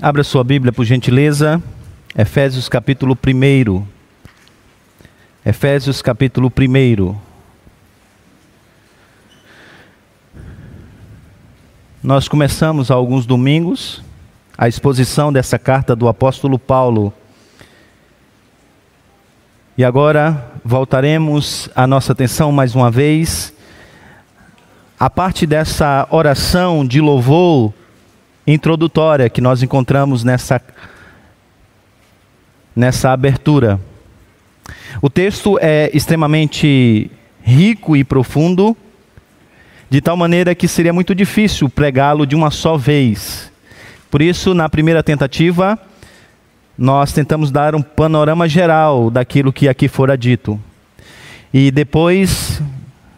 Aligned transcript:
Abra 0.00 0.22
sua 0.22 0.44
Bíblia, 0.44 0.72
por 0.72 0.84
gentileza. 0.84 1.60
Efésios 2.16 2.68
capítulo 2.68 3.18
1. 3.18 3.84
Efésios 5.44 6.00
capítulo 6.00 6.52
1. 6.56 7.16
Nós 12.00 12.28
começamos 12.28 12.92
há 12.92 12.94
alguns 12.94 13.26
domingos 13.26 14.00
a 14.56 14.68
exposição 14.68 15.32
dessa 15.32 15.58
carta 15.58 15.96
do 15.96 16.06
apóstolo 16.06 16.60
Paulo. 16.60 17.12
E 19.76 19.84
agora 19.84 20.52
voltaremos 20.64 21.68
a 21.74 21.88
nossa 21.88 22.12
atenção 22.12 22.52
mais 22.52 22.72
uma 22.72 22.88
vez 22.88 23.52
a 24.96 25.10
parte 25.10 25.44
dessa 25.44 26.06
oração 26.08 26.86
de 26.86 27.00
louvor 27.00 27.74
introdutória 28.52 29.28
que 29.28 29.40
nós 29.40 29.62
encontramos 29.62 30.24
nessa, 30.24 30.60
nessa 32.74 33.10
abertura. 33.10 33.78
O 35.02 35.10
texto 35.10 35.58
é 35.60 35.90
extremamente 35.92 37.10
rico 37.42 37.96
e 37.96 38.02
profundo, 38.02 38.76
de 39.90 40.00
tal 40.00 40.16
maneira 40.16 40.54
que 40.54 40.66
seria 40.66 40.92
muito 40.92 41.14
difícil 41.14 41.68
pregá-lo 41.68 42.26
de 42.26 42.34
uma 42.34 42.50
só 42.50 42.76
vez. 42.76 43.50
Por 44.10 44.22
isso, 44.22 44.54
na 44.54 44.68
primeira 44.68 45.02
tentativa, 45.02 45.78
nós 46.76 47.12
tentamos 47.12 47.50
dar 47.50 47.74
um 47.74 47.82
panorama 47.82 48.48
geral 48.48 49.10
daquilo 49.10 49.52
que 49.52 49.68
aqui 49.68 49.88
fora 49.88 50.16
dito. 50.16 50.58
E 51.52 51.70
depois 51.70 52.62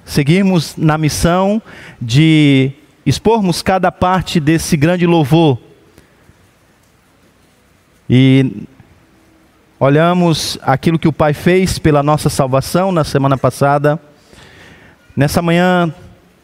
seguirmos 0.05 0.77
na 0.77 0.99
missão 0.99 1.63
de 2.01 2.73
expormos 3.05 3.63
cada 3.63 3.91
parte 3.91 4.39
desse 4.39 4.77
grande 4.77 5.07
louvor. 5.07 5.59
E 8.09 8.65
olhamos 9.79 10.59
aquilo 10.63 10.99
que 10.99 11.09
o 11.09 11.13
Pai 11.13 11.33
fez 11.33 11.79
pela 11.79 12.03
nossa 12.03 12.29
salvação 12.29 12.93
na 12.93 13.05
semana 13.05 13.39
passada. 13.39 14.01
Nessa 15.17 15.41
manhã, 15.41 15.93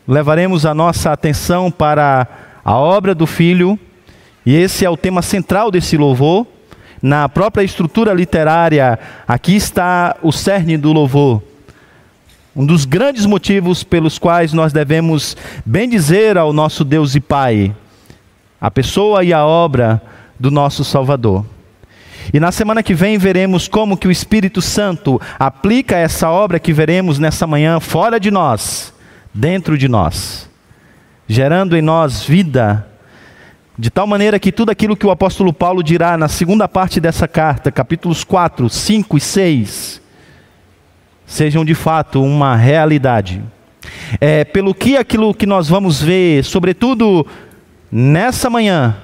levaremos 0.07 0.65
a 0.65 0.73
nossa 0.75 1.13
atenção 1.13 1.71
para 1.71 2.27
a 2.65 2.75
obra 2.77 3.15
do 3.15 3.27
Filho, 3.27 3.79
e 4.45 4.55
esse 4.55 4.85
é 4.85 4.91
o 4.91 4.97
tema 4.97 5.23
central 5.23 5.71
desse 5.71 5.97
louvor. 5.97 6.47
Na 7.03 7.29
própria 7.29 7.63
estrutura 7.63 8.15
literária, 8.15 8.99
aqui 9.27 9.55
está 9.55 10.17
o 10.23 10.33
cerne 10.33 10.77
do 10.77 10.93
louvor. 10.93 11.43
Um 12.57 12.65
dos 12.65 12.87
grandes 12.87 13.27
motivos 13.27 13.85
pelos 13.85 14.19
quais 14.19 14.55
nós 14.55 14.73
devemos 14.73 15.37
bendizer 15.67 16.39
ao 16.39 16.55
nosso 16.55 16.85
Deus 16.85 17.15
e 17.15 17.21
Pai, 17.21 17.77
a 18.59 18.71
pessoa 18.71 19.23
e 19.23 19.31
a 19.31 19.45
obra 19.45 20.01
do 20.41 20.51
nosso 20.51 20.83
Salvador. 20.83 21.45
E 22.33 22.41
na 22.41 22.51
semana 22.51 22.83
que 22.83 22.95
vem 22.95 23.19
veremos 23.19 23.69
como 23.69 23.95
que 23.95 24.09
o 24.09 24.11
Espírito 24.11 24.63
Santo 24.63 25.21
aplica 25.39 25.97
essa 25.99 26.31
obra 26.31 26.59
que 26.59 26.73
veremos 26.73 27.19
nessa 27.19 27.47
manhã 27.47 27.79
fora 27.79 28.19
de 28.19 28.31
nós, 28.31 28.91
dentro 29.35 29.77
de 29.77 29.87
nós, 29.87 30.49
gerando 31.29 31.77
em 31.77 31.83
nós 31.83 32.23
vida, 32.23 32.87
de 33.79 33.91
tal 33.91 34.07
maneira 34.07 34.39
que 34.39 34.51
tudo 34.51 34.71
aquilo 34.71 34.97
que 34.97 35.07
o 35.07 35.11
apóstolo 35.11 35.53
Paulo 35.53 35.83
dirá 35.83 36.17
na 36.17 36.27
segunda 36.27 36.67
parte 36.67 37.01
dessa 37.01 37.29
carta, 37.29 37.71
capítulos 37.71 38.25
4, 38.25 38.71
5 38.71 39.19
e 39.19 39.21
6, 39.21 40.06
sejam 41.27 41.65
de 41.65 41.75
fato 41.75 42.23
uma 42.23 42.57
realidade. 42.57 43.43
É, 44.21 44.45
pelo 44.45 44.75
que 44.75 44.97
aquilo 44.97 45.35
que 45.35 45.47
nós 45.47 45.69
vamos 45.69 46.01
ver, 46.01 46.45
sobretudo 46.45 47.27
nessa 47.91 48.49
manhã, 48.49 48.97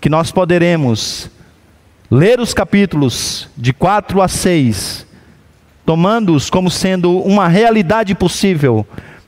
que 0.00 0.08
nós 0.08 0.30
poderemos 0.30 1.30
ler 2.10 2.38
os 2.38 2.54
capítulos 2.54 3.48
de 3.56 3.72
4 3.72 4.22
a 4.22 4.28
6, 4.28 5.06
tomando-os 5.84 6.48
como 6.48 6.70
sendo 6.70 7.18
uma 7.20 7.48
realidade 7.48 8.14
possível 8.14 8.86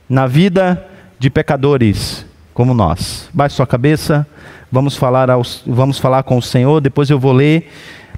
na 0.09 0.27
vida 0.27 0.87
de 1.19 1.29
pecadores 1.29 2.25
como 2.55 2.73
nós. 2.73 3.29
Baixe 3.35 3.57
sua 3.57 3.67
cabeça, 3.67 4.27
vamos 4.71 4.97
falar, 4.97 5.31
aos, 5.31 5.63
vamos 5.67 5.99
falar 5.99 6.23
com 6.23 6.39
o 6.39 6.43
Senhor, 6.43 6.81
depois 6.81 7.11
eu 7.11 7.19
vou 7.19 7.33
ler 7.33 7.71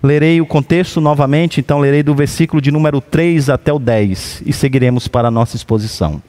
Lerei 0.02 0.40
o 0.40 0.46
contexto 0.46 1.00
novamente, 1.00 1.60
então 1.60 1.80
lerei 1.80 2.02
do 2.02 2.14
versículo 2.14 2.62
de 2.62 2.70
número 2.70 3.00
3 3.00 3.50
até 3.50 3.72
o 3.72 3.78
10 3.78 4.42
e 4.46 4.52
seguiremos 4.52 5.08
para 5.08 5.28
a 5.28 5.30
nossa 5.30 5.56
exposição. 5.56 6.22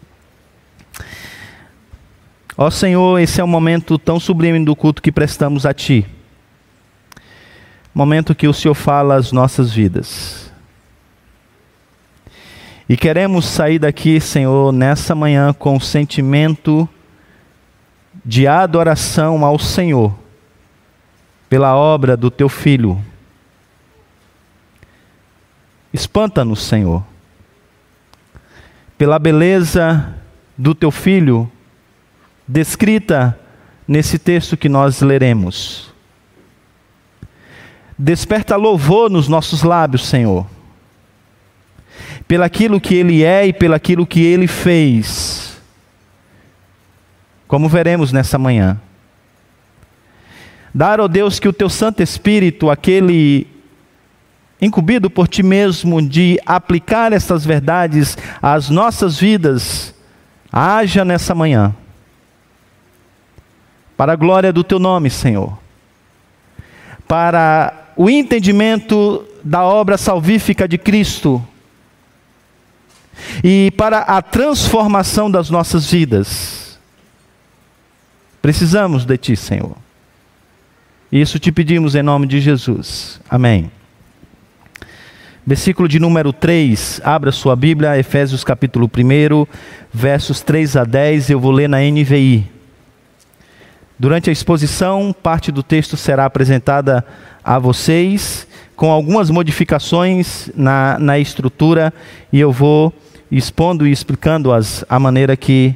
Ó 2.57 2.69
Senhor, 2.69 3.19
esse 3.19 3.39
é 3.39 3.43
um 3.43 3.47
momento 3.47 3.97
tão 3.97 4.19
sublime 4.19 4.63
do 4.65 4.75
culto 4.75 5.01
que 5.01 5.11
prestamos 5.11 5.65
a 5.65 5.73
Ti. 5.73 6.05
Momento 7.93 8.35
que 8.35 8.47
o 8.47 8.53
Senhor 8.53 8.73
fala 8.73 9.15
às 9.15 9.31
nossas 9.31 9.71
vidas. 9.71 10.51
E 12.87 12.97
queremos 12.97 13.45
sair 13.45 13.77
daqui, 13.77 14.19
Senhor, 14.19 14.71
nessa 14.71 15.13
manhã 15.13 15.53
com 15.53 15.77
o 15.77 15.81
sentimento 15.81 16.89
de 18.25 18.47
adoração 18.47 19.45
ao 19.45 19.59
Senhor 19.59 20.13
pela 21.47 21.75
obra 21.75 22.17
do 22.17 22.31
Teu 22.31 22.49
Filho 22.49 22.99
Espanta-nos, 25.93 26.61
Senhor, 26.61 27.03
pela 28.97 29.17
beleza 29.17 30.15
do 30.57 30.75
teu 30.75 30.91
filho, 30.91 31.49
descrita 32.47 33.39
nesse 33.87 34.19
texto 34.19 34.55
que 34.55 34.69
nós 34.69 35.01
leremos. 35.01 35.91
Desperta 37.97 38.55
louvor 38.55 39.09
nos 39.09 39.27
nossos 39.27 39.63
lábios, 39.63 40.07
Senhor, 40.07 40.45
pelaquilo 42.27 42.79
que 42.79 42.95
ele 42.95 43.23
é 43.23 43.47
e 43.47 43.53
pelaquilo 43.53 44.05
que 44.05 44.21
ele 44.21 44.47
fez, 44.47 45.59
como 47.47 47.67
veremos 47.67 48.11
nessa 48.11 48.37
manhã. 48.37 48.79
Dar, 50.73 51.01
ó 51.01 51.07
Deus, 51.07 51.39
que 51.39 51.47
o 51.47 51.53
teu 51.53 51.67
Santo 51.67 52.03
Espírito, 52.03 52.69
aquele 52.69 53.47
incumbido 54.61 55.09
por 55.09 55.27
ti 55.27 55.41
mesmo 55.41 56.01
de 56.01 56.39
aplicar 56.45 57.13
essas 57.13 57.45
verdades 57.45 58.17
às 58.41 58.69
nossas 58.69 59.17
vidas, 59.17 59.93
haja 60.51 61.05
nessa 61.05 61.33
manhã. 61.33 61.73
Para 63.95 64.13
a 64.13 64.15
glória 64.15 64.51
do 64.51 64.63
teu 64.63 64.79
nome, 64.79 65.09
Senhor. 65.09 65.57
Para 67.07 67.91
o 67.95 68.09
entendimento 68.09 69.25
da 69.43 69.63
obra 69.63 69.97
salvífica 69.97 70.67
de 70.67 70.77
Cristo. 70.77 71.45
E 73.43 73.71
para 73.71 73.99
a 73.99 74.21
transformação 74.21 75.29
das 75.29 75.49
nossas 75.49 75.89
vidas. 75.89 76.79
Precisamos 78.41 79.03
de 79.03 79.17
ti, 79.17 79.35
Senhor. 79.35 79.75
Isso 81.11 81.39
te 81.39 81.51
pedimos 81.51 81.95
em 81.95 82.03
nome 82.03 82.27
de 82.27 82.39
Jesus. 82.39 83.19
Amém. 83.29 83.69
Versículo 85.45 85.87
de 85.87 85.99
número 85.99 86.33
3, 86.33 87.01
abra 87.03 87.31
sua 87.31 87.55
Bíblia, 87.55 87.97
Efésios 87.97 88.43
capítulo 88.43 88.87
1, 88.87 89.47
versos 89.91 90.41
3 90.41 90.75
a 90.75 90.83
10, 90.83 91.29
eu 91.29 91.39
vou 91.39 91.51
ler 91.51 91.67
na 91.67 91.79
NVI. 91.79 92.45
Durante 93.97 94.29
a 94.29 94.33
exposição, 94.33 95.15
parte 95.23 95.51
do 95.51 95.63
texto 95.63 95.95
será 95.95 96.25
apresentada 96.25 97.05
a 97.43 97.57
vocês, 97.57 98.45
com 98.75 98.91
algumas 98.91 99.29
modificações 99.29 100.51
na, 100.55 100.99
na 100.99 101.17
estrutura, 101.17 101.93
e 102.31 102.39
eu 102.39 102.51
vou 102.51 102.93
expondo 103.31 103.87
e 103.87 103.91
explicando-as 103.91 104.83
a 104.89 104.99
maneira 104.99 105.37
que 105.37 105.73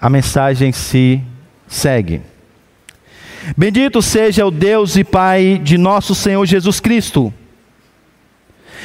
a 0.00 0.10
mensagem 0.10 0.72
se 0.72 1.20
segue. 1.66 2.20
Bendito 3.56 4.00
seja 4.02 4.46
o 4.46 4.50
Deus 4.50 4.94
e 4.94 5.04
Pai 5.04 5.58
de 5.62 5.78
nosso 5.78 6.14
Senhor 6.14 6.44
Jesus 6.44 6.80
Cristo 6.80 7.32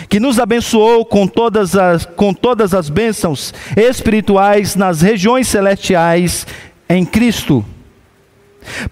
que 0.08 0.20
nos 0.20 0.40
abençoou 0.40 1.06
com 1.06 1.28
todas 1.28 1.76
as, 1.76 2.06
com 2.06 2.34
todas 2.34 2.74
as 2.74 2.90
bênçãos 2.90 3.54
espirituais 3.76 4.76
nas 4.76 5.02
regiões 5.02 5.48
celestiais 5.48 6.46
em 6.88 7.06
Cristo. 7.06 7.66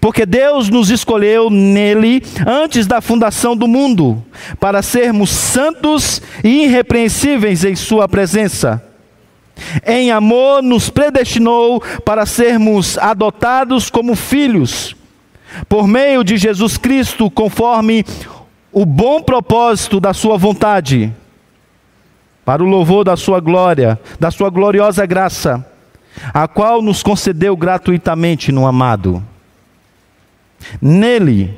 Porque 0.00 0.24
Deus 0.24 0.68
nos 0.68 0.90
escolheu 0.90 1.50
nele 1.50 2.22
antes 2.46 2.86
da 2.86 3.00
fundação 3.00 3.56
do 3.56 3.68
mundo, 3.68 4.22
para 4.58 4.82
sermos 4.82 5.30
santos 5.30 6.22
e 6.42 6.64
irrepreensíveis 6.64 7.64
em 7.64 7.76
Sua 7.76 8.08
presença. 8.08 8.82
Em 9.86 10.10
amor, 10.10 10.62
nos 10.62 10.88
predestinou 10.88 11.80
para 12.04 12.24
sermos 12.26 12.96
adotados 12.98 13.90
como 13.90 14.14
filhos, 14.14 14.94
por 15.68 15.86
meio 15.88 16.22
de 16.22 16.36
Jesus 16.36 16.76
Cristo, 16.76 17.30
conforme 17.30 18.04
o 18.72 18.84
bom 18.84 19.22
propósito 19.22 20.00
da 20.00 20.12
Sua 20.12 20.36
vontade, 20.36 21.12
para 22.44 22.62
o 22.62 22.66
louvor 22.66 23.04
da 23.04 23.16
Sua 23.16 23.40
glória, 23.40 24.00
da 24.18 24.30
Sua 24.30 24.50
gloriosa 24.50 25.04
graça, 25.06 25.64
a 26.32 26.48
qual 26.48 26.82
nos 26.82 27.02
concedeu 27.02 27.56
gratuitamente 27.56 28.50
no 28.50 28.66
amado. 28.66 29.22
Nele, 30.80 31.56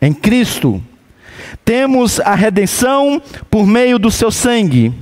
em 0.00 0.12
Cristo, 0.12 0.82
temos 1.64 2.20
a 2.20 2.34
redenção 2.34 3.20
por 3.50 3.66
meio 3.66 3.98
do 3.98 4.10
seu 4.10 4.30
sangue, 4.30 4.92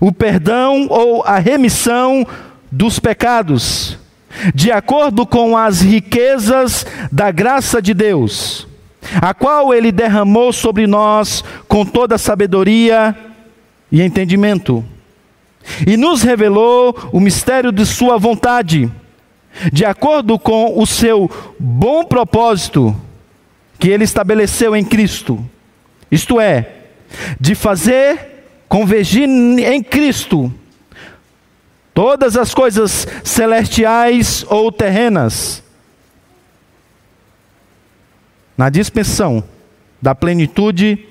o 0.00 0.12
perdão 0.12 0.86
ou 0.90 1.22
a 1.24 1.38
remissão 1.38 2.26
dos 2.70 2.98
pecados, 2.98 3.98
de 4.54 4.70
acordo 4.70 5.26
com 5.26 5.56
as 5.56 5.80
riquezas 5.80 6.86
da 7.10 7.30
graça 7.30 7.80
de 7.80 7.94
Deus, 7.94 8.66
a 9.20 9.32
qual 9.32 9.72
ele 9.72 9.90
derramou 9.90 10.52
sobre 10.52 10.86
nós 10.86 11.42
com 11.66 11.84
toda 11.84 12.18
sabedoria 12.18 13.16
e 13.90 14.02
entendimento, 14.02 14.84
e 15.86 15.96
nos 15.96 16.22
revelou 16.22 16.96
o 17.12 17.20
mistério 17.20 17.72
de 17.72 17.84
Sua 17.84 18.18
vontade, 18.18 18.90
de 19.72 19.84
acordo 19.84 20.38
com 20.38 20.78
o 20.80 20.86
seu 20.86 21.30
bom 21.58 22.04
propósito 22.04 22.96
que 23.78 23.88
Ele 23.88 24.04
estabeleceu 24.04 24.76
em 24.76 24.84
Cristo, 24.84 25.44
isto 26.10 26.40
é, 26.40 26.68
de 27.40 27.54
fazer 27.54 28.30
convergir 28.68 29.28
em 29.28 29.82
Cristo 29.82 30.52
todas 31.92 32.36
as 32.36 32.54
coisas 32.54 33.06
celestiais 33.24 34.44
ou 34.48 34.70
terrenas, 34.70 35.62
na 38.60 38.68
dispensação 38.68 39.42
da 40.02 40.14
plenitude 40.14 41.08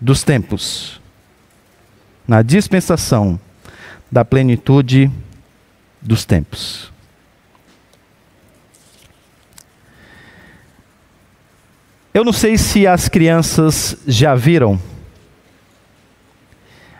dos 0.00 0.24
tempos, 0.24 1.00
na 2.26 2.42
dispensação 2.42 3.38
da 4.10 4.24
plenitude 4.24 5.08
dos 6.02 6.24
tempos. 6.24 6.90
Eu 12.12 12.24
não 12.24 12.32
sei 12.32 12.58
se 12.58 12.88
as 12.88 13.08
crianças 13.08 13.96
já 14.04 14.34
viram 14.34 14.80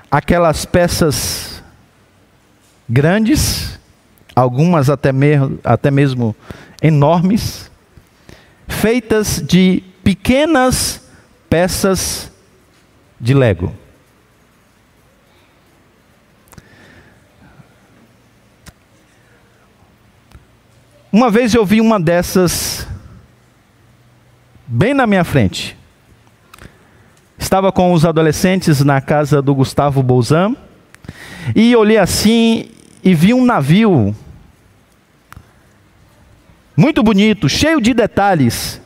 aquelas 0.08 0.64
peças 0.64 1.64
grandes, 2.88 3.76
algumas 4.36 4.88
até, 4.88 5.10
me, 5.10 5.34
até 5.64 5.90
mesmo 5.90 6.32
enormes, 6.86 7.68
feitas 8.68 9.42
de 9.44 9.82
pequenas 10.04 11.02
peças 11.50 12.30
de 13.20 13.34
Lego. 13.34 13.74
Uma 21.10 21.28
vez 21.28 21.54
eu 21.54 21.66
vi 21.66 21.80
uma 21.80 21.98
dessas 21.98 22.86
bem 24.64 24.94
na 24.94 25.08
minha 25.08 25.24
frente. 25.24 25.76
Estava 27.36 27.72
com 27.72 27.92
os 27.92 28.04
adolescentes 28.04 28.84
na 28.84 29.00
casa 29.00 29.42
do 29.42 29.52
Gustavo 29.56 30.04
Bolzan 30.04 30.54
e 31.54 31.74
olhei 31.74 31.98
assim 31.98 32.70
e 33.02 33.12
vi 33.12 33.34
um 33.34 33.44
navio 33.44 34.14
muito 36.76 37.02
bonito, 37.02 37.48
cheio 37.48 37.80
de 37.80 37.94
detalhes. 37.94 38.80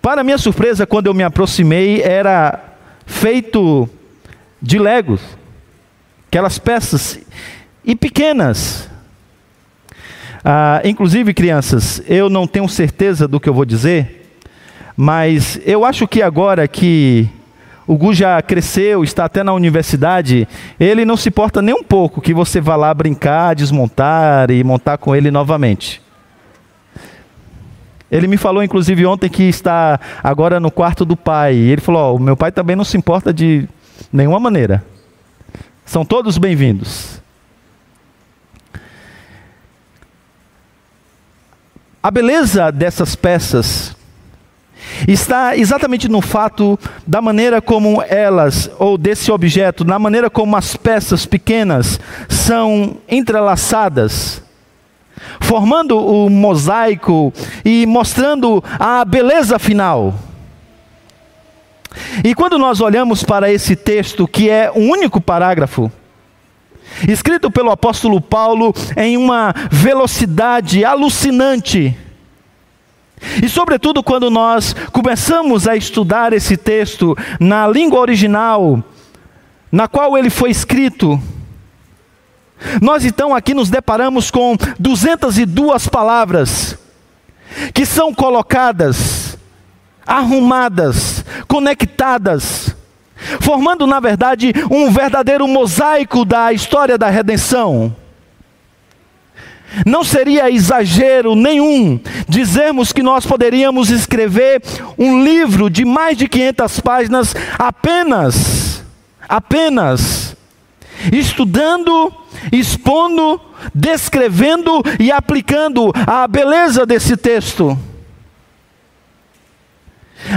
Para 0.00 0.22
minha 0.22 0.38
surpresa, 0.38 0.86
quando 0.86 1.06
eu 1.06 1.14
me 1.14 1.24
aproximei, 1.24 2.00
era 2.00 2.76
feito 3.04 3.88
de 4.62 4.78
legos, 4.78 5.20
aquelas 6.28 6.58
peças 6.58 7.18
e 7.84 7.96
pequenas. 7.96 8.88
Ah, 10.44 10.80
inclusive, 10.84 11.34
crianças, 11.34 12.00
eu 12.06 12.30
não 12.30 12.46
tenho 12.46 12.68
certeza 12.68 13.26
do 13.26 13.40
que 13.40 13.48
eu 13.48 13.54
vou 13.54 13.64
dizer, 13.64 14.36
mas 14.96 15.60
eu 15.64 15.84
acho 15.84 16.06
que 16.06 16.22
agora 16.22 16.68
que 16.68 17.28
o 17.86 17.96
Gu 17.96 18.14
já 18.14 18.40
cresceu, 18.42 19.02
está 19.02 19.24
até 19.24 19.42
na 19.42 19.52
universidade, 19.52 20.46
ele 20.78 21.04
não 21.04 21.16
se 21.16 21.30
importa 21.30 21.60
nem 21.60 21.74
um 21.74 21.82
pouco 21.82 22.20
que 22.20 22.34
você 22.34 22.60
vá 22.60 22.76
lá 22.76 22.92
brincar, 22.94 23.54
desmontar 23.54 24.50
e 24.50 24.62
montar 24.62 24.98
com 24.98 25.16
ele 25.16 25.30
novamente. 25.30 26.07
Ele 28.10 28.26
me 28.26 28.36
falou, 28.38 28.62
inclusive, 28.62 29.04
ontem 29.04 29.28
que 29.28 29.42
está 29.42 30.00
agora 30.22 30.58
no 30.58 30.70
quarto 30.70 31.04
do 31.04 31.16
pai. 31.16 31.54
Ele 31.54 31.80
falou: 31.80 32.14
oh, 32.14 32.16
o 32.16 32.20
meu 32.20 32.36
pai 32.36 32.50
também 32.50 32.74
não 32.74 32.84
se 32.84 32.96
importa 32.96 33.32
de 33.32 33.68
nenhuma 34.12 34.40
maneira. 34.40 34.82
São 35.84 36.04
todos 36.04 36.38
bem-vindos. 36.38 37.20
A 42.02 42.10
beleza 42.10 42.70
dessas 42.70 43.14
peças 43.14 43.94
está 45.06 45.56
exatamente 45.56 46.08
no 46.08 46.22
fato 46.22 46.78
da 47.06 47.20
maneira 47.20 47.60
como 47.60 48.02
elas, 48.02 48.70
ou 48.78 48.96
desse 48.96 49.30
objeto, 49.30 49.84
na 49.84 49.98
maneira 49.98 50.30
como 50.30 50.56
as 50.56 50.76
peças 50.76 51.26
pequenas 51.26 52.00
são 52.28 52.96
entrelaçadas 53.08 54.42
formando 55.40 55.98
o 55.98 56.28
mosaico 56.28 57.32
e 57.64 57.86
mostrando 57.86 58.62
a 58.78 59.04
beleza 59.04 59.58
final. 59.58 60.14
E 62.24 62.34
quando 62.34 62.58
nós 62.58 62.80
olhamos 62.80 63.22
para 63.22 63.50
esse 63.50 63.74
texto, 63.74 64.26
que 64.26 64.50
é 64.50 64.70
um 64.74 64.90
único 64.90 65.20
parágrafo, 65.20 65.90
escrito 67.08 67.50
pelo 67.50 67.70
apóstolo 67.70 68.20
Paulo 68.20 68.74
em 68.96 69.16
uma 69.16 69.54
velocidade 69.70 70.84
alucinante, 70.84 71.96
e, 73.42 73.48
sobretudo, 73.48 74.02
quando 74.02 74.30
nós 74.30 74.74
começamos 74.92 75.66
a 75.66 75.76
estudar 75.76 76.32
esse 76.32 76.56
texto 76.56 77.16
na 77.40 77.66
língua 77.66 78.00
original, 78.00 78.82
na 79.70 79.88
qual 79.88 80.16
ele 80.16 80.30
foi 80.30 80.50
escrito, 80.50 81.20
nós 82.80 83.04
então 83.04 83.34
aqui 83.34 83.54
nos 83.54 83.70
deparamos 83.70 84.30
com 84.30 84.56
202 84.78 85.88
palavras 85.88 86.76
que 87.72 87.86
são 87.86 88.12
colocadas, 88.12 89.38
arrumadas, 90.06 91.24
conectadas, 91.46 92.74
formando 93.40 93.86
na 93.86 94.00
verdade 94.00 94.52
um 94.70 94.90
verdadeiro 94.90 95.46
mosaico 95.46 96.24
da 96.24 96.52
história 96.52 96.98
da 96.98 97.08
redenção. 97.08 97.94
Não 99.84 100.02
seria 100.02 100.50
exagero 100.50 101.34
nenhum 101.34 102.00
dizermos 102.26 102.90
que 102.92 103.02
nós 103.02 103.26
poderíamos 103.26 103.90
escrever 103.90 104.62
um 104.96 105.22
livro 105.22 105.68
de 105.68 105.84
mais 105.84 106.16
de 106.16 106.26
500 106.26 106.80
páginas 106.80 107.34
apenas, 107.58 108.82
apenas, 109.28 110.34
estudando 111.12 112.12
expondo, 112.52 113.40
descrevendo 113.74 114.82
e 114.98 115.10
aplicando 115.10 115.92
a 116.06 116.26
beleza 116.26 116.84
desse 116.86 117.16
texto. 117.16 117.78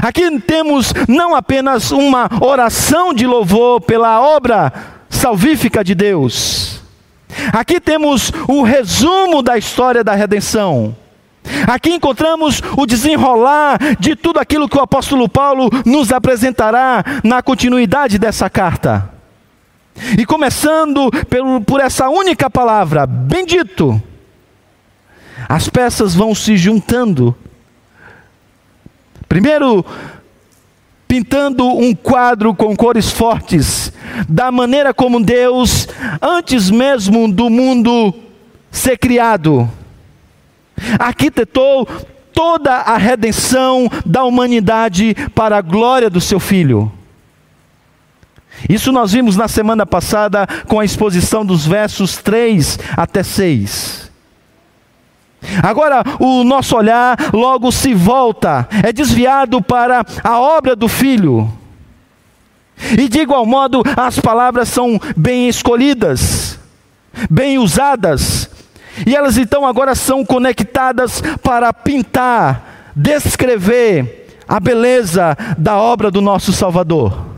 Aqui 0.01 0.39
temos 0.39 0.93
não 1.07 1.35
apenas 1.35 1.91
uma 1.91 2.29
oração 2.39 3.13
de 3.13 3.25
louvor 3.25 3.81
pela 3.81 4.21
obra 4.21 4.71
salvífica 5.09 5.83
de 5.83 5.93
Deus, 5.95 6.81
aqui 7.51 7.79
temos 7.79 8.31
o 8.47 8.63
resumo 8.63 9.41
da 9.41 9.57
história 9.57 10.03
da 10.03 10.13
redenção. 10.13 10.95
Aqui 11.67 11.91
encontramos 11.91 12.61
o 12.77 12.85
desenrolar 12.85 13.77
de 13.99 14.15
tudo 14.15 14.39
aquilo 14.39 14.69
que 14.69 14.77
o 14.77 14.81
apóstolo 14.81 15.27
Paulo 15.27 15.69
nos 15.85 16.11
apresentará 16.11 17.03
na 17.23 17.41
continuidade 17.41 18.19
dessa 18.19 18.49
carta. 18.49 19.20
E 20.17 20.25
começando 20.25 21.11
por, 21.11 21.61
por 21.65 21.79
essa 21.79 22.09
única 22.09 22.49
palavra, 22.49 23.05
bendito, 23.05 24.01
as 25.47 25.69
peças 25.69 26.15
vão 26.15 26.33
se 26.33 26.57
juntando. 26.57 27.35
Primeiro, 29.27 29.85
pintando 31.07 31.65
um 31.65 31.93
quadro 31.93 32.53
com 32.53 32.75
cores 32.75 33.11
fortes, 33.11 33.91
da 34.27 34.51
maneira 34.51 34.93
como 34.93 35.23
Deus, 35.23 35.87
antes 36.21 36.69
mesmo 36.69 37.31
do 37.31 37.49
mundo 37.49 38.13
ser 38.71 38.97
criado, 38.97 39.69
arquitetou 40.97 41.85
toda 42.33 42.73
a 42.73 42.97
redenção 42.97 43.89
da 44.05 44.23
humanidade 44.23 45.15
para 45.35 45.57
a 45.57 45.61
glória 45.61 46.09
do 46.09 46.21
seu 46.21 46.39
Filho. 46.39 46.91
Isso 48.69 48.91
nós 48.91 49.11
vimos 49.11 49.35
na 49.35 49.47
semana 49.47 49.85
passada 49.85 50.47
com 50.67 50.79
a 50.79 50.85
exposição 50.85 51.45
dos 51.45 51.65
versos 51.65 52.17
3 52.17 52.79
até 52.95 53.23
6. 53.23 54.11
Agora 55.63 56.03
o 56.19 56.43
nosso 56.43 56.75
olhar 56.75 57.17
logo 57.33 57.71
se 57.71 57.93
volta, 57.93 58.67
é 58.83 58.93
desviado 58.93 59.61
para 59.61 60.05
a 60.23 60.39
obra 60.39 60.75
do 60.75 60.87
Filho. 60.87 61.51
E 62.97 63.07
de 63.07 63.19
igual 63.19 63.45
modo, 63.45 63.83
as 63.95 64.19
palavras 64.19 64.69
são 64.69 64.99
bem 65.15 65.47
escolhidas, 65.47 66.59
bem 67.29 67.57
usadas, 67.57 68.49
E 69.05 69.15
elas 69.15 69.37
então 69.37 69.65
agora 69.65 69.95
são 69.95 70.25
conectadas 70.25 71.21
para 71.41 71.73
pintar, 71.73 72.91
descrever 72.95 74.27
a 74.47 74.59
beleza 74.59 75.35
da 75.57 75.77
obra 75.77 76.11
do 76.11 76.21
nosso 76.21 76.51
Salvador. 76.51 77.31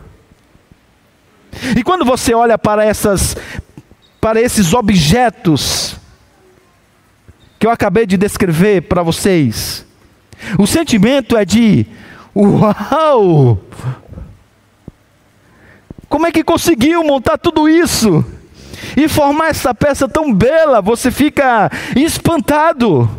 E 1.75 1.83
quando 1.83 2.05
você 2.05 2.33
olha 2.33 2.57
para 2.57 2.83
essas 2.83 3.35
para 4.19 4.39
esses 4.39 4.73
objetos 4.73 5.97
que 7.59 7.67
eu 7.67 7.71
acabei 7.71 8.05
de 8.05 8.15
descrever 8.15 8.83
para 8.83 9.03
vocês, 9.03 9.85
o 10.57 10.65
sentimento 10.65 11.35
é 11.35 11.43
de 11.43 11.85
uau! 12.35 13.59
Como 16.07 16.27
é 16.27 16.31
que 16.31 16.43
conseguiu 16.43 17.03
montar 17.03 17.37
tudo 17.37 17.67
isso? 17.67 18.23
E 18.95 19.07
formar 19.07 19.47
essa 19.47 19.73
peça 19.73 20.07
tão 20.07 20.31
bela, 20.33 20.81
você 20.81 21.09
fica 21.09 21.71
espantado. 21.95 23.09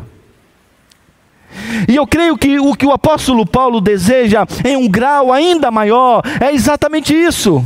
E 1.88 1.96
eu 1.96 2.06
creio 2.06 2.36
que 2.36 2.58
o 2.58 2.74
que 2.74 2.86
o 2.86 2.92
apóstolo 2.92 3.46
Paulo 3.46 3.80
deseja 3.80 4.46
em 4.64 4.76
um 4.76 4.88
grau 4.88 5.32
ainda 5.32 5.70
maior 5.70 6.22
é 6.40 6.52
exatamente 6.52 7.14
isso. 7.14 7.64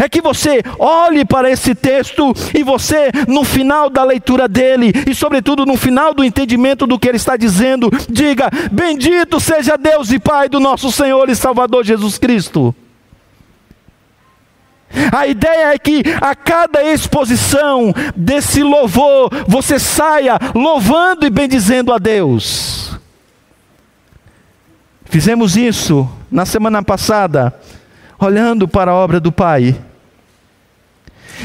É 0.00 0.08
que 0.08 0.20
você 0.20 0.62
olhe 0.78 1.24
para 1.24 1.50
esse 1.50 1.74
texto 1.74 2.32
e 2.54 2.62
você, 2.62 3.10
no 3.26 3.44
final 3.44 3.88
da 3.88 4.04
leitura 4.04 4.46
dele, 4.46 4.92
e 5.08 5.14
sobretudo 5.14 5.64
no 5.64 5.76
final 5.76 6.12
do 6.12 6.24
entendimento 6.24 6.86
do 6.86 6.98
que 6.98 7.08
ele 7.08 7.16
está 7.16 7.36
dizendo, 7.36 7.90
diga: 8.08 8.50
Bendito 8.70 9.40
seja 9.40 9.76
Deus 9.76 10.10
e 10.10 10.18
Pai 10.18 10.48
do 10.48 10.60
nosso 10.60 10.92
Senhor 10.92 11.28
e 11.28 11.36
Salvador 11.36 11.84
Jesus 11.84 12.18
Cristo. 12.18 12.74
A 15.12 15.26
ideia 15.26 15.72
é 15.72 15.78
que 15.78 16.02
a 16.20 16.34
cada 16.34 16.82
exposição 16.82 17.94
desse 18.16 18.62
louvor, 18.62 19.30
você 19.46 19.78
saia 19.78 20.36
louvando 20.54 21.24
e 21.24 21.30
bendizendo 21.30 21.92
a 21.92 21.98
Deus. 21.98 22.98
Fizemos 25.04 25.56
isso 25.56 26.08
na 26.30 26.44
semana 26.44 26.82
passada, 26.82 27.54
olhando 28.20 28.68
para 28.68 28.90
a 28.90 28.94
obra 28.94 29.18
do 29.18 29.32
Pai. 29.32 29.80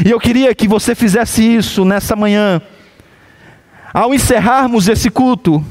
E 0.06 0.12
eu 0.12 0.20
queria 0.20 0.54
que 0.54 0.68
você 0.68 0.94
fizesse 0.94 1.42
isso 1.42 1.86
nessa 1.86 2.16
manhã, 2.16 2.62
ao 3.94 4.14
encerrarmos 4.14 4.88
esse 4.88 5.10
culto. 5.10 5.64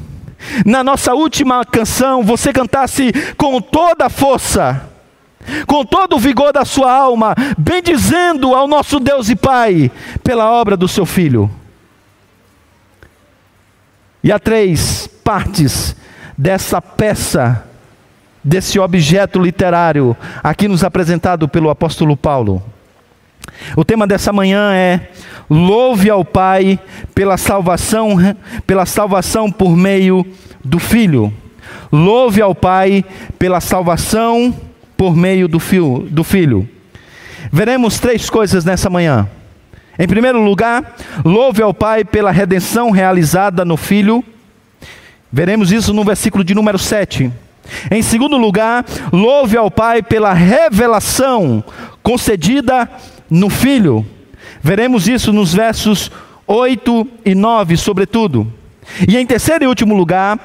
Na 0.65 0.83
nossa 0.83 1.15
última 1.15 1.65
canção, 1.65 2.23
você 2.23 2.53
cantasse 2.53 3.13
com 3.37 3.61
toda 3.61 4.07
a 4.07 4.11
força 4.11 4.91
com 5.67 5.85
todo 5.85 6.17
o 6.17 6.19
vigor 6.19 6.53
da 6.53 6.65
sua 6.65 6.91
alma, 6.91 7.35
bendizendo 7.59 8.55
ao 8.55 8.67
nosso 8.67 8.99
Deus 8.99 9.29
e 9.29 9.37
Pai 9.37 9.91
pela 10.23 10.51
obra 10.51 10.77
do 10.77 10.89
seu 10.89 11.05
Filho. 11.05 11.51
E 14.23 14.33
há 14.33 14.39
três 14.39 15.07
partes 15.23 15.95
dessa 16.37 16.81
peça, 16.81 17.63
desse 18.45 18.79
objeto 18.79 19.41
literário, 19.41 20.17
aqui 20.43 20.69
nos 20.69 20.85
apresentado 20.85 21.49
pelo 21.49 21.71
apóstolo 21.71 22.17
Paulo. 22.17 22.63
O 23.77 23.85
tema 23.85 24.07
dessa 24.07 24.33
manhã 24.33 24.73
é 24.75 25.09
Louve 25.49 26.11
ao 26.11 26.25
Pai 26.25 26.79
pela 27.15 27.37
salvação, 27.37 28.17
pela 28.67 28.85
salvação 28.85 29.51
por 29.51 29.77
meio 29.77 30.27
do 30.65 30.79
Filho. 30.79 31.33
Louve 31.91 32.43
ao 32.43 32.55
Pai 32.55 33.05
pela 33.39 33.61
salvação 33.61 34.55
por 34.97 35.17
meio 35.17 35.49
do, 35.49 35.59
fio, 35.59 36.07
do 36.11 36.25
Filho. 36.25 36.69
Veremos 37.53 37.99
três 37.99 38.29
coisas 38.29 38.65
nessa 38.65 38.91
manhã. 38.91 39.29
Em 39.99 40.09
primeiro 40.09 40.43
lugar, 40.43 40.97
louve 41.25 41.63
ao 41.63 41.73
Pai 41.73 42.05
pela 42.05 42.33
redenção 42.33 42.91
realizada 42.91 43.65
no 43.65 43.77
Filho. 43.77 44.25
Veremos 45.31 45.71
isso 45.71 45.93
no 45.93 46.05
versículo 46.05 46.43
de 46.43 46.55
número 46.55 46.79
7. 46.79 47.31
Em 47.90 48.02
segundo 48.02 48.37
lugar, 48.37 48.85
louve 49.12 49.56
ao 49.56 49.71
Pai 49.71 50.02
pela 50.02 50.33
revelação 50.33 51.64
concedida 52.02 52.88
no 53.30 53.49
Filho. 53.49 54.04
Veremos 54.62 55.09
isso 55.09 55.33
nos 55.33 55.52
versos 55.54 56.11
8 56.47 57.06
e 57.25 57.35
9, 57.35 57.76
sobretudo. 57.76 58.52
E 59.09 59.16
em 59.16 59.26
terceiro 59.26 59.64
e 59.64 59.66
último 59.66 59.94
lugar, 59.94 60.38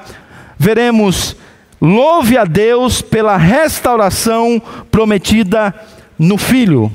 veremos 0.58 1.36
Louve 1.80 2.36
a 2.36 2.44
Deus 2.44 3.00
pela 3.00 3.38
restauração 3.38 4.60
prometida 4.90 5.74
no 6.18 6.36
Filho. 6.36 6.92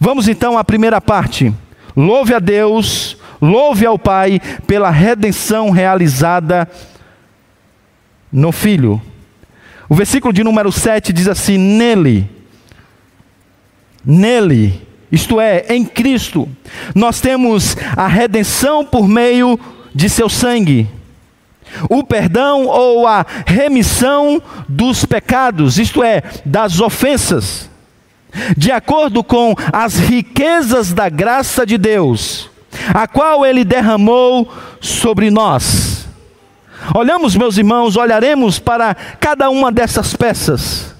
Vamos 0.00 0.26
então 0.26 0.58
à 0.58 0.64
primeira 0.64 1.00
parte. 1.00 1.54
Louve 1.96 2.34
a 2.34 2.40
Deus, 2.40 3.16
louve 3.40 3.86
ao 3.86 3.96
Pai 3.96 4.40
pela 4.66 4.90
redenção 4.90 5.70
realizada 5.70 6.68
no 8.32 8.50
Filho. 8.50 9.00
O 9.88 9.94
versículo 9.94 10.32
de 10.32 10.44
número 10.44 10.70
7 10.70 11.12
diz 11.12 11.28
assim: 11.28 11.56
Nele, 11.56 12.28
nele, 14.04 14.86
isto 15.10 15.40
é, 15.40 15.64
em 15.70 15.84
Cristo, 15.84 16.48
nós 16.94 17.20
temos 17.20 17.76
a 17.96 18.06
redenção 18.06 18.84
por 18.84 19.08
meio 19.08 19.58
de 19.94 20.08
seu 20.08 20.28
sangue 20.28 20.88
o 21.88 22.02
perdão 22.02 22.66
ou 22.66 23.06
a 23.06 23.24
remissão 23.46 24.42
dos 24.68 25.04
pecados, 25.04 25.78
isto 25.78 26.02
é, 26.02 26.22
das 26.44 26.80
ofensas, 26.80 27.68
de 28.56 28.70
acordo 28.70 29.22
com 29.22 29.54
as 29.72 29.96
riquezas 29.96 30.92
da 30.92 31.08
graça 31.08 31.64
de 31.64 31.78
Deus, 31.78 32.50
a 32.92 33.06
qual 33.06 33.44
Ele 33.44 33.64
derramou 33.64 34.52
sobre 34.80 35.30
nós. 35.30 35.87
Olhamos, 36.94 37.36
meus 37.36 37.56
irmãos, 37.58 37.96
olharemos 37.96 38.58
para 38.58 38.94
cada 39.20 39.50
uma 39.50 39.70
dessas 39.70 40.14
peças. 40.14 40.94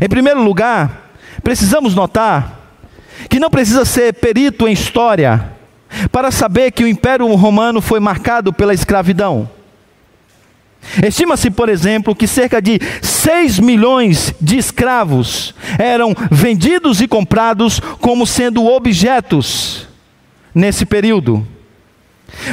Em 0.00 0.08
primeiro 0.08 0.42
lugar, 0.42 1.10
precisamos 1.42 1.94
notar 1.94 2.60
que 3.28 3.38
não 3.40 3.50
precisa 3.50 3.84
ser 3.84 4.14
perito 4.14 4.66
em 4.66 4.72
história 4.72 5.52
para 6.10 6.30
saber 6.30 6.70
que 6.70 6.84
o 6.84 6.88
Império 6.88 7.26
Romano 7.34 7.80
foi 7.80 8.00
marcado 8.00 8.52
pela 8.52 8.74
escravidão. 8.74 9.48
Estima-se, 11.06 11.50
por 11.50 11.68
exemplo, 11.68 12.14
que 12.14 12.26
cerca 12.26 12.60
de 12.60 12.80
6 13.00 13.60
milhões 13.60 14.34
de 14.40 14.58
escravos 14.58 15.54
eram 15.78 16.14
vendidos 16.30 17.00
e 17.00 17.06
comprados 17.06 17.80
como 18.00 18.26
sendo 18.26 18.66
objetos 18.66 19.86
nesse 20.54 20.84
período. 20.84 21.46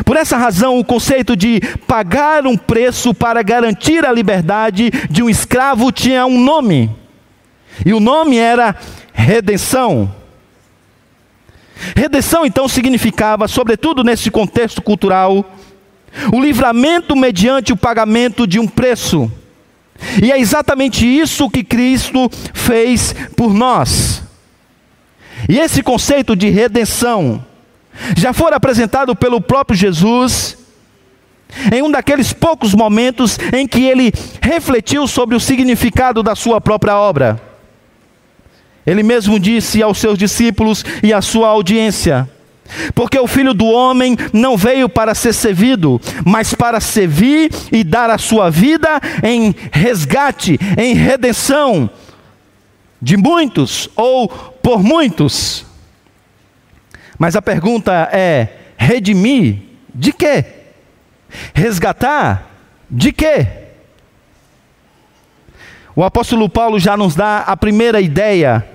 Por 0.06 0.18
essa 0.18 0.38
razão, 0.38 0.78
o 0.78 0.86
conceito 0.86 1.36
de 1.36 1.62
pagar 1.88 2.46
um 2.46 2.58
preço 2.58 3.14
para 3.14 3.42
garantir 3.42 4.06
a 4.06 4.12
liberdade 4.12 4.92
de 5.10 5.24
um 5.24 5.30
escravo 5.30 5.92
tinha 5.92 6.26
um 6.26 6.40
nome, 6.40 6.90
e 7.86 7.94
o 7.94 8.00
nome 8.00 8.38
era 8.38 8.76
redenção. 9.14 10.14
Redenção 11.96 12.46
então 12.46 12.68
significava, 12.68 13.48
sobretudo 13.48 14.04
nesse 14.04 14.30
contexto 14.30 14.82
cultural, 14.82 15.46
o 16.34 16.40
livramento 16.42 17.16
mediante 17.16 17.72
o 17.72 17.78
pagamento 17.78 18.46
de 18.46 18.60
um 18.60 18.68
preço. 18.68 19.32
E 20.22 20.32
é 20.32 20.40
exatamente 20.40 21.06
isso 21.06 21.50
que 21.50 21.64
Cristo 21.64 22.30
fez 22.54 23.14
por 23.36 23.54
nós. 23.54 24.24
E 25.48 25.58
esse 25.58 25.82
conceito 25.82 26.36
de 26.36 26.50
redenção 26.50 27.46
já 28.16 28.34
foi 28.34 28.54
apresentado 28.54 29.16
pelo 29.16 29.42
próprio 29.42 29.78
Jesus 29.78 30.58
em 31.74 31.82
um 31.82 31.90
daqueles 31.90 32.32
poucos 32.32 32.74
momentos 32.74 33.38
em 33.54 33.68
que 33.68 33.84
ele 33.84 34.14
refletiu 34.42 35.08
sobre 35.08 35.36
o 35.36 35.40
significado 35.40 36.22
da 36.22 36.36
sua 36.36 36.62
própria 36.62 36.96
obra. 36.96 37.42
Ele 38.86 39.04
mesmo 39.04 39.40
disse 39.40 39.84
aos 39.84 39.98
seus 39.98 40.18
discípulos 40.18 40.84
e 41.04 41.14
à 41.14 41.22
sua 41.22 41.50
audiência: 41.50 42.30
Porque 42.96 43.20
o 43.20 43.28
filho 43.28 43.54
do 43.54 43.66
homem 43.66 44.16
não 44.32 44.58
veio 44.58 44.88
para 44.88 45.14
ser 45.14 45.34
servido, 45.34 46.00
mas 46.26 46.54
para 46.54 46.80
servir 46.80 47.52
e 47.72 47.84
dar 47.84 48.10
a 48.10 48.18
sua 48.18 48.50
vida 48.50 49.00
em 49.24 49.54
resgate, 49.72 50.60
em 50.78 50.94
redenção 50.94 51.90
de 53.02 53.16
muitos 53.16 53.90
ou 53.96 54.28
por 54.28 54.84
muitos. 54.84 55.69
Mas 57.20 57.36
a 57.36 57.42
pergunta 57.42 58.10
é: 58.14 58.48
redimir 58.78 59.58
de 59.94 60.14
quê? 60.14 60.46
Resgatar 61.54 62.50
de 62.90 63.12
quê? 63.12 63.46
O 65.94 66.04
apóstolo 66.04 66.48
Paulo 66.48 66.80
já 66.80 66.96
nos 66.96 67.14
dá 67.14 67.40
a 67.40 67.58
primeira 67.58 68.00
ideia 68.00 68.66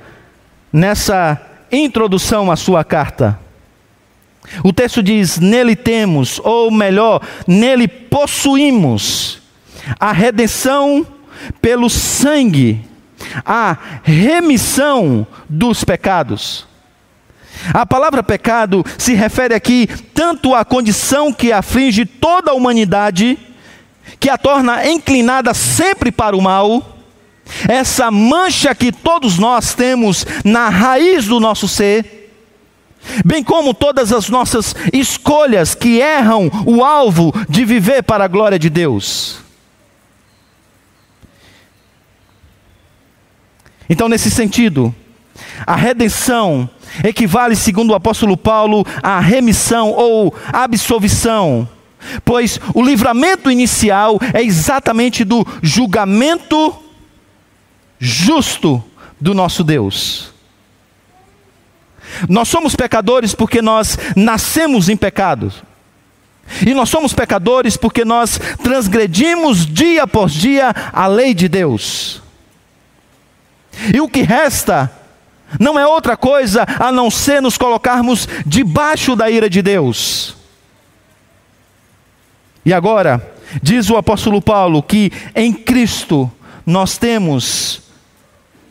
nessa 0.70 1.40
introdução 1.72 2.50
à 2.50 2.56
sua 2.56 2.84
carta. 2.84 3.40
O 4.62 4.74
texto 4.74 5.02
diz: 5.02 5.38
Nele 5.38 5.74
temos, 5.74 6.38
ou 6.44 6.70
melhor, 6.70 7.22
nele 7.46 7.88
possuímos 7.88 9.40
a 9.98 10.12
redenção 10.12 11.06
pelo 11.62 11.88
sangue, 11.88 12.84
a 13.44 13.76
remissão 14.02 15.26
dos 15.48 15.82
pecados. 15.82 16.73
A 17.72 17.86
palavra 17.86 18.22
pecado 18.22 18.84
se 18.98 19.14
refere 19.14 19.54
aqui 19.54 19.88
tanto 20.12 20.54
à 20.54 20.64
condição 20.64 21.32
que 21.32 21.52
aflige 21.52 22.04
toda 22.04 22.50
a 22.50 22.54
humanidade, 22.54 23.38
que 24.20 24.28
a 24.28 24.36
torna 24.36 24.86
inclinada 24.86 25.54
sempre 25.54 26.12
para 26.12 26.36
o 26.36 26.42
mal, 26.42 26.98
essa 27.68 28.10
mancha 28.10 28.74
que 28.74 28.90
todos 28.90 29.38
nós 29.38 29.74
temos 29.74 30.26
na 30.44 30.68
raiz 30.68 31.26
do 31.26 31.40
nosso 31.40 31.68
ser, 31.68 32.32
bem 33.24 33.44
como 33.44 33.74
todas 33.74 34.12
as 34.12 34.28
nossas 34.28 34.74
escolhas 34.92 35.74
que 35.74 36.00
erram 36.00 36.50
o 36.66 36.82
alvo 36.82 37.32
de 37.48 37.64
viver 37.64 38.02
para 38.02 38.24
a 38.24 38.28
glória 38.28 38.58
de 38.58 38.70
Deus. 38.70 39.38
Então, 43.88 44.08
nesse 44.08 44.30
sentido, 44.30 44.94
a 45.66 45.74
redenção 45.74 46.68
equivale, 47.02 47.56
segundo 47.56 47.90
o 47.90 47.94
apóstolo 47.94 48.36
Paulo, 48.36 48.84
à 49.02 49.18
remissão 49.20 49.90
ou 49.90 50.34
absolvição, 50.52 51.68
pois 52.24 52.60
o 52.74 52.82
livramento 52.82 53.50
inicial 53.50 54.18
é 54.32 54.42
exatamente 54.42 55.24
do 55.24 55.46
julgamento 55.62 56.74
justo 57.98 58.82
do 59.20 59.34
nosso 59.34 59.64
Deus. 59.64 60.32
Nós 62.28 62.48
somos 62.48 62.76
pecadores 62.76 63.34
porque 63.34 63.60
nós 63.60 63.98
nascemos 64.14 64.88
em 64.88 64.96
pecado. 64.96 65.52
E 66.64 66.74
nós 66.74 66.90
somos 66.90 67.14
pecadores 67.14 67.76
porque 67.76 68.04
nós 68.04 68.38
transgredimos 68.62 69.66
dia 69.66 70.02
após 70.02 70.32
dia 70.32 70.74
a 70.92 71.06
lei 71.06 71.32
de 71.32 71.48
Deus. 71.48 72.22
E 73.92 74.00
o 74.00 74.08
que 74.08 74.22
resta 74.22 74.92
não 75.58 75.78
é 75.78 75.86
outra 75.86 76.16
coisa 76.16 76.66
a 76.78 76.90
não 76.90 77.10
ser 77.10 77.40
nos 77.40 77.56
colocarmos 77.58 78.28
debaixo 78.46 79.14
da 79.14 79.30
ira 79.30 79.48
de 79.48 79.62
Deus. 79.62 80.36
E 82.64 82.72
agora, 82.72 83.34
diz 83.62 83.90
o 83.90 83.96
apóstolo 83.96 84.40
Paulo 84.40 84.82
que 84.82 85.12
em 85.34 85.52
Cristo 85.52 86.30
nós 86.64 86.96
temos 86.96 87.82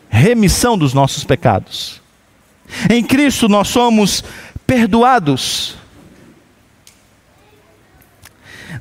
remissão 0.10 0.78
dos 0.78 0.94
nossos 0.94 1.24
pecados. 1.24 2.02
Em 2.90 3.04
Cristo 3.04 3.48
nós 3.48 3.68
somos 3.68 4.24
perdoados. 4.66 5.76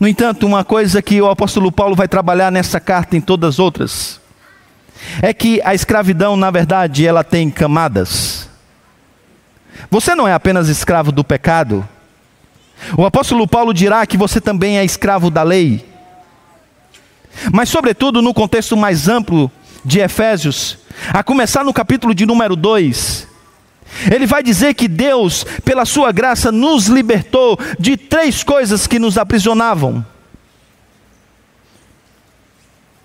No 0.01 0.09
entanto, 0.09 0.47
uma 0.47 0.65
coisa 0.65 1.03
que 1.03 1.21
o 1.21 1.29
apóstolo 1.29 1.71
Paulo 1.71 1.95
vai 1.95 2.09
trabalhar 2.09 2.51
nessa 2.51 2.81
carta 2.81 3.15
e 3.15 3.19
em 3.19 3.21
todas 3.21 3.55
as 3.55 3.59
outras, 3.59 4.21
é 5.21 5.33
que 5.33 5.61
a 5.65 5.75
escravidão, 5.75 6.37
na 6.37 6.51
verdade, 6.51 7.07
ela 7.07 7.25
tem 7.25 7.51
camadas. 7.51 8.49
Você 9.91 10.15
não 10.15 10.27
é 10.27 10.33
apenas 10.33 10.69
escravo 10.69 11.13
do 11.13 11.25
pecado. 11.25 11.87
O 12.97 13.05
apóstolo 13.05 13.47
Paulo 13.47 13.73
dirá 13.73 14.07
que 14.07 14.17
você 14.17 14.41
também 14.41 14.79
é 14.79 14.85
escravo 14.85 15.31
da 15.31 15.43
lei. 15.43 15.85
Mas, 17.53 17.69
sobretudo, 17.69 18.21
no 18.21 18.35
contexto 18.35 18.77
mais 18.77 19.09
amplo 19.09 19.51
de 19.85 20.01
Efésios, 20.01 20.79
a 21.13 21.23
começar 21.23 21.65
no 21.65 21.73
capítulo 21.73 22.15
de 22.15 22.27
número 22.27 22.55
2, 22.55 23.29
ele 24.11 24.27
vai 24.27 24.43
dizer 24.43 24.75
que 24.75 24.89
Deus, 24.89 25.45
pela 25.65 25.85
sua 25.85 26.13
graça, 26.13 26.51
nos 26.51 26.87
libertou 26.87 27.59
de 27.79 27.97
três 27.97 28.43
coisas 28.43 28.87
que 28.87 28.99
nos 28.99 29.19
aprisionavam: 29.19 30.05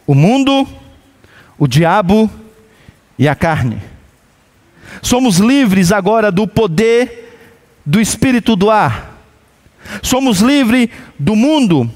o 0.06 0.16
mundo, 0.16 0.68
o 1.57 1.67
diabo 1.67 2.29
e 3.17 3.27
a 3.27 3.35
carne. 3.35 3.81
Somos 5.01 5.37
livres 5.37 5.91
agora 5.91 6.31
do 6.31 6.47
poder 6.47 7.25
do 7.85 8.01
espírito 8.01 8.55
do 8.55 8.69
ar. 8.69 9.17
Somos 10.03 10.39
livres 10.39 10.89
do 11.17 11.35
mundo 11.35 11.89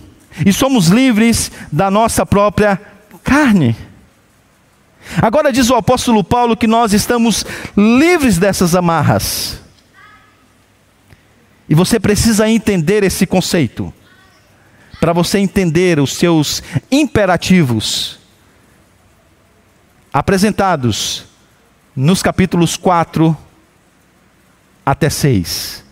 e 0.46 0.54
somos 0.54 0.88
livres 0.88 1.52
da 1.72 1.92
nossa 1.92 2.26
própria 2.26 2.80
carne. 3.24 3.76
Agora 5.22 5.52
diz 5.52 5.70
o 5.70 5.76
apóstolo 5.76 6.24
Paulo 6.24 6.56
que 6.56 6.68
nós 6.68 6.94
estamos 6.94 7.46
livres 7.76 8.38
dessas 8.38 8.76
amarras. 8.76 9.60
E 11.68 11.76
você 11.76 12.00
precisa 12.00 12.50
entender 12.50 13.04
esse 13.04 13.26
conceito, 13.26 13.94
para 15.00 15.14
você 15.14 15.40
entender 15.40 16.00
os 16.00 16.14
seus 16.14 16.62
imperativos 16.92 18.21
apresentados 20.14 21.26
nos 21.96 22.22
capítulos 22.22 22.78
4 22.78 23.36
até 24.86 25.10
6. 25.10 25.84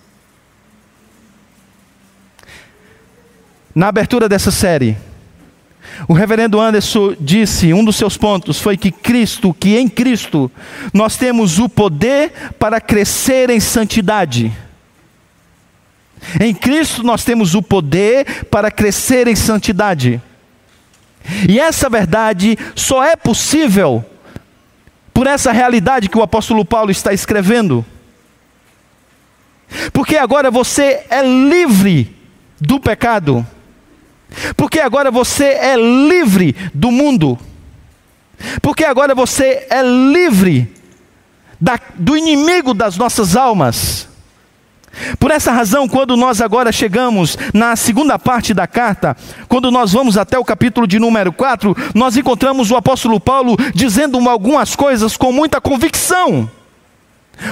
Na 3.73 3.87
abertura 3.87 4.27
dessa 4.27 4.51
série, 4.51 4.97
o 6.07 6.13
reverendo 6.13 6.59
Anderson 6.59 7.15
disse, 7.19 7.73
um 7.73 7.83
dos 7.83 7.95
seus 7.95 8.17
pontos 8.17 8.59
foi 8.59 8.77
que 8.77 8.91
Cristo, 8.91 9.53
que 9.53 9.77
em 9.77 9.87
Cristo 9.87 10.51
nós 10.93 11.17
temos 11.17 11.59
o 11.59 11.69
poder 11.69 12.31
para 12.57 12.81
crescer 12.81 13.49
em 13.49 13.59
santidade. 13.59 14.51
Em 16.39 16.53
Cristo 16.53 17.03
nós 17.03 17.23
temos 17.23 17.55
o 17.55 17.61
poder 17.61 18.45
para 18.45 18.71
crescer 18.71 19.27
em 19.27 19.35
santidade. 19.35 20.21
E 21.47 21.59
essa 21.59 21.89
verdade 21.89 22.57
só 22.75 23.03
é 23.03 23.15
possível 23.15 24.03
por 25.13 25.27
essa 25.27 25.51
realidade 25.51 26.09
que 26.09 26.17
o 26.17 26.23
apóstolo 26.23 26.63
Paulo 26.63 26.91
está 26.91 27.13
escrevendo. 27.13 27.85
Porque 29.93 30.17
agora 30.17 30.49
você 30.49 31.05
é 31.09 31.21
livre 31.21 32.15
do 32.59 32.79
pecado. 32.79 33.45
Porque 34.55 34.79
agora 34.79 35.11
você 35.11 35.45
é 35.45 35.75
livre 35.75 36.55
do 36.73 36.91
mundo. 36.91 37.37
Porque 38.61 38.85
agora 38.85 39.13
você 39.13 39.67
é 39.69 39.81
livre 39.81 40.73
da, 41.59 41.79
do 41.95 42.15
inimigo 42.15 42.73
das 42.73 42.97
nossas 42.97 43.35
almas. 43.35 44.07
Por 45.19 45.31
essa 45.31 45.51
razão, 45.51 45.87
quando 45.87 46.15
nós 46.15 46.41
agora 46.41 46.71
chegamos 46.71 47.37
na 47.53 47.75
segunda 47.75 48.17
parte 48.19 48.53
da 48.53 48.67
carta, 48.67 49.15
quando 49.47 49.71
nós 49.71 49.91
vamos 49.91 50.17
até 50.17 50.37
o 50.37 50.45
capítulo 50.45 50.87
de 50.87 50.99
número 50.99 51.31
4, 51.31 51.75
nós 51.93 52.17
encontramos 52.17 52.71
o 52.71 52.75
apóstolo 52.75 53.19
Paulo 53.19 53.55
dizendo 53.73 54.17
algumas 54.29 54.75
coisas 54.75 55.15
com 55.15 55.31
muita 55.31 55.61
convicção, 55.61 56.49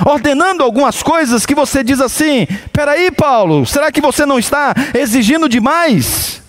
ordenando 0.05 0.63
algumas 0.63 1.01
coisas 1.01 1.45
que 1.45 1.55
você 1.55 1.83
diz 1.83 2.01
assim: 2.01 2.47
peraí, 2.71 3.12
Paulo, 3.12 3.65
será 3.65 3.91
que 3.91 4.01
você 4.01 4.25
não 4.25 4.38
está 4.38 4.73
exigindo 4.93 5.47
demais? 5.47 6.41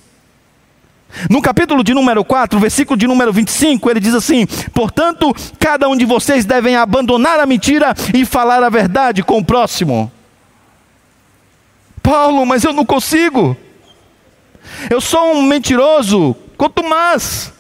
No 1.30 1.40
capítulo 1.40 1.82
de 1.82 1.94
número 1.94 2.24
4, 2.24 2.60
versículo 2.60 2.96
de 2.96 3.06
número 3.06 3.32
25, 3.32 3.90
ele 3.90 4.00
diz 4.00 4.14
assim: 4.14 4.46
Portanto, 4.74 5.34
cada 5.58 5.88
um 5.88 5.96
de 5.96 6.04
vocês 6.04 6.44
devem 6.44 6.76
abandonar 6.76 7.40
a 7.40 7.46
mentira 7.46 7.94
e 8.14 8.24
falar 8.24 8.62
a 8.62 8.68
verdade 8.68 9.22
com 9.22 9.38
o 9.38 9.44
próximo. 9.44 10.12
Paulo, 12.08 12.46
mas 12.46 12.64
eu 12.64 12.72
não 12.72 12.86
consigo. 12.86 13.54
Eu 14.88 14.98
sou 14.98 15.34
um 15.34 15.42
mentiroso, 15.42 16.34
quanto 16.56 16.82
mais. 16.82 17.52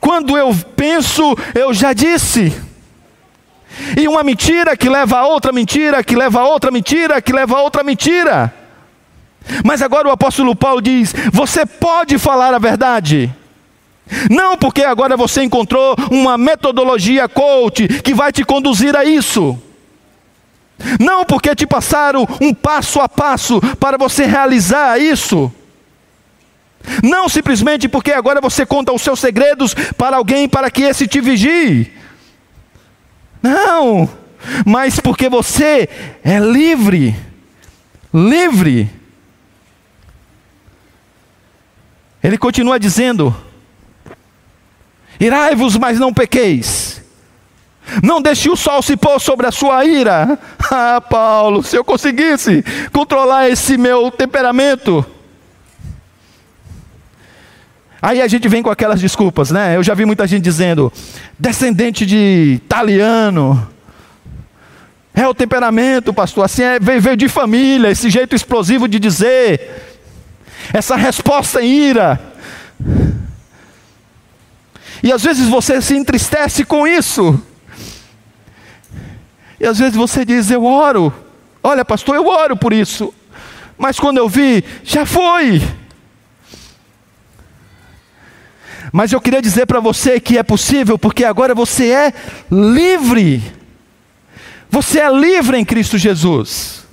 Quando 0.00 0.36
eu 0.36 0.52
penso, 0.74 1.36
eu 1.54 1.72
já 1.72 1.92
disse. 1.92 2.52
E 3.96 4.08
uma 4.08 4.24
mentira 4.24 4.76
que 4.76 4.88
leva 4.88 5.18
a 5.18 5.26
outra 5.28 5.52
mentira, 5.52 6.02
que 6.02 6.16
leva 6.16 6.40
a 6.40 6.48
outra 6.48 6.72
mentira, 6.72 7.22
que 7.22 7.32
leva 7.32 7.56
a 7.56 7.62
outra 7.62 7.84
mentira. 7.84 8.52
Mas 9.64 9.80
agora 9.80 10.08
o 10.08 10.12
apóstolo 10.12 10.56
Paulo 10.56 10.82
diz: 10.82 11.14
você 11.32 11.64
pode 11.64 12.18
falar 12.18 12.52
a 12.52 12.58
verdade. 12.58 13.32
Não 14.28 14.56
porque 14.56 14.82
agora 14.82 15.16
você 15.16 15.44
encontrou 15.44 15.94
uma 16.10 16.36
metodologia 16.36 17.28
coach 17.28 17.86
que 18.02 18.12
vai 18.12 18.32
te 18.32 18.44
conduzir 18.44 18.96
a 18.96 19.04
isso. 19.04 19.56
Não 20.98 21.24
porque 21.24 21.54
te 21.54 21.66
passaram 21.66 22.26
um 22.40 22.52
passo 22.52 23.00
a 23.00 23.08
passo 23.08 23.60
para 23.76 23.96
você 23.96 24.26
realizar 24.26 24.98
isso. 25.00 25.52
Não 27.02 27.28
simplesmente 27.28 27.88
porque 27.88 28.12
agora 28.12 28.40
você 28.40 28.66
conta 28.66 28.92
os 28.92 29.02
seus 29.02 29.18
segredos 29.18 29.74
para 29.96 30.16
alguém 30.16 30.48
para 30.48 30.70
que 30.70 30.82
esse 30.82 31.06
te 31.06 31.20
vigie. 31.20 31.92
Não, 33.42 34.08
mas 34.66 35.00
porque 35.00 35.28
você 35.28 35.88
é 36.22 36.38
livre. 36.38 37.14
Livre. 38.12 38.90
Ele 42.22 42.38
continua 42.38 42.78
dizendo: 42.78 43.34
Irai-vos, 45.18 45.76
mas 45.76 45.98
não 45.98 46.12
pequeis. 46.12 47.02
Não 48.02 48.20
deixe 48.20 48.48
o 48.48 48.56
sol 48.56 48.82
se 48.82 48.96
pôr 48.96 49.20
sobre 49.20 49.46
a 49.46 49.52
sua 49.52 49.84
ira. 49.84 50.38
Ah, 50.70 51.00
Paulo, 51.00 51.62
se 51.62 51.76
eu 51.76 51.84
conseguisse 51.84 52.64
controlar 52.92 53.48
esse 53.48 53.76
meu 53.76 54.10
temperamento. 54.10 55.04
Aí 58.00 58.20
a 58.20 58.28
gente 58.28 58.48
vem 58.48 58.62
com 58.62 58.70
aquelas 58.70 59.00
desculpas, 59.00 59.50
né? 59.50 59.76
Eu 59.76 59.82
já 59.82 59.94
vi 59.94 60.04
muita 60.04 60.26
gente 60.26 60.42
dizendo, 60.42 60.92
descendente 61.38 62.04
de 62.04 62.54
italiano, 62.56 63.66
É 65.16 65.28
o 65.28 65.34
temperamento, 65.34 66.12
pastor, 66.12 66.44
assim 66.44 66.62
é, 66.62 66.80
veio, 66.80 67.16
de 67.16 67.28
família, 67.28 67.88
esse 67.88 68.10
jeito 68.10 68.34
explosivo 68.34 68.88
de 68.88 68.98
dizer, 68.98 69.94
essa 70.72 70.96
resposta 70.96 71.62
em 71.62 71.90
ira. 71.90 72.20
E 75.00 75.12
às 75.12 75.22
vezes 75.22 75.48
você 75.48 75.80
se 75.80 75.96
entristece 75.96 76.64
com 76.64 76.84
isso. 76.86 77.40
E 79.64 79.66
às 79.66 79.78
vezes 79.78 79.96
você 79.96 80.26
diz: 80.26 80.50
Eu 80.50 80.62
oro. 80.66 81.10
Olha, 81.62 81.86
pastor, 81.86 82.16
eu 82.16 82.26
oro 82.26 82.54
por 82.54 82.70
isso. 82.70 83.14
Mas 83.78 83.98
quando 83.98 84.18
eu 84.18 84.28
vi, 84.28 84.62
já 84.84 85.06
foi. 85.06 85.62
Mas 88.92 89.10
eu 89.10 89.20
queria 89.22 89.40
dizer 89.40 89.64
para 89.64 89.80
você 89.80 90.20
que 90.20 90.36
é 90.36 90.42
possível, 90.42 90.98
porque 90.98 91.24
agora 91.24 91.54
você 91.54 91.90
é 91.90 92.12
livre. 92.50 93.42
Você 94.68 95.00
é 95.00 95.10
livre 95.10 95.56
em 95.56 95.64
Cristo 95.64 95.96
Jesus. 95.96 96.84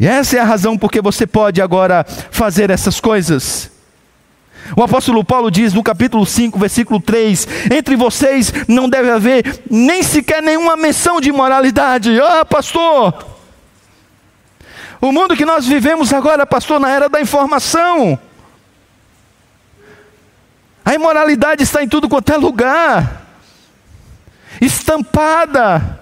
E 0.00 0.06
essa 0.08 0.36
é 0.36 0.40
a 0.40 0.44
razão 0.44 0.76
porque 0.76 1.00
você 1.00 1.24
pode 1.24 1.62
agora 1.62 2.04
fazer 2.32 2.68
essas 2.68 2.98
coisas. 2.98 3.70
O 4.76 4.82
apóstolo 4.82 5.24
Paulo 5.24 5.50
diz 5.50 5.74
no 5.74 5.82
capítulo 5.82 6.24
5, 6.24 6.58
versículo 6.58 7.00
3: 7.00 7.46
Entre 7.72 7.96
vocês 7.96 8.52
não 8.68 8.88
deve 8.88 9.10
haver 9.10 9.62
nem 9.70 10.02
sequer 10.02 10.42
nenhuma 10.42 10.76
menção 10.76 11.20
de 11.20 11.28
imoralidade. 11.28 12.18
Ah, 12.20 12.44
pastor! 12.44 13.26
O 15.00 15.10
mundo 15.10 15.36
que 15.36 15.44
nós 15.44 15.66
vivemos 15.66 16.12
agora, 16.12 16.46
pastor, 16.46 16.78
na 16.78 16.88
era 16.88 17.08
da 17.08 17.20
informação. 17.20 18.18
A 20.84 20.94
imoralidade 20.94 21.62
está 21.62 21.82
em 21.82 21.88
tudo 21.88 22.08
quanto 22.08 22.32
é 22.32 22.36
lugar, 22.36 23.22
estampada. 24.60 26.00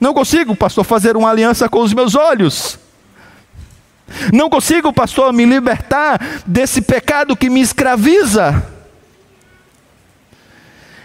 Não 0.00 0.12
consigo, 0.12 0.56
pastor, 0.56 0.84
fazer 0.84 1.16
uma 1.16 1.30
aliança 1.30 1.68
com 1.68 1.80
os 1.80 1.92
meus 1.92 2.14
olhos. 2.14 2.78
Não 4.32 4.50
consigo, 4.50 4.92
pastor, 4.92 5.32
me 5.32 5.44
libertar 5.44 6.20
desse 6.46 6.82
pecado 6.82 7.36
que 7.36 7.48
me 7.48 7.60
escraviza. 7.60 8.62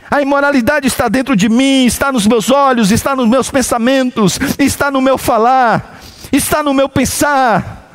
A 0.09 0.21
imoralidade 0.21 0.87
está 0.87 1.09
dentro 1.09 1.35
de 1.35 1.49
mim, 1.49 1.85
está 1.85 2.11
nos 2.11 2.25
meus 2.25 2.49
olhos, 2.49 2.91
está 2.91 3.15
nos 3.15 3.27
meus 3.27 3.49
pensamentos, 3.51 4.39
está 4.57 4.89
no 4.89 5.01
meu 5.01 5.17
falar, 5.17 5.99
está 6.31 6.63
no 6.63 6.73
meu 6.73 6.87
pensar. 6.87 7.91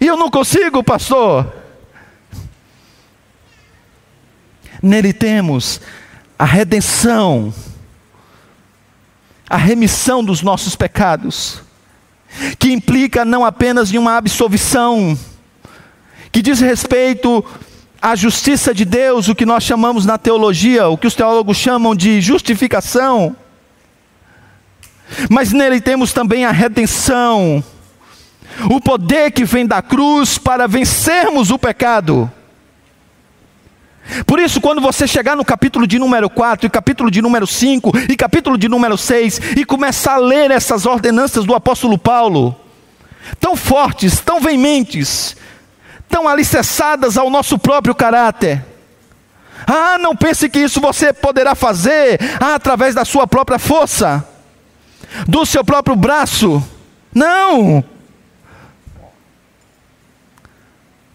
E 0.00 0.06
eu 0.06 0.16
não 0.16 0.30
consigo, 0.30 0.82
pastor. 0.82 1.54
Nele 4.82 5.12
temos 5.12 5.80
a 6.38 6.44
redenção, 6.44 7.52
a 9.48 9.58
remissão 9.58 10.24
dos 10.24 10.42
nossos 10.42 10.74
pecados 10.74 11.62
que 12.58 12.72
implica 12.72 13.24
não 13.24 13.44
apenas 13.44 13.92
em 13.92 13.98
uma 13.98 14.16
absolvição, 14.16 15.18
que 16.32 16.42
diz 16.42 16.60
respeito 16.60 17.44
à 18.00 18.14
justiça 18.14 18.74
de 18.74 18.84
Deus, 18.84 19.28
o 19.28 19.34
que 19.34 19.44
nós 19.44 19.62
chamamos 19.64 20.06
na 20.06 20.16
teologia, 20.16 20.88
o 20.88 20.96
que 20.96 21.06
os 21.06 21.14
teólogos 21.14 21.56
chamam 21.56 21.94
de 21.94 22.20
justificação, 22.20 23.36
mas 25.28 25.52
nele 25.52 25.80
temos 25.80 26.12
também 26.12 26.44
a 26.44 26.50
redenção, 26.50 27.62
o 28.70 28.80
poder 28.80 29.32
que 29.32 29.44
vem 29.44 29.66
da 29.66 29.82
cruz 29.82 30.38
para 30.38 30.66
vencermos 30.66 31.50
o 31.50 31.58
pecado. 31.58 32.30
Por 34.26 34.38
isso, 34.38 34.60
quando 34.60 34.80
você 34.80 35.06
chegar 35.06 35.36
no 35.36 35.44
capítulo 35.44 35.86
de 35.86 35.98
número 35.98 36.28
4, 36.28 36.66
e 36.66 36.70
capítulo 36.70 37.10
de 37.10 37.22
número 37.22 37.46
5, 37.46 37.92
e 38.08 38.16
capítulo 38.16 38.58
de 38.58 38.68
número 38.68 38.96
6, 38.96 39.56
e 39.56 39.64
começar 39.64 40.14
a 40.14 40.18
ler 40.18 40.50
essas 40.50 40.86
ordenanças 40.86 41.44
do 41.44 41.54
apóstolo 41.54 41.98
Paulo, 41.98 42.56
tão 43.38 43.54
fortes, 43.54 44.20
tão 44.20 44.40
veementes, 44.40 45.36
tão 46.08 46.26
alicerçadas 46.26 47.16
ao 47.16 47.30
nosso 47.30 47.58
próprio 47.58 47.94
caráter. 47.94 48.64
Ah, 49.66 49.98
não 49.98 50.16
pense 50.16 50.48
que 50.48 50.58
isso 50.58 50.80
você 50.80 51.12
poderá 51.12 51.54
fazer 51.54 52.18
ah, 52.40 52.54
através 52.54 52.94
da 52.94 53.04
sua 53.04 53.26
própria 53.26 53.58
força, 53.58 54.26
do 55.28 55.44
seu 55.44 55.64
próprio 55.64 55.94
braço. 55.94 56.62
Não! 57.14 57.84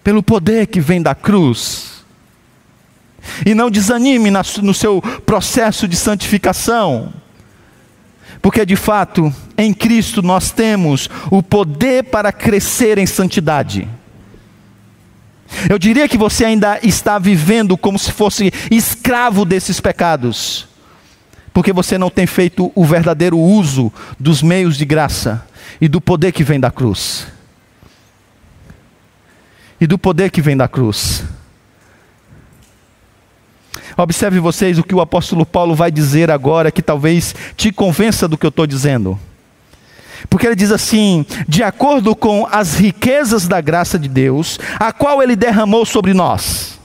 Pelo 0.04 0.22
poder 0.22 0.68
que 0.68 0.80
vem 0.80 1.02
da 1.02 1.16
cruz 1.16 1.95
e 3.46 3.54
não 3.54 3.70
desanime 3.70 4.30
no 4.32 4.74
seu 4.74 5.02
processo 5.26 5.88
de 5.88 5.96
santificação. 5.96 7.14
Porque 8.42 8.66
de 8.66 8.76
fato, 8.76 9.34
em 9.58 9.74
Cristo 9.74 10.22
nós 10.22 10.52
temos 10.52 11.10
o 11.32 11.42
poder 11.42 12.04
para 12.04 12.32
crescer 12.32 12.98
em 12.98 13.06
santidade. 13.06 13.88
Eu 15.70 15.80
diria 15.80 16.08
que 16.08 16.18
você 16.18 16.46
ainda 16.46 16.80
está 16.84 17.18
vivendo 17.18 17.78
como 17.78 17.98
se 17.98 18.12
fosse 18.12 18.52
escravo 18.70 19.46
desses 19.46 19.80
pecados, 19.80 20.68
porque 21.54 21.72
você 21.72 21.98
não 21.98 22.10
tem 22.10 22.28
feito 22.28 22.72
o 22.76 22.86
verdadeiro 22.86 23.40
uso 23.40 23.92
dos 24.20 24.42
meios 24.42 24.78
de 24.78 24.86
graça 24.86 25.46
e 25.80 25.88
do 25.88 26.02
poder 26.02 26.32
que 26.32 26.44
vem 26.44 26.60
da 26.60 26.72
cruz. 26.72 27.28
E 29.80 29.88
do 29.88 29.98
poder 29.98 30.32
que 30.32 30.42
vem 30.42 30.56
da 30.56 30.68
cruz. 30.68 31.24
Observe 33.98 34.40
vocês 34.40 34.78
o 34.78 34.84
que 34.84 34.94
o 34.94 35.02
apóstolo 35.02 35.46
Paulo 35.46 35.74
vai 35.74 35.90
dizer 35.90 36.30
agora, 36.30 36.72
que 36.72 36.82
talvez 36.82 37.34
te 37.56 37.72
convença 37.72 38.28
do 38.28 38.38
que 38.38 38.46
eu 38.46 38.50
estou 38.50 38.68
dizendo. 38.68 39.20
Porque 40.30 40.46
ele 40.46 40.56
diz 40.56 40.72
assim: 40.72 41.26
de 41.48 41.64
acordo 41.64 42.16
com 42.16 42.48
as 42.52 42.76
riquezas 42.76 43.48
da 43.48 43.62
graça 43.62 43.98
de 43.98 44.10
Deus, 44.10 44.60
a 44.80 44.92
qual 44.92 45.22
ele 45.22 45.36
derramou 45.36 45.86
sobre 45.86 46.14
nós. 46.14 46.80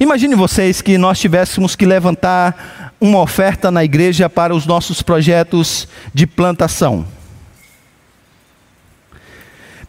Imagine 0.00 0.34
vocês 0.34 0.80
que 0.80 0.96
nós 0.96 1.18
tivéssemos 1.18 1.74
que 1.74 1.84
levantar 1.84 2.94
uma 3.00 3.20
oferta 3.20 3.70
na 3.70 3.84
igreja 3.84 4.28
para 4.28 4.54
os 4.54 4.64
nossos 4.64 5.02
projetos 5.02 5.88
de 6.14 6.26
plantação. 6.26 7.06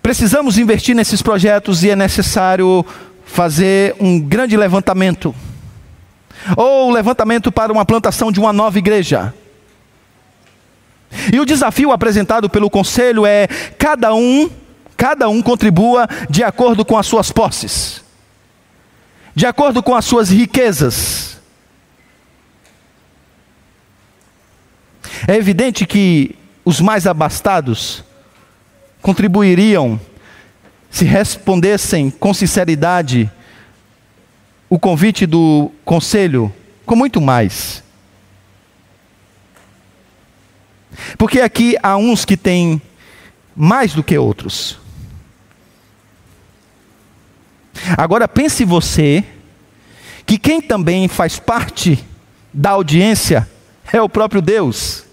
Precisamos 0.02 0.58
investir 0.58 0.96
nesses 0.96 1.22
projetos 1.22 1.84
e 1.84 1.90
é 1.90 1.96
necessário 1.96 2.86
fazer 3.30 3.96
um 4.00 4.20
grande 4.20 4.58
levantamento, 4.58 5.34
ou 6.58 6.90
levantamento 6.90 7.52
para 7.52 7.72
uma 7.72 7.86
plantação 7.86 8.32
de 8.32 8.40
uma 8.40 8.52
nova 8.52 8.78
igreja. 8.78 9.34
E 11.32 11.40
o 11.40 11.46
desafio 11.46 11.92
apresentado 11.92 12.50
pelo 12.50 12.70
conselho 12.70 13.26
é 13.26 13.48
cada 13.78 14.14
um, 14.14 14.50
cada 14.98 15.30
um 15.30 15.42
contribua 15.42 16.08
de 16.30 16.44
acordo 16.44 16.84
com 16.84 16.98
as 16.98 17.06
suas 17.06 17.32
posses, 17.32 18.04
de 19.36 19.46
acordo 19.46 19.82
com 19.84 19.96
as 19.96 20.06
suas 20.06 20.30
riquezas. 20.30 21.40
É 25.28 25.36
evidente 25.36 25.86
que 25.86 26.36
os 26.66 26.82
mais 26.82 27.06
abastados 27.06 28.04
contribuiriam 29.02 30.00
se 30.90 31.06
respondessem 31.06 32.10
com 32.10 32.34
sinceridade 32.34 33.32
o 34.70 34.78
convite 34.78 35.26
do 35.26 35.72
conselho, 35.84 36.54
com 36.86 36.96
muito 36.96 37.20
mais. 37.20 37.84
Porque 41.18 41.42
aqui 41.42 41.76
há 41.82 41.98
uns 41.98 42.26
que 42.26 42.38
têm 42.38 42.82
mais 43.56 43.94
do 43.94 44.04
que 44.04 44.18
outros. 44.18 44.78
Agora 47.98 48.28
pense 48.28 48.64
você 48.64 49.24
que 50.26 50.38
quem 50.38 50.62
também 50.62 51.08
faz 51.08 51.40
parte 51.40 52.06
da 52.54 52.72
audiência 52.72 53.50
é 53.92 54.02
o 54.02 54.10
próprio 54.10 54.42
Deus. 54.42 55.06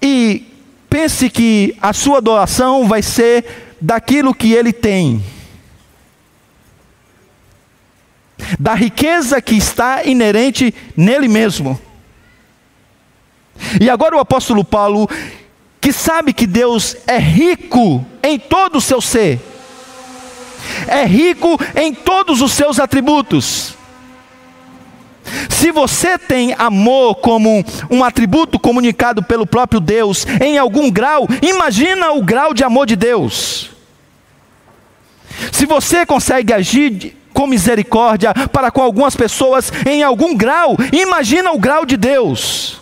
E 0.00 0.49
pense 0.90 1.30
que 1.30 1.76
a 1.80 1.92
sua 1.92 2.20
doação 2.20 2.88
vai 2.88 3.00
ser 3.00 3.76
daquilo 3.80 4.34
que 4.34 4.52
ele 4.52 4.72
tem, 4.72 5.24
da 8.58 8.74
riqueza 8.74 9.40
que 9.40 9.54
está 9.54 10.04
inerente 10.04 10.74
nele 10.96 11.28
mesmo. 11.28 11.80
E 13.80 13.88
agora 13.88 14.16
o 14.16 14.20
apóstolo 14.20 14.64
Paulo, 14.64 15.08
que 15.80 15.92
sabe 15.92 16.32
que 16.32 16.46
Deus 16.46 16.96
é 17.06 17.18
rico 17.18 18.04
em 18.22 18.38
todo 18.38 18.76
o 18.76 18.80
seu 18.80 19.00
ser, 19.00 19.38
é 20.88 21.04
rico 21.04 21.58
em 21.76 21.94
todos 21.94 22.42
os 22.42 22.52
seus 22.52 22.80
atributos. 22.80 23.79
Se 25.48 25.70
você 25.70 26.18
tem 26.18 26.54
amor 26.58 27.16
como 27.16 27.64
um 27.90 28.02
atributo 28.02 28.58
comunicado 28.58 29.22
pelo 29.22 29.46
próprio 29.46 29.80
Deus 29.80 30.26
em 30.40 30.58
algum 30.58 30.90
grau, 30.90 31.26
imagina 31.42 32.12
o 32.12 32.22
grau 32.22 32.54
de 32.54 32.64
amor 32.64 32.86
de 32.86 32.96
Deus. 32.96 33.70
Se 35.52 35.66
você 35.66 36.04
consegue 36.04 36.52
agir 36.52 37.16
com 37.32 37.46
misericórdia 37.46 38.34
para 38.52 38.70
com 38.70 38.82
algumas 38.82 39.16
pessoas 39.16 39.72
em 39.86 40.02
algum 40.02 40.36
grau, 40.36 40.76
imagina 40.92 41.52
o 41.52 41.58
grau 41.58 41.86
de 41.86 41.96
Deus. 41.96 42.80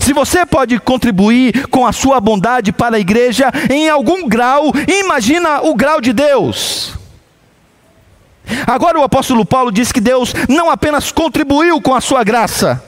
Se 0.00 0.12
você 0.12 0.44
pode 0.44 0.78
contribuir 0.80 1.68
com 1.68 1.86
a 1.86 1.92
sua 1.92 2.20
bondade 2.20 2.72
para 2.72 2.96
a 2.96 3.00
igreja 3.00 3.52
em 3.70 3.88
algum 3.88 4.28
grau, 4.28 4.72
imagina 4.88 5.60
o 5.62 5.74
grau 5.74 6.00
de 6.00 6.12
Deus. 6.12 6.94
Agora 8.66 8.98
o 8.98 9.02
apóstolo 9.02 9.44
Paulo 9.44 9.72
diz 9.72 9.90
que 9.90 10.00
Deus 10.00 10.32
não 10.48 10.70
apenas 10.70 11.10
contribuiu 11.10 11.80
com 11.80 11.94
a 11.94 12.00
sua 12.00 12.22
graça, 12.22 12.82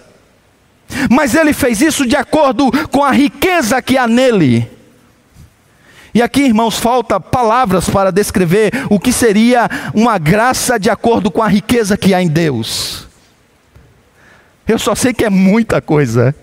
mas 1.11 1.35
ele 1.35 1.53
fez 1.53 1.81
isso 1.81 2.07
de 2.07 2.17
acordo 2.17 2.71
com 2.89 3.05
a 3.05 3.11
riqueza 3.11 3.83
que 3.83 3.99
há 3.99 4.07
nele. 4.07 4.71
E 6.15 6.23
aqui, 6.23 6.43
irmãos, 6.43 6.79
falta 6.79 7.21
palavras 7.21 7.89
para 7.89 8.11
descrever 8.11 8.73
o 8.89 8.99
que 8.99 9.13
seria 9.13 9.69
uma 9.95 10.17
graça 10.19 10.79
de 10.79 10.89
acordo 10.89 11.31
com 11.31 11.43
a 11.43 11.49
riqueza 11.49 11.97
que 11.97 12.15
há 12.15 12.23
em 12.23 12.29
Deus. 12.29 13.07
Eu 14.67 14.79
só 14.79 14.95
sei 14.95 15.13
que 15.13 15.25
é 15.25 15.31
muita 15.31 15.81
coisa. 15.81 16.35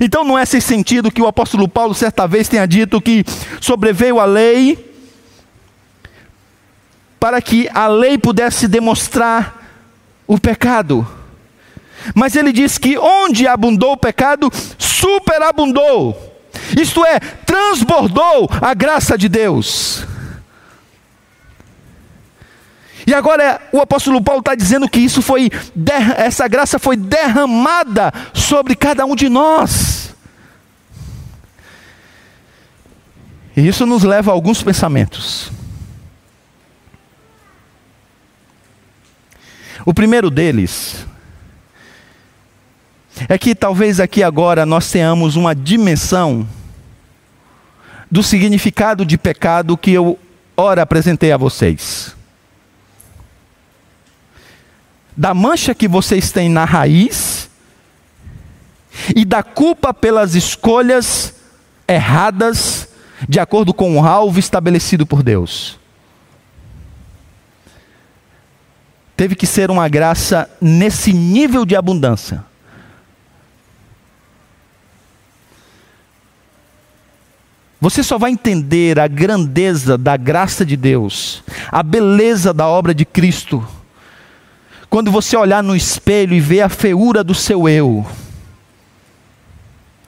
Então 0.00 0.24
não 0.24 0.38
é 0.38 0.44
sem 0.44 0.60
sentido 0.60 1.10
que 1.10 1.20
o 1.20 1.26
apóstolo 1.26 1.68
Paulo 1.68 1.94
certa 1.94 2.26
vez 2.26 2.48
tenha 2.48 2.66
dito 2.66 3.00
que 3.00 3.24
sobreveio 3.60 4.20
a 4.20 4.24
lei 4.24 4.93
para 7.24 7.40
que 7.40 7.70
a 7.72 7.86
lei 7.86 8.18
pudesse 8.18 8.68
demonstrar 8.68 9.58
o 10.26 10.38
pecado. 10.38 11.08
Mas 12.14 12.36
ele 12.36 12.52
diz 12.52 12.76
que 12.76 12.98
onde 12.98 13.48
abundou 13.48 13.92
o 13.92 13.96
pecado, 13.96 14.52
superabundou. 14.76 16.14
Isto 16.78 17.02
é, 17.02 17.18
transbordou 17.18 18.46
a 18.60 18.74
graça 18.74 19.16
de 19.16 19.30
Deus. 19.30 20.04
E 23.06 23.14
agora 23.14 23.58
o 23.72 23.80
apóstolo 23.80 24.22
Paulo 24.22 24.40
está 24.40 24.54
dizendo 24.54 24.86
que 24.86 25.00
isso 25.00 25.22
foi, 25.22 25.50
essa 26.18 26.46
graça 26.46 26.78
foi 26.78 26.94
derramada 26.94 28.12
sobre 28.34 28.76
cada 28.76 29.06
um 29.06 29.16
de 29.16 29.30
nós. 29.30 30.14
E 33.56 33.66
isso 33.66 33.86
nos 33.86 34.02
leva 34.02 34.30
a 34.30 34.34
alguns 34.34 34.62
pensamentos. 34.62 35.63
O 39.84 39.92
primeiro 39.92 40.30
deles 40.30 41.06
é 43.28 43.36
que 43.36 43.54
talvez 43.54 44.00
aqui 44.00 44.22
agora 44.22 44.64
nós 44.64 44.90
tenhamos 44.90 45.36
uma 45.36 45.54
dimensão 45.54 46.48
do 48.10 48.22
significado 48.22 49.04
de 49.04 49.18
pecado 49.18 49.76
que 49.76 49.92
eu 49.92 50.18
ora 50.56 50.82
apresentei 50.82 51.32
a 51.32 51.36
vocês. 51.36 52.14
Da 55.16 55.34
mancha 55.34 55.74
que 55.74 55.86
vocês 55.86 56.32
têm 56.32 56.48
na 56.48 56.64
raiz 56.64 57.48
e 59.14 59.24
da 59.24 59.42
culpa 59.42 59.92
pelas 59.92 60.34
escolhas 60.34 61.34
erradas 61.86 62.88
de 63.28 63.38
acordo 63.38 63.72
com 63.74 63.96
o 63.96 64.04
alvo 64.04 64.38
estabelecido 64.38 65.06
por 65.06 65.22
Deus. 65.22 65.78
Teve 69.16 69.34
que 69.34 69.46
ser 69.46 69.70
uma 69.70 69.88
graça 69.88 70.50
nesse 70.60 71.12
nível 71.12 71.64
de 71.64 71.76
abundância 71.76 72.44
Você 77.84 78.02
só 78.02 78.16
vai 78.16 78.30
entender 78.30 78.98
a 78.98 79.06
grandeza 79.06 79.98
da 79.98 80.16
graça 80.16 80.64
de 80.64 80.74
Deus, 80.74 81.44
a 81.70 81.82
beleza 81.82 82.50
da 82.50 82.66
obra 82.66 82.94
de 82.94 83.04
Cristo, 83.04 83.62
quando 84.88 85.10
você 85.10 85.36
olhar 85.36 85.62
no 85.62 85.76
espelho 85.76 86.32
e 86.32 86.40
ver 86.40 86.62
a 86.62 86.70
feiura 86.70 87.22
do 87.22 87.34
seu 87.34 87.68
eu. 87.68 88.06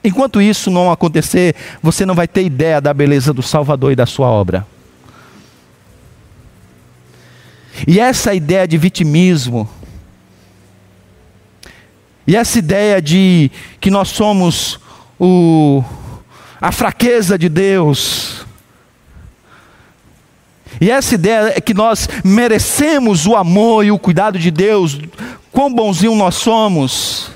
Enquanto 0.03 0.41
isso 0.41 0.71
não 0.71 0.91
acontecer, 0.91 1.53
você 1.79 2.03
não 2.03 2.15
vai 2.15 2.27
ter 2.27 2.43
ideia 2.43 2.81
da 2.81 2.91
beleza 2.91 3.31
do 3.31 3.43
Salvador 3.43 3.91
e 3.91 3.95
da 3.95 4.07
sua 4.07 4.27
obra. 4.27 4.65
E 7.85 7.99
essa 7.99 8.33
ideia 8.33 8.67
de 8.67 8.77
vitimismo, 8.77 9.69
e 12.25 12.35
essa 12.35 12.59
ideia 12.59 13.01
de 13.01 13.51
que 13.79 13.91
nós 13.91 14.09
somos 14.09 14.79
o 15.19 15.83
a 16.59 16.71
fraqueza 16.71 17.37
de 17.37 17.49
Deus. 17.49 18.45
E 20.79 20.91
essa 20.91 21.15
ideia 21.15 21.53
é 21.55 21.61
que 21.61 21.73
nós 21.73 22.07
merecemos 22.23 23.25
o 23.25 23.35
amor 23.35 23.85
e 23.85 23.91
o 23.91 23.99
cuidado 23.99 24.37
de 24.37 24.51
Deus, 24.51 24.99
quão 25.51 25.73
bonzinho 25.73 26.15
nós 26.15 26.35
somos. 26.35 27.31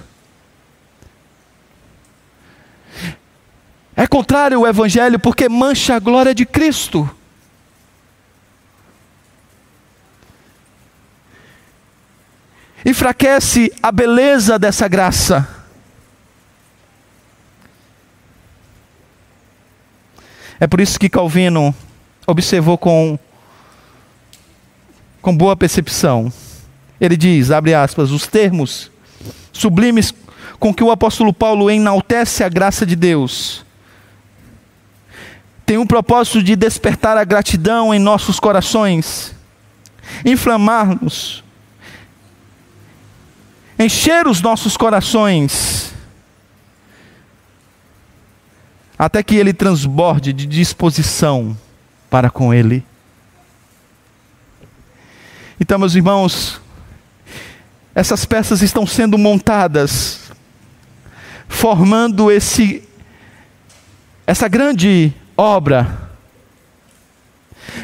É 3.96 4.08
contrário 4.08 4.58
ao 4.58 4.68
Evangelho 4.68 5.20
porque 5.20 5.48
mancha 5.48 5.96
a 5.96 6.00
glória 6.00 6.34
de 6.34 6.46
Cristo. 6.46 7.10
Enfraquece 12.86 13.72
a 13.82 13.92
beleza 13.92 14.58
dessa 14.58 14.88
graça. 14.88 15.48
É 20.60 20.68
por 20.68 20.80
isso 20.80 21.00
que 21.00 21.10
Calvino 21.10 21.74
observou 22.26 22.78
com, 22.78 23.18
com 25.22 25.36
boa 25.36 25.56
percepção. 25.56 26.32
Ele 27.00 27.18
diz, 27.18 27.52
abre 27.52 27.74
aspas, 27.74 28.12
os 28.12 28.28
termos 28.28 28.92
sublimes 29.52 30.14
com 30.60 30.74
que 30.74 30.84
o 30.84 30.92
apóstolo 30.92 31.34
Paulo 31.34 31.70
enaltece 31.70 32.44
a 32.44 32.50
graça 32.50 32.86
de 32.86 32.96
Deus 32.96 33.66
tem 35.72 35.78
um 35.78 35.88
propósito 35.88 36.44
de 36.44 36.54
despertar 36.54 37.16
a 37.16 37.24
gratidão 37.24 37.94
em 37.94 37.98
nossos 37.98 38.42
corações, 38.42 39.34
inflamar-nos, 40.26 41.46
encher 43.82 44.28
os 44.28 44.42
nossos 44.42 44.78
corações 44.78 45.94
até 48.98 49.24
que 49.24 49.36
ele 49.36 49.52
transborde 49.52 50.32
de 50.32 50.46
disposição 50.46 51.58
para 52.10 52.30
com 52.30 52.54
ele. 52.54 52.86
Então, 55.60 55.80
meus 55.80 55.96
irmãos, 55.96 56.62
essas 57.96 58.26
peças 58.26 58.62
estão 58.62 58.86
sendo 58.86 59.18
montadas, 59.18 60.32
formando 61.48 62.32
esse 62.32 62.88
essa 64.28 64.48
grande 64.48 65.12
obra 65.36 66.10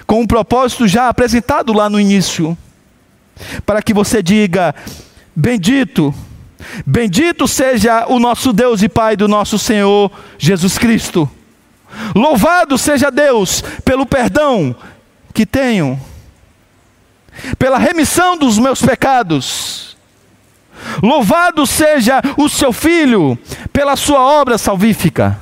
com 0.06 0.22
um 0.22 0.28
propósito 0.28 0.88
já 0.88 1.10
apresentado 1.10 1.74
lá 1.74 1.90
no 1.90 2.00
início, 2.00 2.58
para 3.66 3.82
que 3.82 3.94
você 3.94 4.22
diga: 4.22 4.76
Bendito 5.40 6.14
Bendito 6.86 7.48
seja 7.48 8.08
o 8.08 8.20
nosso 8.20 8.52
Deus 8.52 8.82
e 8.82 8.90
Pai 8.90 9.16
do 9.16 9.28
nosso 9.28 9.60
Senhor 9.60 10.12
Jesus 10.38 10.78
Cristo. 10.78 11.30
Louvado 12.16 12.78
seja 12.78 13.10
Deus 13.10 13.64
pelo 13.86 14.06
perdão 14.06 14.76
que 15.34 15.46
tenho, 15.46 16.00
pela 17.58 17.78
remissão 17.78 18.38
dos 18.38 18.58
meus 18.58 18.82
pecados. 18.82 19.96
Louvado 21.02 21.66
seja 21.66 22.22
o 22.38 22.50
seu 22.50 22.74
Filho 22.74 23.38
pela 23.72 23.96
sua 23.96 24.20
obra 24.20 24.58
salvífica. 24.58 25.40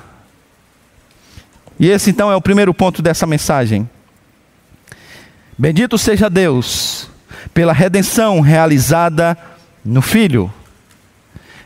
E 1.79 1.89
esse 1.89 2.09
então 2.09 2.31
é 2.31 2.35
o 2.35 2.41
primeiro 2.41 2.73
ponto 2.73 3.01
dessa 3.01 3.25
mensagem. 3.25 3.89
Bendito 5.57 5.97
seja 5.97 6.29
Deus 6.29 7.09
pela 7.53 7.73
redenção 7.73 8.41
realizada 8.41 9.37
no 9.85 10.01
Filho. 10.01 10.51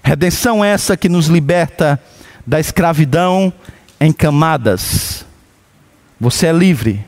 Redenção 0.03 0.63
essa 0.63 0.97
que 0.97 1.07
nos 1.07 1.27
liberta 1.27 1.99
da 2.45 2.59
escravidão 2.59 3.53
em 3.99 4.11
camadas. 4.11 5.25
Você 6.19 6.47
é 6.47 6.51
livre. 6.51 7.03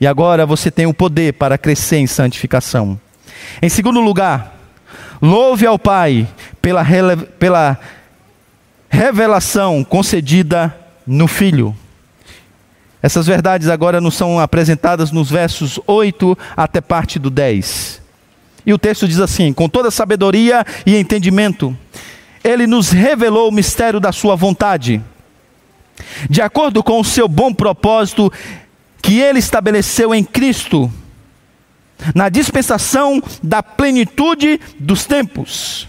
E 0.00 0.06
agora 0.06 0.46
você 0.46 0.70
tem 0.70 0.86
o 0.86 0.94
poder 0.94 1.34
para 1.34 1.58
crescer 1.58 1.98
em 1.98 2.06
santificação. 2.06 2.98
Em 3.60 3.68
segundo 3.68 4.00
lugar, 4.00 4.56
louve 5.20 5.66
ao 5.66 5.78
Pai 5.78 6.26
pela, 6.62 6.84
pela 7.38 7.78
revelação 8.88 9.84
concedida 9.84 10.74
no 11.06 11.28
Filho. 11.28 11.76
Essas 13.02 13.26
verdades 13.26 13.68
agora 13.68 14.00
nos 14.00 14.14
são 14.14 14.38
apresentadas 14.38 15.10
nos 15.10 15.30
versos 15.30 15.78
8 15.86 16.36
até 16.56 16.80
parte 16.80 17.18
do 17.18 17.30
10. 17.30 17.99
E 18.64 18.72
o 18.72 18.78
texto 18.78 19.08
diz 19.08 19.18
assim: 19.20 19.52
com 19.52 19.68
toda 19.68 19.90
sabedoria 19.90 20.64
e 20.86 20.96
entendimento, 20.96 21.76
ele 22.42 22.66
nos 22.66 22.90
revelou 22.90 23.48
o 23.48 23.52
mistério 23.52 24.00
da 24.00 24.12
sua 24.12 24.36
vontade, 24.36 25.02
de 26.28 26.40
acordo 26.40 26.82
com 26.82 27.00
o 27.00 27.04
seu 27.04 27.28
bom 27.28 27.52
propósito 27.52 28.32
que 29.02 29.18
ele 29.18 29.38
estabeleceu 29.38 30.14
em 30.14 30.24
Cristo, 30.24 30.90
na 32.14 32.28
dispensação 32.28 33.22
da 33.42 33.62
plenitude 33.62 34.60
dos 34.78 35.04
tempos. 35.04 35.88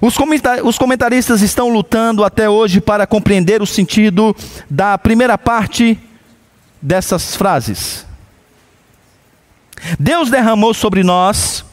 Os 0.00 0.78
comentaristas 0.78 1.42
estão 1.42 1.68
lutando 1.68 2.22
até 2.22 2.48
hoje 2.48 2.80
para 2.80 3.06
compreender 3.06 3.60
o 3.60 3.66
sentido 3.66 4.34
da 4.70 4.96
primeira 4.96 5.36
parte 5.36 5.98
dessas 6.80 7.34
frases. 7.34 8.06
Deus 9.98 10.30
derramou 10.30 10.74
sobre 10.74 11.02
nós 11.02 11.64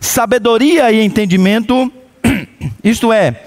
sabedoria 0.00 0.90
e 0.90 1.04
entendimento, 1.04 1.92
isto 2.82 3.12
é, 3.12 3.42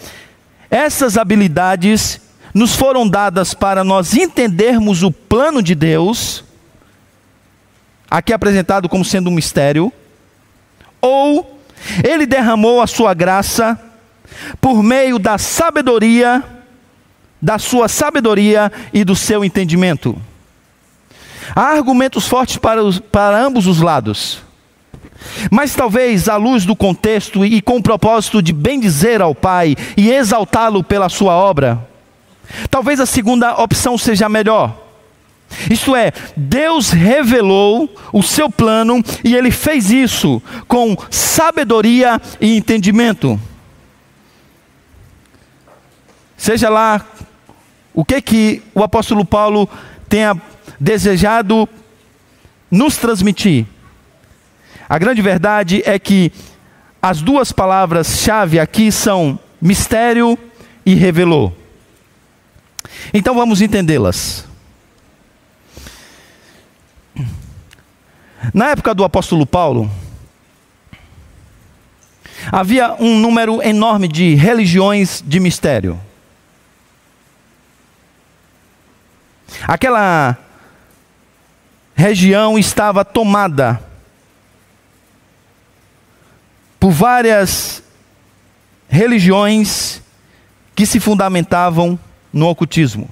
essas 0.70 1.18
habilidades 1.18 2.22
nos 2.54 2.76
foram 2.76 3.08
dadas 3.08 3.54
para 3.54 3.84
nós 3.84 4.14
entendermos 4.14 5.04
o 5.04 5.12
plano 5.12 5.62
de 5.62 5.74
Deus, 5.76 6.44
aqui 8.10 8.34
apresentado 8.34 8.90
como 8.90 9.06
sendo 9.06 9.30
um 9.30 9.34
mistério, 9.34 9.92
ou 11.02 11.60
Ele 12.04 12.26
derramou 12.26 12.82
a 12.82 12.88
sua 12.88 13.14
graça 13.14 13.80
por 14.60 14.84
meio 14.84 15.18
da 15.18 15.38
sabedoria, 15.38 16.44
da 17.42 17.58
sua 17.58 17.88
sabedoria 17.88 18.72
e 18.94 19.04
do 19.04 19.16
seu 19.16 19.44
entendimento. 19.44 20.22
Há 21.56 21.64
argumentos 21.64 22.28
fortes 22.28 22.58
para, 22.58 22.84
os, 22.84 23.00
para 23.00 23.38
ambos 23.38 23.68
os 23.68 23.82
lados. 23.82 24.42
Mas 25.52 25.76
talvez, 25.76 26.28
à 26.28 26.36
luz 26.36 26.66
do 26.66 26.76
contexto 26.76 27.46
e 27.46 27.62
com 27.62 27.78
o 27.78 27.84
propósito 27.84 28.42
de 28.42 28.54
bendizer 28.54 29.22
ao 29.22 29.36
Pai 29.36 29.76
e 29.96 30.12
exaltá-lo 30.12 30.84
pela 30.84 31.10
sua 31.10 31.34
obra, 31.34 31.88
talvez 32.70 33.00
a 33.00 33.06
segunda 33.06 33.62
opção 33.62 33.98
seja 33.98 34.28
melhor. 34.28 34.76
Isto 35.70 35.96
é, 35.96 36.14
Deus 36.36 36.92
revelou 36.92 37.94
o 38.14 38.24
seu 38.24 38.50
plano 38.50 39.04
e 39.24 39.36
ele 39.36 39.52
fez 39.52 39.92
isso 39.92 40.42
com 40.68 40.96
sabedoria 41.10 42.22
e 42.40 42.56
entendimento. 42.56 43.40
Seja 46.38 46.70
lá 46.70 47.06
o 47.94 48.06
que 48.06 48.22
que 48.22 48.64
o 48.74 48.82
apóstolo 48.82 49.26
Paulo 49.26 49.70
tenha 50.10 50.36
desejado 50.82 51.70
nos 52.72 52.98
transmitir. 52.98 53.68
A 54.90 54.98
grande 54.98 55.22
verdade 55.22 55.84
é 55.86 56.00
que 56.00 56.34
as 57.00 57.22
duas 57.22 57.52
palavras-chave 57.52 58.60
aqui 58.60 58.92
são 58.92 59.40
mistério 59.62 60.38
e 60.84 60.96
revelou. 60.96 61.56
Então 63.14 63.36
vamos 63.36 63.62
entendê-las. 63.62 64.48
Na 68.52 68.70
época 68.70 68.96
do 68.96 69.04
apóstolo 69.04 69.46
Paulo, 69.46 69.90
havia 72.52 72.96
um 73.00 73.20
número 73.20 73.62
enorme 73.62 74.08
de 74.08 74.34
religiões 74.34 75.24
de 75.26 75.40
mistério. 75.40 76.00
Aquela 79.68 80.38
região 82.02 82.58
estava 82.58 83.06
tomada 83.06 83.80
por 86.80 86.90
várias 86.90 87.84
religiões 88.90 90.02
que 90.76 90.86
se 90.88 91.00
fundamentavam 91.00 92.00
no 92.34 92.48
ocultismo. 92.48 93.08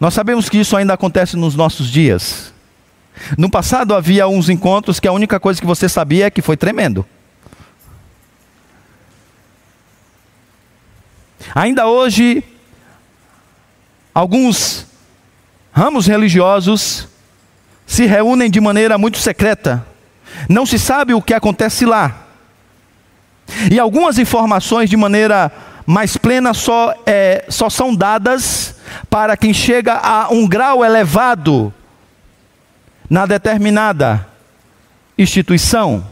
Nós 0.00 0.14
sabemos 0.14 0.48
que 0.48 0.56
isso 0.56 0.74
ainda 0.74 0.94
acontece 0.94 1.36
nos 1.36 1.54
nossos 1.54 1.90
dias. 1.90 2.54
No 3.36 3.50
passado 3.50 3.94
havia 3.94 4.26
uns 4.26 4.48
encontros 4.48 4.98
que 4.98 5.06
a 5.06 5.12
única 5.12 5.38
coisa 5.38 5.60
que 5.60 5.66
você 5.66 5.86
sabia 5.86 6.26
é 6.26 6.30
que 6.30 6.40
foi 6.40 6.56
tremendo. 6.56 7.04
Ainda 11.54 11.86
hoje, 11.86 12.42
alguns 14.14 14.86
ramos 15.72 16.06
religiosos 16.06 17.08
se 17.86 18.06
reúnem 18.06 18.50
de 18.50 18.60
maneira 18.60 18.96
muito 18.98 19.18
secreta. 19.18 19.84
Não 20.48 20.64
se 20.64 20.78
sabe 20.78 21.12
o 21.14 21.22
que 21.22 21.34
acontece 21.34 21.84
lá. 21.84 22.26
E 23.70 23.78
algumas 23.78 24.18
informações 24.18 24.88
de 24.88 24.96
maneira 24.96 25.50
mais 25.86 26.16
plena 26.16 26.54
só, 26.54 26.94
é, 27.04 27.44
só 27.48 27.68
são 27.68 27.94
dadas 27.94 28.76
para 29.08 29.36
quem 29.36 29.52
chega 29.52 29.94
a 29.94 30.28
um 30.30 30.46
grau 30.46 30.84
elevado 30.84 31.74
na 33.08 33.26
determinada 33.26 34.24
instituição. 35.18 36.06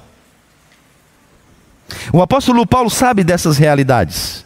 O 2.13 2.21
apóstolo 2.21 2.67
Paulo 2.67 2.91
sabe 2.91 3.23
dessas 3.23 3.57
realidades. 3.57 4.45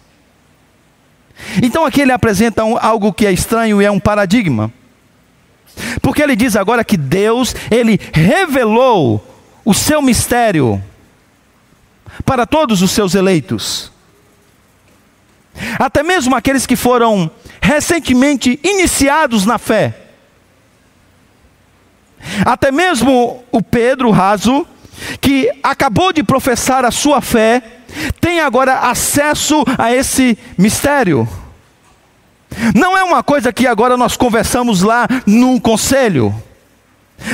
Então 1.62 1.85
aqui 1.85 2.00
ele 2.00 2.12
apresenta 2.12 2.64
um, 2.64 2.76
algo 2.78 3.12
que 3.12 3.26
é 3.26 3.33
estranho 3.33 3.81
e 3.81 3.85
é 3.85 3.90
um 3.90 4.00
paradigma. 4.00 4.72
Porque 6.00 6.22
ele 6.22 6.37
diz 6.37 6.57
agora 6.57 6.85
que 6.85 6.96
Deus, 6.96 7.55
ele 7.70 7.98
revelou 8.12 9.24
o 9.64 9.72
seu 9.72 10.02
mistério 10.02 10.83
para 12.24 12.46
todos 12.46 12.83
os 12.83 12.90
seus 12.90 13.14
eleitos. 13.14 13.90
Até 15.78 16.02
mesmo 16.02 16.35
aqueles 16.35 16.66
que 16.66 16.76
foram 16.76 17.31
recentemente 17.61 18.59
iniciados 18.62 19.46
na 19.46 19.59
fé. 19.59 19.94
Até 22.44 22.70
mesmo 22.70 23.44
o 23.50 23.62
Pedro 23.62 24.11
raso, 24.11 24.66
que 25.20 25.50
acabou 25.62 26.12
de 26.12 26.22
professar 26.22 26.85
a 26.85 26.90
sua 26.90 27.20
fé, 27.20 27.62
tem 28.20 28.40
agora 28.40 28.81
acesso 28.81 29.64
a 29.78 29.92
esse 29.92 30.38
mistério. 30.57 31.28
Não 32.74 32.96
é 32.96 33.02
uma 33.02 33.22
coisa 33.22 33.52
que 33.52 33.66
agora 33.66 33.96
nós 33.96 34.16
conversamos 34.16 34.83
lá 34.83 35.07
num 35.26 35.59
conselho. 35.59 36.35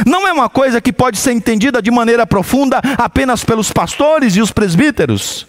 Não 0.06 0.26
é 0.26 0.32
uma 0.32 0.48
coisa 0.48 0.80
que 0.80 0.92
pode 0.92 1.18
ser 1.18 1.32
entendida 1.32 1.80
de 1.80 1.90
maneira 1.90 2.26
profunda 2.26 2.80
apenas 2.96 3.44
pelos 3.44 3.72
pastores 3.72 4.36
e 4.36 4.40
os 4.40 4.52
presbíteros, 4.52 5.46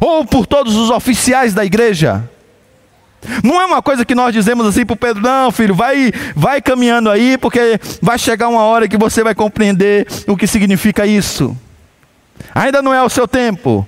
ou 0.00 0.24
por 0.24 0.46
todos 0.46 0.76
os 0.76 0.90
oficiais 0.90 1.52
da 1.52 1.64
igreja. 1.64 2.28
Não 3.44 3.60
é 3.60 3.66
uma 3.66 3.82
coisa 3.82 4.04
que 4.04 4.14
nós 4.14 4.32
dizemos 4.32 4.66
assim 4.66 4.86
para 4.86 4.94
o 4.94 4.96
Pedro, 4.96 5.22
não, 5.22 5.50
filho, 5.50 5.74
vai, 5.74 6.10
vai 6.34 6.62
caminhando 6.62 7.10
aí, 7.10 7.36
porque 7.36 7.78
vai 8.00 8.18
chegar 8.18 8.48
uma 8.48 8.62
hora 8.62 8.88
que 8.88 8.96
você 8.96 9.22
vai 9.22 9.34
compreender 9.34 10.06
o 10.26 10.36
que 10.36 10.46
significa 10.46 11.06
isso. 11.06 11.56
Ainda 12.54 12.82
não 12.82 12.92
é 12.92 13.02
o 13.02 13.08
seu 13.08 13.26
tempo. 13.26 13.86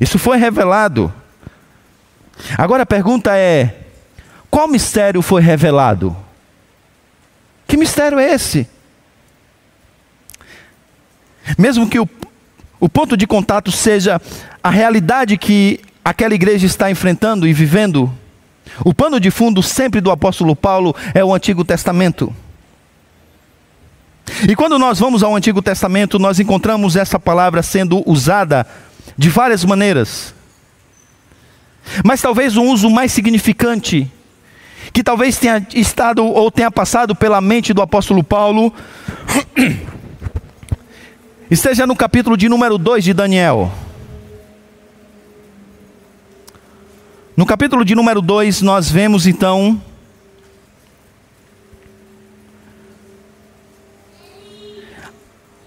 Isso 0.00 0.18
foi 0.18 0.38
revelado. 0.38 1.12
Agora 2.56 2.84
a 2.84 2.86
pergunta 2.86 3.36
é: 3.36 3.80
qual 4.50 4.68
mistério 4.68 5.22
foi 5.22 5.42
revelado? 5.42 6.16
Que 7.66 7.76
mistério 7.76 8.18
é 8.18 8.32
esse? 8.32 8.68
Mesmo 11.58 11.88
que 11.88 11.98
o, 11.98 12.08
o 12.78 12.88
ponto 12.88 13.16
de 13.16 13.26
contato 13.26 13.70
seja 13.70 14.20
a 14.62 14.70
realidade 14.70 15.36
que 15.36 15.80
aquela 16.04 16.34
igreja 16.34 16.66
está 16.66 16.90
enfrentando 16.90 17.46
e 17.46 17.52
vivendo, 17.52 18.12
o 18.84 18.94
pano 18.94 19.20
de 19.20 19.30
fundo 19.30 19.62
sempre 19.62 20.00
do 20.00 20.10
apóstolo 20.10 20.56
Paulo 20.56 20.94
é 21.14 21.24
o 21.24 21.34
Antigo 21.34 21.64
Testamento. 21.64 22.34
E 24.48 24.54
quando 24.56 24.78
nós 24.78 24.98
vamos 24.98 25.22
ao 25.22 25.34
Antigo 25.34 25.60
Testamento, 25.60 26.18
nós 26.18 26.38
encontramos 26.40 26.96
essa 26.96 27.18
palavra 27.18 27.62
sendo 27.62 28.02
usada 28.08 28.66
de 29.16 29.28
várias 29.28 29.64
maneiras. 29.64 30.34
Mas 32.04 32.20
talvez 32.20 32.56
um 32.56 32.68
uso 32.68 32.88
mais 32.88 33.12
significante, 33.12 34.10
que 34.92 35.02
talvez 35.02 35.36
tenha 35.36 35.66
estado 35.74 36.24
ou 36.24 36.50
tenha 36.50 36.70
passado 36.70 37.14
pela 37.14 37.40
mente 37.40 37.72
do 37.72 37.82
apóstolo 37.82 38.22
Paulo, 38.22 38.72
esteja 41.50 41.86
no 41.86 41.96
capítulo 41.96 42.36
de 42.36 42.48
número 42.48 42.78
2 42.78 43.04
de 43.04 43.12
Daniel. 43.12 43.72
No 47.36 47.46
capítulo 47.46 47.84
de 47.84 47.94
número 47.94 48.20
2, 48.20 48.62
nós 48.62 48.90
vemos 48.90 49.26
então 49.26 49.80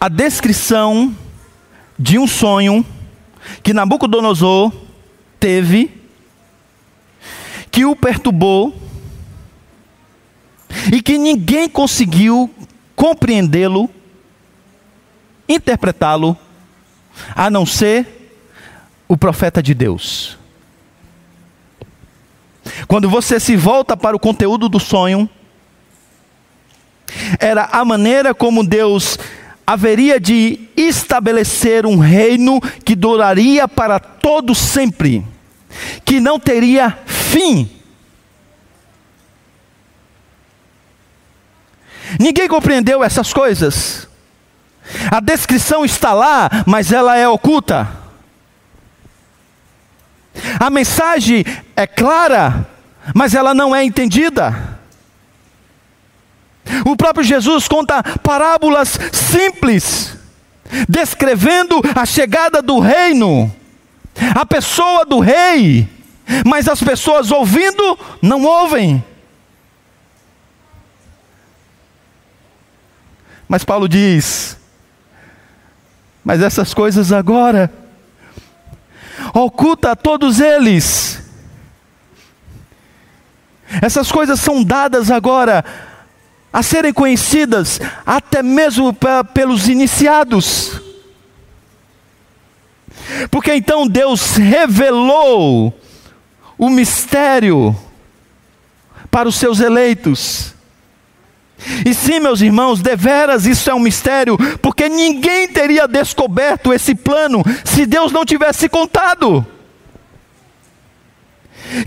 a 0.04 0.10
descrição 0.10 1.16
de 1.98 2.20
um 2.20 2.28
sonho 2.28 2.86
que 3.64 3.74
Nabucodonosor 3.74 4.70
teve, 5.40 5.90
que 7.72 7.86
o 7.86 7.96
perturbou, 7.96 8.76
e 10.92 11.02
que 11.02 11.18
ninguém 11.18 11.70
conseguiu 11.70 12.54
compreendê-lo, 12.98 13.90
interpretá-lo, 15.48 16.38
a 17.34 17.50
não 17.50 17.66
ser 17.66 18.36
o 19.08 19.16
profeta 19.16 19.64
de 19.64 19.74
Deus. 19.74 20.38
Quando 22.90 23.10
você 23.10 23.40
se 23.40 23.56
volta 23.56 23.96
para 23.96 24.18
o 24.18 24.20
conteúdo 24.20 24.68
do 24.68 24.82
sonho, 24.82 25.30
era 27.40 27.70
a 27.72 27.86
maneira 27.86 28.34
como 28.34 28.66
Deus 28.66 29.18
haveria 29.66 30.20
de 30.20 30.60
estabelecer 30.76 31.86
um 31.86 31.98
reino 31.98 32.60
que 32.84 32.96
duraria 32.96 33.68
para 33.68 34.00
todo 34.00 34.54
sempre, 34.54 35.26
que 36.06 36.20
não 36.20 36.40
teria 36.40 36.98
fim. 37.06 37.70
Ninguém 42.20 42.48
compreendeu 42.48 43.04
essas 43.04 43.34
coisas. 43.34 44.08
A 45.10 45.20
descrição 45.20 45.86
está 45.86 46.14
lá, 46.14 46.50
mas 46.66 46.92
ela 46.92 47.18
é 47.18 47.28
oculta. 47.28 47.90
A 50.60 50.70
mensagem 50.70 51.46
é 51.76 51.88
clara, 51.88 52.68
mas 53.14 53.34
ela 53.34 53.54
não 53.54 53.76
é 53.76 53.84
entendida. 53.84 54.73
O 56.86 56.96
próprio 56.96 57.24
Jesus 57.24 57.68
conta 57.68 58.02
parábolas 58.20 58.98
simples, 59.12 60.18
descrevendo 60.88 61.82
a 61.96 62.06
chegada 62.06 62.62
do 62.62 62.80
reino, 62.80 63.54
a 64.36 64.46
pessoa 64.46 65.06
do 65.06 65.20
rei, 65.20 65.88
mas 66.46 66.68
as 66.68 66.82
pessoas 66.82 67.32
ouvindo 67.32 67.98
não 68.22 68.44
ouvem. 68.44 69.04
Mas 73.48 73.64
Paulo 73.64 73.88
diz: 73.88 74.58
mas 76.24 76.42
essas 76.42 76.74
coisas 76.74 77.12
agora 77.12 77.72
oculta 79.34 79.92
a 79.92 79.96
todos 79.96 80.40
eles. 80.40 81.22
Essas 83.82 84.12
coisas 84.12 84.40
são 84.40 84.64
dadas 84.64 85.12
agora 85.12 85.66
a 86.54 86.62
serem 86.62 86.94
conhecidas 86.94 87.82
até 88.06 88.44
mesmo 88.44 88.96
pelos 89.34 89.68
iniciados. 89.68 90.80
Porque 93.32 93.54
então 93.56 93.88
Deus 93.88 94.36
revelou 94.36 95.74
o 96.58 96.70
mistério 96.70 97.76
para 99.10 99.28
os 99.28 99.36
seus 99.36 99.60
eleitos. 99.60 100.54
E 101.86 101.94
sim, 101.94 102.20
meus 102.20 102.42
irmãos, 102.42 102.82
deveras 102.82 103.46
isso 103.46 103.70
é 103.70 103.74
um 103.74 103.80
mistério, 103.80 104.38
porque 104.62 104.88
ninguém 104.90 105.48
teria 105.48 105.88
descoberto 105.88 106.74
esse 106.74 106.94
plano 106.94 107.44
se 107.64 107.86
Deus 107.86 108.12
não 108.12 108.26
tivesse 108.26 108.70
contado. 108.70 109.46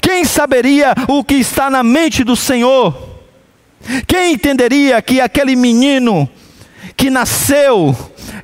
Quem 0.01 0.25
saberia 0.25 0.95
o 1.07 1.23
que 1.23 1.35
está 1.35 1.71
na 1.71 1.83
mente 1.83 2.25
do 2.25 2.35
Senhor? 2.35 3.16
Quem 4.07 4.33
entenderia 4.33 5.01
que 5.03 5.21
aquele 5.21 5.55
menino 5.55 6.29
que 6.97 7.11
nasceu 7.11 7.95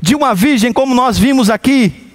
de 0.00 0.14
uma 0.14 0.34
virgem, 0.34 0.72
como 0.72 0.94
nós 0.94 1.18
vimos 1.18 1.50
aqui, 1.50 2.10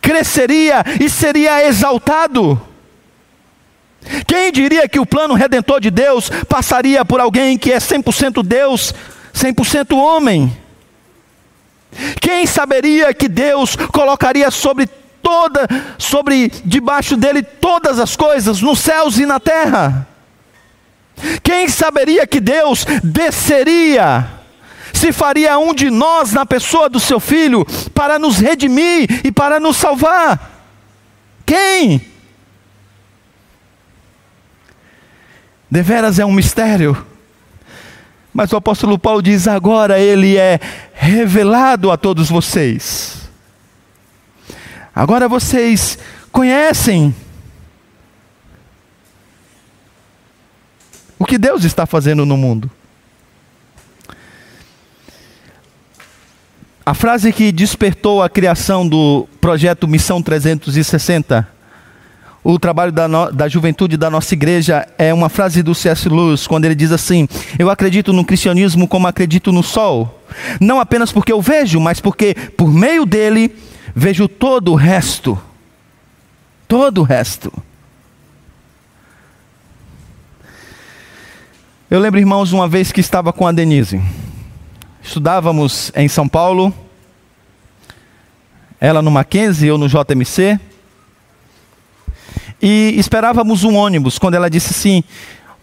cresceria 0.00 0.84
e 1.00 1.08
seria 1.08 1.66
exaltado? 1.66 2.60
Quem 4.26 4.50
diria 4.50 4.88
que 4.88 4.98
o 4.98 5.06
plano 5.06 5.34
redentor 5.34 5.80
de 5.80 5.90
Deus 5.90 6.30
passaria 6.48 7.04
por 7.04 7.20
alguém 7.20 7.58
que 7.58 7.72
é 7.72 7.78
100% 7.78 8.42
Deus, 8.42 8.94
100% 9.34 9.96
homem? 9.96 10.56
Quem 12.20 12.46
saberia 12.46 13.12
que 13.12 13.28
Deus 13.28 13.76
colocaria 13.76 14.50
sobre 14.50 14.88
toda, 15.22 15.66
sobre 15.98 16.50
debaixo 16.64 17.16
dele 17.16 17.42
todas 17.42 17.98
as 17.98 18.16
coisas, 18.16 18.62
nos 18.62 18.78
céus 18.78 19.18
e 19.18 19.26
na 19.26 19.38
terra? 19.38 20.06
Quem 21.42 21.68
saberia 21.68 22.26
que 22.26 22.40
Deus 22.40 22.84
desceria, 23.02 24.28
se 24.92 25.12
faria 25.12 25.58
um 25.58 25.74
de 25.74 25.90
nós 25.90 26.32
na 26.32 26.44
pessoa 26.44 26.88
do 26.88 27.00
seu 27.00 27.20
filho, 27.20 27.64
para 27.94 28.18
nos 28.18 28.38
redimir 28.38 29.20
e 29.24 29.32
para 29.32 29.60
nos 29.60 29.76
salvar? 29.76 30.50
Quem? 31.46 32.00
Deveras 35.70 36.18
é 36.18 36.24
um 36.24 36.32
mistério. 36.32 37.06
Mas 38.32 38.52
o 38.52 38.56
apóstolo 38.56 38.98
Paulo 38.98 39.22
diz: 39.22 39.46
agora 39.46 39.98
ele 39.98 40.36
é 40.36 40.58
revelado 40.92 41.90
a 41.90 41.96
todos 41.96 42.28
vocês. 42.28 43.28
Agora 44.94 45.28
vocês 45.28 45.98
conhecem 46.32 47.14
o 51.20 51.24
que 51.24 51.38
Deus 51.38 51.62
está 51.62 51.86
fazendo 51.86 52.26
no 52.26 52.36
mundo. 52.36 52.68
A 56.84 56.94
frase 56.94 57.32
que 57.32 57.52
despertou 57.52 58.20
a 58.20 58.28
criação 58.28 58.88
do 58.88 59.28
projeto 59.40 59.86
Missão 59.86 60.20
360 60.20 61.60
o 62.42 62.58
trabalho 62.58 62.90
da, 62.90 63.06
no, 63.06 63.30
da 63.30 63.48
juventude 63.48 63.98
da 63.98 64.08
nossa 64.08 64.32
igreja 64.32 64.88
é 64.96 65.12
uma 65.12 65.28
frase 65.28 65.62
do 65.62 65.74
C.S. 65.74 66.08
Lewis, 66.08 66.46
quando 66.46 66.64
ele 66.64 66.74
diz 66.74 66.90
assim: 66.90 67.28
Eu 67.58 67.68
acredito 67.68 68.14
no 68.14 68.24
cristianismo 68.24 68.88
como 68.88 69.06
acredito 69.06 69.52
no 69.52 69.62
sol, 69.62 70.22
não 70.58 70.80
apenas 70.80 71.12
porque 71.12 71.32
eu 71.32 71.42
vejo, 71.42 71.78
mas 71.78 72.00
porque 72.00 72.34
por 72.56 72.72
meio 72.72 73.04
dele 73.04 73.54
vejo 73.94 74.26
todo 74.26 74.72
o 74.72 74.74
resto. 74.74 75.38
Todo 76.66 77.02
o 77.02 77.04
resto. 77.04 77.52
Eu 81.90 81.98
lembro, 81.98 82.20
irmãos, 82.20 82.52
uma 82.52 82.68
vez 82.68 82.92
que 82.92 83.00
estava 83.00 83.32
com 83.32 83.44
a 83.44 83.50
Denise. 83.50 84.00
Estudávamos 85.02 85.90
em 85.96 86.06
São 86.06 86.28
Paulo, 86.28 86.72
ela 88.80 89.02
no 89.02 89.10
Mackenzie, 89.10 89.66
eu 89.66 89.76
no 89.76 89.88
JMC 89.88 90.60
e 92.62 92.94
esperávamos 92.96 93.64
um 93.64 93.74
ônibus, 93.74 94.20
quando 94.20 94.34
ela 94.34 94.48
disse 94.48 94.70
assim: 94.70 95.02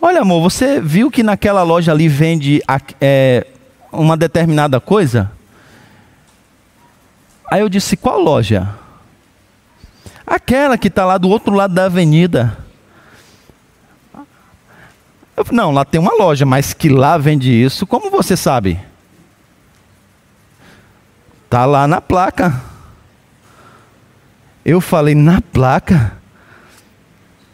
Olha, 0.02 0.20
amor, 0.20 0.42
você 0.42 0.82
viu 0.82 1.10
que 1.10 1.24
naquela 1.24 1.64
loja 1.64 1.94
ali 1.94 2.10
vende 2.10 2.62
é, 3.00 3.48
uma 3.90 4.18
determinada 4.18 4.82
coisa? 4.82 5.32
Aí 7.50 7.62
eu 7.62 7.70
disse: 7.70 7.96
Qual 7.96 8.20
loja? 8.20 8.68
Aquela 10.26 10.78
que 10.78 10.90
está 10.90 11.06
lá 11.06 11.18
do 11.18 11.30
outro 11.30 11.54
lado 11.54 11.74
da 11.74 11.86
avenida. 11.86 12.67
Eu, 15.38 15.46
não, 15.52 15.72
lá 15.72 15.86
tem 15.86 16.02
uma 16.02 16.16
loja, 16.16 16.48
mas 16.48 16.74
que 16.74 16.90
lá 16.90 17.16
vende 17.16 17.52
isso, 17.52 17.86
como 17.86 18.10
você 18.10 18.36
sabe? 18.36 18.80
Tá 21.48 21.64
lá 21.64 21.88
na 21.88 22.02
placa. 22.02 22.60
Eu 24.66 24.82
falei, 24.82 25.14
na 25.14 25.40
placa? 25.40 26.18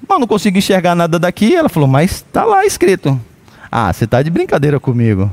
Mas 0.08 0.20
não 0.20 0.26
consigo 0.26 0.58
enxergar 0.58 0.96
nada 0.96 1.20
daqui. 1.20 1.54
Ela 1.54 1.68
falou, 1.68 1.88
mas 1.88 2.12
está 2.12 2.46
lá 2.46 2.66
escrito. 2.66 3.20
Ah, 3.70 3.92
você 3.92 4.06
está 4.06 4.22
de 4.22 4.30
brincadeira 4.30 4.80
comigo. 4.80 5.32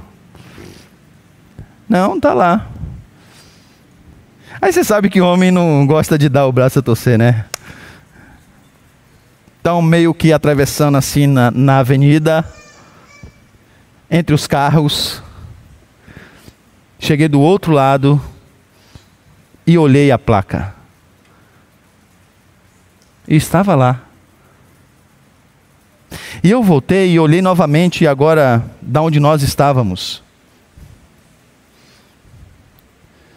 Não, 1.89 2.17
está 2.17 2.35
lá. 2.35 2.67
Aí 4.61 4.73
você 4.73 4.83
sabe 4.83 5.09
que 5.09 5.21
o 5.21 5.27
homem 5.27 5.51
não 5.51 5.87
gosta 5.87 6.19
de 6.19 6.29
dar 6.29 6.47
o 6.47 6.53
braço 6.53 6.81
a 6.81 6.83
torcer, 6.83 7.17
né? 7.17 7.45
Então, 9.61 9.83
meio 9.83 10.15
que 10.15 10.33
atravessando 10.33 10.97
assim 10.97 11.27
na, 11.27 11.51
na 11.51 11.79
avenida, 11.81 12.49
entre 14.11 14.35
os 14.35 14.47
carros. 14.47 15.23
Cheguei 16.99 17.29
do 17.29 17.41
outro 17.41 17.73
lado 17.73 18.21
e 19.67 19.79
olhei 19.79 20.11
a 20.11 20.19
placa. 20.19 20.75
E 23.29 23.37
estava 23.37 23.75
lá. 23.75 24.01
E 26.43 26.51
eu 26.51 26.63
voltei 26.63 27.13
e 27.13 27.21
olhei 27.21 27.43
novamente 27.43 28.07
agora 28.07 28.65
da 28.81 29.03
onde 29.03 29.21
nós 29.21 29.43
estávamos. 29.43 30.23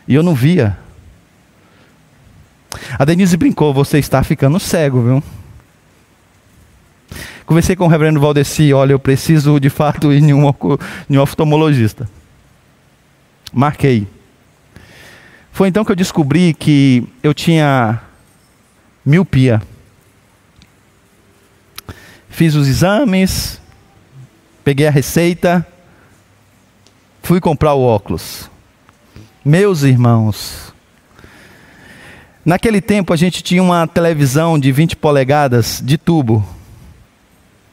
E 0.07 0.15
eu 0.15 0.23
não 0.23 0.33
via. 0.33 0.77
A 2.97 3.05
Denise 3.05 3.37
brincou, 3.37 3.73
você 3.73 3.99
está 3.99 4.23
ficando 4.23 4.59
cego, 4.59 5.01
viu? 5.01 5.23
Conversei 7.45 7.75
com 7.75 7.85
o 7.85 7.87
reverendo 7.87 8.19
Valdeci, 8.19 8.73
olha, 8.73 8.93
eu 8.93 8.99
preciso 8.99 9.59
de 9.59 9.69
fato 9.69 10.11
ir 10.11 10.23
em 10.23 10.33
um, 10.33 10.47
em 11.09 11.17
um 11.17 11.21
oftalmologista. 11.21 12.09
Marquei. 13.51 14.07
Foi 15.51 15.67
então 15.67 15.85
que 15.85 15.91
eu 15.91 15.95
descobri 15.95 16.53
que 16.53 17.07
eu 17.21 17.33
tinha 17.33 18.01
miopia. 19.05 19.61
Fiz 22.29 22.55
os 22.55 22.67
exames, 22.67 23.61
peguei 24.63 24.87
a 24.87 24.91
receita, 24.91 25.65
fui 27.21 27.39
comprar 27.39 27.73
o 27.73 27.83
óculos. 27.83 28.49
Meus 29.45 29.83
irmãos, 29.83 30.73
Naquele 32.45 32.81
tempo 32.81 33.13
a 33.13 33.15
gente 33.15 33.41
tinha 33.41 33.63
uma 33.63 33.87
televisão 33.87 34.59
de 34.59 34.69
20 34.69 34.97
polegadas 34.97 35.81
de 35.83 35.97
tubo. 35.97 36.45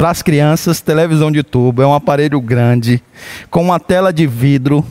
Para 0.01 0.09
as 0.09 0.23
crianças, 0.23 0.81
televisão 0.81 1.31
de 1.31 1.43
tubo 1.43 1.83
é 1.83 1.87
um 1.87 1.93
aparelho 1.93 2.41
grande, 2.41 3.03
com 3.51 3.63
uma 3.63 3.79
tela 3.79 4.15
de 4.15 4.27
vidro, 4.27 4.83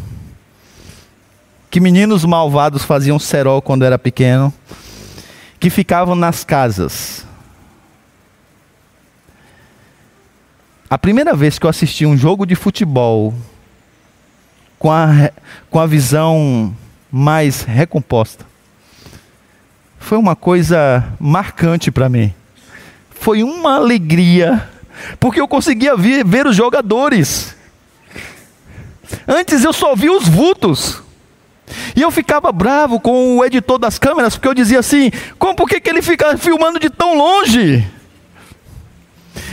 que 1.68 1.80
meninos 1.80 2.24
malvados 2.24 2.84
faziam 2.84 3.18
cerol 3.18 3.60
quando 3.60 3.84
era 3.84 3.98
pequeno, 3.98 4.54
que 5.60 5.72
ficavam 5.72 6.14
nas 6.14 6.44
casas. 6.44 7.26
A 10.88 10.96
primeira 10.96 11.36
vez 11.36 11.58
que 11.58 11.66
eu 11.66 11.72
assisti 11.72 12.06
um 12.06 12.16
jogo 12.16 12.46
de 12.46 12.54
futebol 12.54 13.34
com 14.78 14.92
a, 14.92 15.32
com 15.72 15.80
a 15.80 15.88
visão 15.88 16.72
mais 17.12 17.64
recomposta 17.64 18.46
foi 19.98 20.20
uma 20.20 20.36
coisa 20.36 21.04
marcante 21.20 21.90
para 21.90 22.08
mim. 22.08 22.32
Foi 23.10 23.42
uma 23.42 23.78
alegria, 23.78 24.70
porque 25.20 25.40
eu 25.40 25.48
conseguia 25.48 25.96
ver, 25.96 26.26
ver 26.26 26.48
os 26.48 26.56
jogadores. 26.56 27.56
Antes 29.28 29.64
eu 29.64 29.74
só 29.74 29.96
via 29.96 30.14
os 30.14 30.28
vultos. 30.28 31.02
E 31.96 32.02
eu 32.02 32.10
ficava 32.10 32.52
bravo 32.52 33.00
com 33.00 33.38
o 33.38 33.46
editor 33.46 33.78
das 33.78 34.00
câmeras, 34.00 34.36
porque 34.36 34.48
eu 34.48 34.54
dizia 34.54 34.80
assim: 34.80 35.12
como 35.38 35.56
por 35.56 35.70
que, 35.70 35.80
que 35.80 35.90
ele 35.90 36.02
fica 36.02 36.38
filmando 36.38 36.80
de 36.80 36.90
tão 36.90 37.16
longe? 37.18 37.88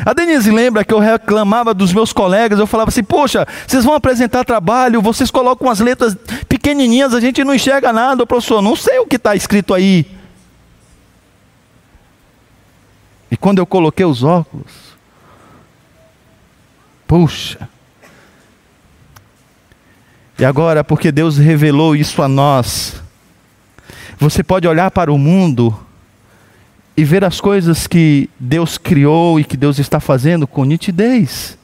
A 0.04 0.12
Denise 0.12 0.50
lembra 0.50 0.84
que 0.84 0.92
eu 0.92 0.98
reclamava 0.98 1.74
dos 1.74 1.92
meus 1.92 2.12
colegas, 2.12 2.58
eu 2.58 2.66
falava 2.66 2.88
assim: 2.88 3.04
Poxa, 3.04 3.46
vocês 3.66 3.84
vão 3.84 3.94
apresentar 3.94 4.44
trabalho, 4.44 5.02
vocês 5.02 5.30
colocam 5.30 5.70
as 5.70 5.80
letras 5.80 6.16
pequenininhas, 6.48 7.14
a 7.14 7.20
gente 7.20 7.44
não 7.44 7.54
enxerga 7.54 7.92
nada, 7.92 8.26
professor, 8.26 8.62
não 8.62 8.76
sei 8.76 8.98
o 8.98 9.06
que 9.06 9.16
está 9.16 9.34
escrito 9.34 9.74
aí. 9.74 10.06
E 13.30 13.36
quando 13.36 13.58
eu 13.58 13.66
coloquei 13.66 14.04
os 14.04 14.22
óculos, 14.22 14.85
puxa. 17.06 17.68
E 20.38 20.44
agora, 20.44 20.84
porque 20.84 21.10
Deus 21.10 21.38
revelou 21.38 21.96
isso 21.96 22.20
a 22.22 22.28
nós, 22.28 23.02
você 24.18 24.42
pode 24.42 24.68
olhar 24.68 24.90
para 24.90 25.12
o 25.12 25.18
mundo 25.18 25.78
e 26.96 27.04
ver 27.04 27.24
as 27.24 27.40
coisas 27.40 27.86
que 27.86 28.28
Deus 28.38 28.78
criou 28.78 29.38
e 29.38 29.44
que 29.44 29.56
Deus 29.56 29.78
está 29.78 30.00
fazendo 30.00 30.46
com 30.46 30.64
nitidez. 30.64 31.58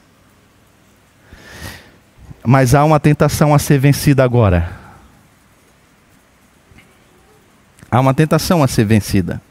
Mas 2.45 2.75
há 2.75 2.83
uma 2.83 2.99
tentação 2.99 3.53
a 3.53 3.59
ser 3.59 3.79
vencida 3.79 4.23
agora. 4.23 4.69
Há 7.89 7.99
uma 7.99 8.13
tentação 8.13 8.63
a 8.63 8.67
ser 8.67 8.85
vencida. 8.85 9.41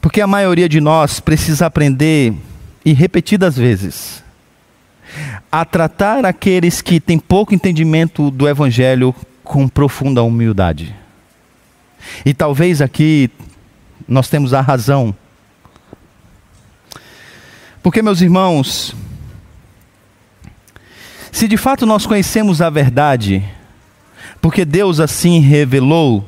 Porque 0.00 0.20
a 0.20 0.26
maioria 0.26 0.68
de 0.68 0.80
nós 0.80 1.20
precisa 1.20 1.66
aprender, 1.66 2.34
e 2.84 2.92
repetidas 2.92 3.56
vezes, 3.56 4.21
a 5.52 5.66
tratar 5.66 6.24
aqueles 6.24 6.80
que 6.80 6.98
têm 6.98 7.18
pouco 7.18 7.54
entendimento 7.54 8.30
do 8.30 8.48
Evangelho 8.48 9.14
com 9.44 9.68
profunda 9.68 10.22
humildade. 10.22 10.96
E 12.24 12.32
talvez 12.32 12.80
aqui 12.80 13.30
nós 14.08 14.30
temos 14.30 14.54
a 14.54 14.62
razão. 14.62 15.14
Porque, 17.82 18.00
meus 18.00 18.22
irmãos, 18.22 18.96
se 21.30 21.46
de 21.46 21.58
fato 21.58 21.84
nós 21.84 22.06
conhecemos 22.06 22.62
a 22.62 22.70
verdade, 22.70 23.44
porque 24.40 24.64
Deus 24.64 25.00
assim 25.00 25.40
revelou, 25.40 26.26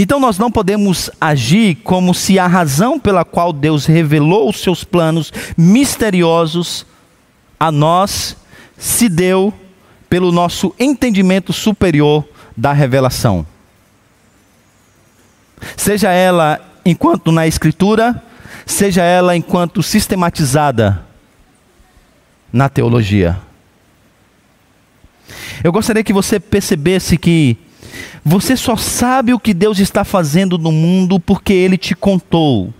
então 0.00 0.18
nós 0.18 0.36
não 0.36 0.50
podemos 0.50 1.10
agir 1.20 1.76
como 1.76 2.12
se 2.12 2.40
a 2.40 2.48
razão 2.48 2.98
pela 2.98 3.24
qual 3.24 3.52
Deus 3.52 3.86
revelou 3.86 4.50
os 4.50 4.60
seus 4.60 4.82
planos 4.82 5.32
misteriosos 5.56 6.84
a 7.60 7.70
nós 7.70 8.34
se 8.78 9.06
deu 9.06 9.52
pelo 10.08 10.32
nosso 10.32 10.74
entendimento 10.78 11.52
superior 11.52 12.26
da 12.56 12.72
revelação. 12.72 13.46
Seja 15.76 16.10
ela 16.10 16.58
enquanto 16.84 17.30
na 17.30 17.46
escritura, 17.46 18.20
seja 18.64 19.02
ela 19.02 19.36
enquanto 19.36 19.82
sistematizada 19.82 21.04
na 22.50 22.70
teologia. 22.70 23.38
Eu 25.62 25.70
gostaria 25.70 26.02
que 26.02 26.12
você 26.12 26.40
percebesse 26.40 27.18
que 27.18 27.58
você 28.24 28.56
só 28.56 28.76
sabe 28.76 29.34
o 29.34 29.38
que 29.38 29.52
Deus 29.52 29.78
está 29.78 30.04
fazendo 30.04 30.56
no 30.56 30.72
mundo 30.72 31.20
porque 31.20 31.52
Ele 31.52 31.76
te 31.76 31.94
contou. 31.94 32.72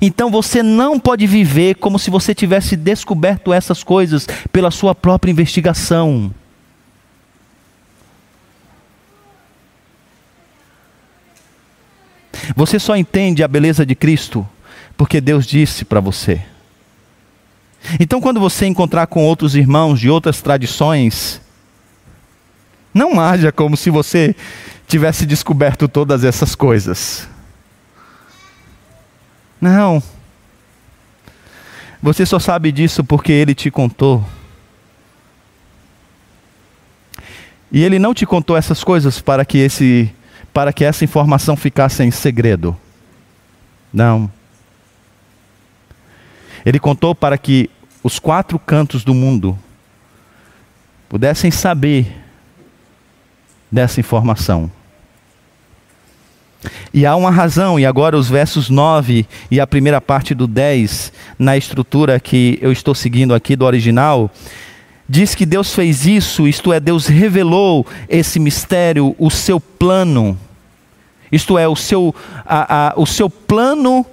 Então 0.00 0.30
você 0.30 0.62
não 0.62 0.98
pode 0.98 1.26
viver 1.26 1.76
como 1.76 1.98
se 1.98 2.10
você 2.10 2.34
tivesse 2.34 2.76
descoberto 2.76 3.52
essas 3.52 3.82
coisas 3.82 4.26
pela 4.52 4.70
sua 4.70 4.94
própria 4.94 5.30
investigação. 5.30 6.32
Você 12.56 12.78
só 12.78 12.96
entende 12.96 13.42
a 13.42 13.48
beleza 13.48 13.84
de 13.84 13.94
Cristo 13.94 14.46
porque 14.96 15.20
Deus 15.20 15.46
disse 15.46 15.84
para 15.84 16.00
você. 16.00 16.42
Então, 17.98 18.20
quando 18.20 18.38
você 18.38 18.66
encontrar 18.66 19.06
com 19.06 19.24
outros 19.24 19.54
irmãos 19.54 19.98
de 19.98 20.10
outras 20.10 20.42
tradições, 20.42 21.40
não 22.92 23.18
haja 23.18 23.50
como 23.50 23.76
se 23.76 23.88
você 23.88 24.34
tivesse 24.86 25.24
descoberto 25.24 25.88
todas 25.88 26.24
essas 26.24 26.54
coisas. 26.54 27.26
Não. 29.60 30.02
Você 32.02 32.24
só 32.24 32.38
sabe 32.38 32.72
disso 32.72 33.04
porque 33.04 33.32
ele 33.32 33.54
te 33.54 33.70
contou. 33.70 34.24
E 37.70 37.82
ele 37.82 37.98
não 37.98 38.14
te 38.14 38.24
contou 38.24 38.56
essas 38.56 38.82
coisas 38.82 39.20
para 39.20 39.44
que 39.44 39.58
esse 39.58 40.12
para 40.52 40.72
que 40.72 40.84
essa 40.84 41.04
informação 41.04 41.56
ficasse 41.56 42.02
em 42.02 42.10
segredo. 42.10 42.76
Não. 43.92 44.30
Ele 46.64 46.80
contou 46.80 47.14
para 47.14 47.38
que 47.38 47.70
os 48.02 48.18
quatro 48.18 48.58
cantos 48.58 49.04
do 49.04 49.14
mundo 49.14 49.56
pudessem 51.08 51.50
saber 51.50 52.16
dessa 53.70 54.00
informação. 54.00 54.70
E 56.92 57.06
há 57.06 57.16
uma 57.16 57.30
razão, 57.30 57.78
e 57.78 57.86
agora 57.86 58.16
os 58.16 58.28
versos 58.28 58.68
9 58.68 59.26
e 59.50 59.60
a 59.60 59.66
primeira 59.66 60.00
parte 60.00 60.34
do 60.34 60.46
10, 60.46 61.12
na 61.38 61.56
estrutura 61.56 62.20
que 62.20 62.58
eu 62.60 62.70
estou 62.70 62.94
seguindo 62.94 63.34
aqui 63.34 63.56
do 63.56 63.64
original, 63.64 64.30
diz 65.08 65.34
que 65.34 65.46
Deus 65.46 65.74
fez 65.74 66.06
isso, 66.06 66.46
isto 66.46 66.72
é, 66.72 66.78
Deus 66.78 67.06
revelou 67.06 67.86
esse 68.08 68.38
mistério, 68.38 69.14
o 69.18 69.30
seu 69.30 69.58
plano, 69.58 70.38
isto 71.32 71.56
é, 71.56 71.66
o 71.66 71.76
seu, 71.76 72.14
a, 72.44 72.90
a, 72.90 72.92
o 72.96 73.06
seu 73.06 73.30
plano 73.30 74.04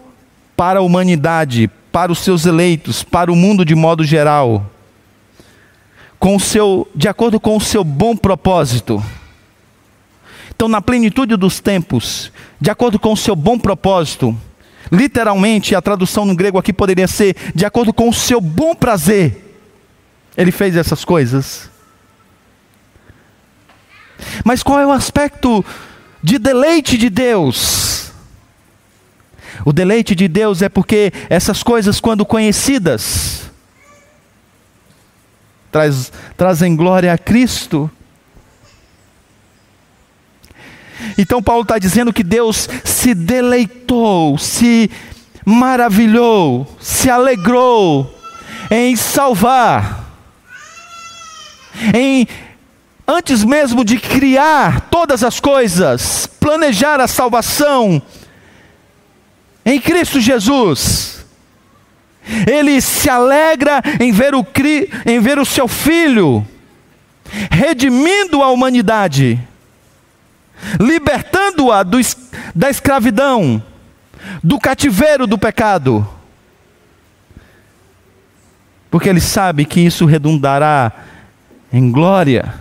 para 0.56 0.80
a 0.80 0.82
humanidade, 0.82 1.70
para 1.92 2.12
os 2.12 2.20
seus 2.20 2.46
eleitos, 2.46 3.04
para 3.04 3.32
o 3.32 3.36
mundo 3.36 3.66
de 3.66 3.76
modo 3.76 4.04
geral, 4.04 4.66
com 6.18 6.36
o 6.36 6.40
seu, 6.40 6.88
de 6.96 7.08
acordo 7.08 7.40
com 7.40 7.58
o 7.58 7.62
seu 7.62 7.84
bom 7.84 8.16
propósito. 8.16 9.04
Então, 10.58 10.68
na 10.68 10.82
plenitude 10.82 11.36
dos 11.36 11.60
tempos, 11.60 12.32
de 12.60 12.72
acordo 12.72 12.98
com 12.98 13.14
o 13.14 13.16
seu 13.16 13.36
bom 13.36 13.60
propósito, 13.60 14.36
literalmente 14.92 15.76
a 15.76 15.82
tradução 15.84 16.26
no 16.26 16.36
grego 16.36 16.58
aqui 16.58 16.74
poderia 16.74 17.08
ser 17.08 17.36
de 17.54 17.64
acordo 17.64 17.94
com 17.94 18.10
o 18.10 18.14
seu 18.14 18.42
bom 18.42 18.74
prazer, 18.74 19.56
ele 20.36 20.52
fez 20.52 20.76
essas 20.76 21.06
coisas. 21.06 21.70
Mas 24.44 24.64
qual 24.64 24.80
é 24.80 24.88
o 24.88 24.92
aspecto 24.92 25.64
de 26.24 26.40
deleite 26.40 26.98
de 26.98 27.12
Deus? 27.12 28.12
O 29.64 29.72
deleite 29.72 30.16
de 30.16 30.28
Deus 30.28 30.64
é 30.64 30.70
porque 30.70 31.14
essas 31.30 31.62
coisas, 31.62 32.00
quando 32.00 32.26
conhecidas, 32.26 33.44
traz, 35.72 36.12
trazem 36.36 36.76
glória 36.76 37.14
a 37.14 37.18
Cristo 37.18 37.92
Então 41.18 41.42
Paulo 41.42 41.62
está 41.64 41.78
dizendo 41.78 42.14
que 42.14 42.24
Deus 42.24 42.70
se 42.84 43.14
deleitou, 43.14 44.38
se 44.38 44.90
maravilhou, 45.46 46.68
se 46.80 47.10
alegrou 47.10 48.14
em 48.70 48.96
salvar, 48.96 50.06
em 51.94 52.28
antes 53.08 53.44
mesmo 53.44 53.86
de 53.86 53.98
criar 53.98 54.82
todas 54.90 55.24
as 55.24 55.40
coisas, 55.40 56.28
planejar 56.40 57.00
a 57.00 57.08
salvação 57.08 58.02
em 59.66 59.80
Cristo 59.80 60.20
Jesus. 60.20 61.26
Ele 62.46 62.82
se 62.82 63.10
alegra 63.10 63.82
em 64.02 64.12
ver 64.12 64.36
o, 64.36 64.46
em 65.06 65.20
ver 65.20 65.40
o 65.40 65.46
seu 65.46 65.68
filho 65.68 66.46
redimindo 67.52 68.42
a 68.42 68.50
humanidade 68.50 69.40
libertando-a 70.80 71.84
da 72.54 72.70
escravidão, 72.70 73.62
do 74.44 74.60
cativeiro 74.60 75.28
do 75.28 75.38
pecado. 75.38 76.08
Porque 78.90 79.10
ele 79.10 79.22
sabe 79.22 79.66
que 79.66 79.80
isso 79.82 80.06
redundará 80.06 80.92
em 81.72 81.92
glória, 81.92 82.54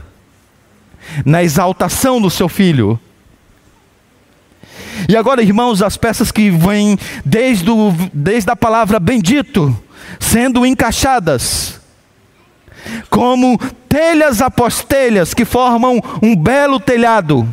na 1.25 1.43
exaltação 1.43 2.21
do 2.21 2.31
seu 2.31 2.49
filho. 2.49 2.99
E 5.09 5.17
agora, 5.17 5.43
irmãos, 5.43 5.83
as 5.83 5.97
peças 5.97 6.33
que 6.33 6.51
vêm 6.51 6.99
desde, 7.25 7.71
o, 7.71 7.93
desde 8.13 8.51
a 8.51 8.57
palavra 8.57 8.99
bendito, 8.99 9.77
sendo 10.19 10.67
encaixadas, 10.67 11.81
como 13.09 13.59
telhas 13.89 14.41
após 14.41 14.83
telhas 14.83 15.33
que 15.33 15.45
formam 15.45 16.01
um 16.23 16.35
belo 16.35 16.81
telhado, 16.81 17.49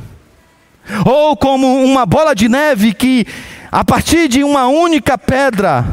ou 1.05 1.35
como 1.37 1.83
uma 1.83 2.05
bola 2.05 2.35
de 2.35 2.49
neve 2.49 2.93
que, 2.93 3.25
a 3.71 3.83
partir 3.83 4.27
de 4.27 4.43
uma 4.43 4.67
única 4.67 5.17
pedra, 5.17 5.85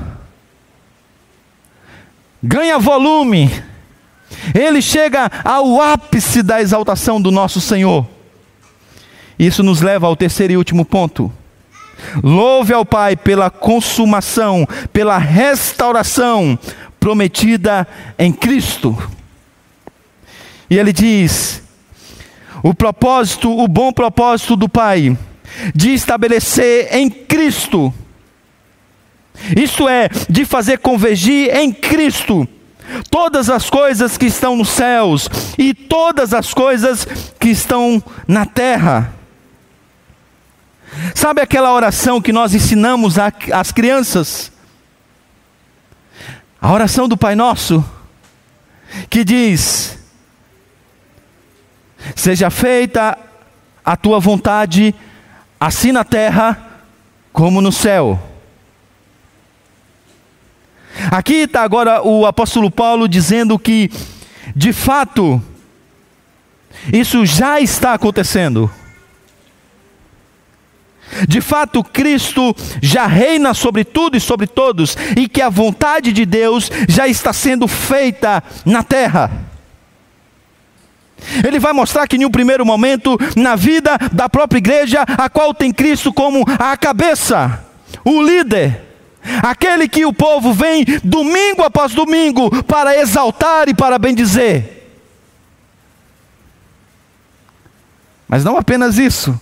ganha 2.43 2.79
volume, 2.79 3.51
ele 4.55 4.81
chega 4.81 5.31
ao 5.45 5.81
ápice 5.81 6.43
da 6.43 6.61
exaltação 6.61 7.21
do 7.21 7.31
nosso 7.31 7.61
Senhor. 7.61 8.07
Isso 9.39 9.63
nos 9.63 9.81
leva 9.81 10.07
ao 10.07 10.17
terceiro 10.17 10.53
e 10.53 10.57
último 10.57 10.85
ponto. 10.85 11.33
Louve 12.23 12.73
ao 12.73 12.85
Pai 12.85 13.17
pela 13.17 13.51
consumação, 13.51 14.67
pela 14.93 15.19
restauração 15.19 16.59
prometida 16.99 17.87
em 18.19 18.33
Cristo. 18.33 18.97
E 20.69 20.79
ele 20.79 20.93
diz: 20.93 21.63
o 22.63 22.75
propósito, 22.75 23.51
o 23.51 23.67
bom 23.67 23.93
propósito 23.93 24.57
do 24.57 24.69
Pai, 24.69 25.17
de 25.75 25.95
estabelecer 25.95 26.95
em 26.95 27.09
Cristo, 27.09 27.93
isto 29.57 29.89
é, 29.89 30.09
de 30.29 30.45
fazer 30.45 30.79
convergir 30.79 31.55
em 31.55 31.73
Cristo 31.73 32.47
todas 33.11 33.49
as 33.49 33.71
coisas 33.71 34.19
que 34.19 34.27
estão 34.27 34.57
nos 34.57 34.69
céus 34.69 35.29
e 35.57 35.73
todas 35.73 36.35
as 36.35 36.53
coisas 36.53 37.07
que 37.39 37.49
estão 37.49 38.03
na 38.27 38.45
terra. 38.45 39.15
Sabe 41.15 41.41
aquela 41.41 41.73
oração 41.73 42.21
que 42.21 42.33
nós 42.33 42.53
ensinamos 42.53 43.17
às 43.19 43.71
crianças? 43.71 44.51
A 46.61 46.73
oração 46.73 47.09
do 47.09 47.17
Pai 47.17 47.35
Nosso, 47.35 47.85
que 49.09 49.25
diz: 49.25 50.00
Seja 52.21 52.51
feita 52.51 53.17
a 53.83 53.97
tua 53.97 54.21
vontade, 54.21 54.95
assim 55.59 55.91
na 55.91 56.05
terra 56.05 56.83
como 57.33 57.63
no 57.63 57.73
céu. 57.73 58.21
Aqui 61.11 61.45
está 61.45 61.63
agora 61.63 62.07
o 62.07 62.27
apóstolo 62.27 62.71
Paulo 62.71 63.09
dizendo 63.09 63.59
que, 63.59 63.91
de 64.55 64.71
fato, 64.71 65.43
isso 66.93 67.25
já 67.25 67.59
está 67.59 67.95
acontecendo. 67.95 68.71
De 71.27 71.41
fato, 71.41 71.83
Cristo 71.83 72.55
já 72.83 73.07
reina 73.07 73.55
sobre 73.55 73.83
tudo 73.83 74.19
e 74.19 74.21
sobre 74.21 74.47
todos, 74.47 74.95
e 75.17 75.27
que 75.27 75.41
a 75.41 75.49
vontade 75.49 76.13
de 76.13 76.27
Deus 76.27 76.71
já 76.87 77.09
está 77.09 77.33
sendo 77.33 77.67
feita 77.67 78.45
na 78.67 78.83
terra. 78.83 79.49
Ele 81.47 81.59
vai 81.59 81.73
mostrar 81.73 82.07
que, 82.07 82.17
em 82.17 82.25
um 82.25 82.31
primeiro 82.31 82.65
momento, 82.65 83.19
na 83.37 83.57
vida 83.57 83.97
da 84.13 84.29
própria 84.29 84.59
igreja, 84.59 85.03
a 85.03 85.29
qual 85.29 85.55
tem 85.55 85.73
Cristo 85.73 86.13
como 86.13 86.45
a 86.59 86.77
cabeça, 86.77 87.65
o 88.05 88.23
líder, 88.23 88.81
aquele 89.43 89.89
que 89.89 90.05
o 90.05 90.13
povo 90.13 90.53
vem 90.53 90.85
domingo 91.05 91.63
após 91.63 91.93
domingo 91.93 92.63
para 92.65 92.97
exaltar 92.99 93.69
e 93.69 93.75
para 93.75 93.99
bendizer. 93.99 94.81
Mas 98.29 98.45
não 98.45 98.57
apenas 98.57 98.97
isso. 98.97 99.39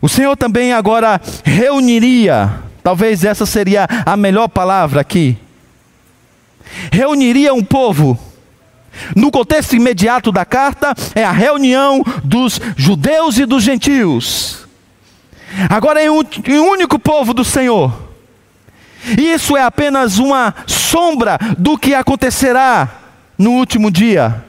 O 0.00 0.08
Senhor 0.08 0.36
também 0.36 0.72
agora 0.72 1.20
reuniria, 1.42 2.62
talvez 2.82 3.24
essa 3.24 3.46
seria 3.46 3.86
a 4.04 4.16
melhor 4.16 4.48
palavra 4.48 5.00
aqui. 5.00 5.38
Reuniria 6.92 7.54
um 7.54 7.62
povo. 7.62 8.18
No 9.16 9.30
contexto 9.30 9.74
imediato 9.74 10.30
da 10.30 10.44
carta, 10.44 10.94
é 11.14 11.24
a 11.24 11.32
reunião 11.32 12.04
dos 12.22 12.60
judeus 12.76 13.38
e 13.38 13.44
dos 13.44 13.62
gentios 13.62 14.64
Agora 15.68 16.02
é 16.02 16.10
um 16.10 16.24
único 16.70 16.98
povo 16.98 17.32
do 17.32 17.44
Senhor. 17.44 17.92
Isso 19.18 19.56
é 19.56 19.62
apenas 19.62 20.18
uma 20.18 20.54
sombra 20.66 21.38
do 21.58 21.78
que 21.78 21.94
acontecerá 21.94 22.88
no 23.36 23.52
último 23.52 23.90
dia, 23.90 24.44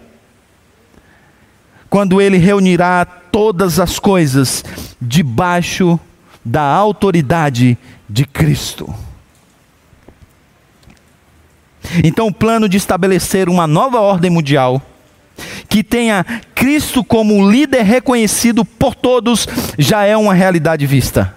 quando 1.90 2.22
ele 2.22 2.38
reunirá 2.38 3.06
todas 3.06 3.80
as 3.80 4.00
coisas 4.00 4.64
debaixo 5.02 6.00
da 6.44 6.62
autoridade 6.62 7.78
de 8.10 8.26
Cristo. 8.26 8.94
Então, 12.04 12.28
o 12.28 12.34
plano 12.34 12.68
de 12.68 12.78
estabelecer 12.78 13.50
uma 13.50 13.68
nova 13.68 14.00
ordem 14.00 14.30
mundial 14.30 14.82
que 15.68 15.84
tenha 15.84 16.26
Cristo 16.54 17.04
como 17.04 17.50
líder 17.50 17.84
reconhecido 17.84 18.64
por 18.64 18.96
todos, 18.96 19.48
já 19.78 20.04
é 20.04 20.16
uma 20.16 20.34
realidade 20.34 20.86
vista. 20.86 21.36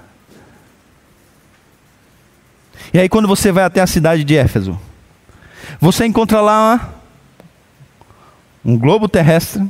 E 2.93 2.99
aí, 2.99 3.09
quando 3.09 3.29
você 3.29 3.51
vai 3.53 3.65
até 3.65 3.81
a 3.81 3.87
cidade 3.87 4.25
de 4.25 4.37
Éfeso, 4.37 4.79
você 5.81 6.07
encontra 6.07 6.41
lá 6.41 6.95
um 8.65 8.79
globo 8.79 9.09
terrestre 9.09 9.69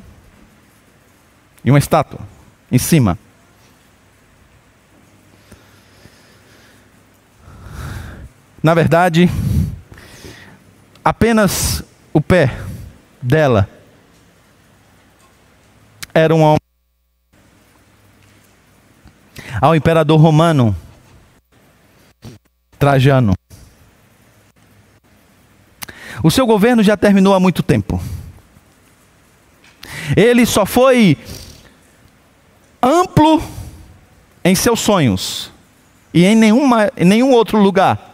e 1.64 1.70
uma 1.70 1.78
estátua 1.78 2.20
em 2.70 2.78
cima. 2.78 3.18
Na 8.62 8.74
verdade, 8.74 9.30
apenas 11.08 11.82
o 12.12 12.20
pé 12.20 12.54
dela 13.22 13.66
era 16.12 16.34
um 16.34 16.42
homem. 16.42 16.60
Ao 19.58 19.74
imperador 19.74 20.20
romano 20.20 20.76
Trajano. 22.78 23.32
O 26.22 26.30
seu 26.30 26.46
governo 26.46 26.82
já 26.82 26.94
terminou 26.94 27.32
há 27.32 27.40
muito 27.40 27.62
tempo. 27.62 27.98
Ele 30.14 30.44
só 30.44 30.66
foi 30.66 31.16
amplo 32.82 33.42
em 34.44 34.54
seus 34.54 34.80
sonhos 34.80 35.50
e 36.12 36.26
em, 36.26 36.36
nenhuma, 36.36 36.92
em 36.98 37.06
nenhum 37.06 37.32
outro 37.32 37.58
lugar. 37.58 38.07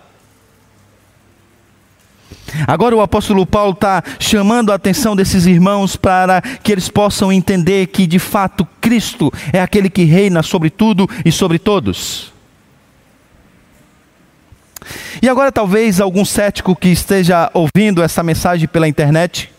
Agora 2.66 2.94
o 2.94 3.00
apóstolo 3.00 3.46
Paulo 3.46 3.72
está 3.72 4.02
chamando 4.18 4.70
a 4.72 4.74
atenção 4.74 5.16
desses 5.16 5.46
irmãos 5.46 5.96
para 5.96 6.40
que 6.40 6.72
eles 6.72 6.88
possam 6.88 7.32
entender 7.32 7.88
que 7.88 8.06
de 8.06 8.18
fato 8.18 8.66
Cristo 8.80 9.32
é 9.52 9.60
aquele 9.60 9.90
que 9.90 10.04
reina 10.04 10.42
sobre 10.42 10.70
tudo 10.70 11.08
e 11.24 11.32
sobre 11.32 11.58
todos. 11.58 12.32
E 15.22 15.28
agora 15.28 15.50
talvez 15.50 16.00
algum 16.00 16.24
cético 16.24 16.76
que 16.76 16.88
esteja 16.88 17.50
ouvindo 17.54 18.02
essa 18.02 18.22
mensagem 18.22 18.68
pela 18.68 18.88
internet, 18.88 19.50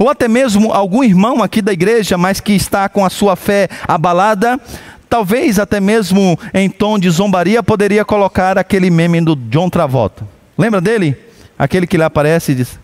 ou 0.00 0.08
até 0.08 0.26
mesmo 0.26 0.72
algum 0.72 1.04
irmão 1.04 1.42
aqui 1.42 1.60
da 1.60 1.72
igreja, 1.72 2.16
mas 2.16 2.40
que 2.40 2.52
está 2.52 2.88
com 2.88 3.04
a 3.04 3.10
sua 3.10 3.36
fé 3.36 3.68
abalada, 3.86 4.58
talvez 5.08 5.58
até 5.58 5.80
mesmo 5.80 6.38
em 6.52 6.68
tom 6.68 6.98
de 6.98 7.08
zombaria, 7.10 7.62
poderia 7.62 8.04
colocar 8.04 8.58
aquele 8.58 8.90
meme 8.90 9.20
do 9.20 9.36
John 9.36 9.68
Travolta. 9.68 10.26
Lembra 10.58 10.80
dele? 10.80 11.16
Aquele 11.58 11.86
que 11.86 11.96
lhe 11.96 12.02
aparece 12.02 12.52
e 12.52 12.54
diz: 12.54 12.78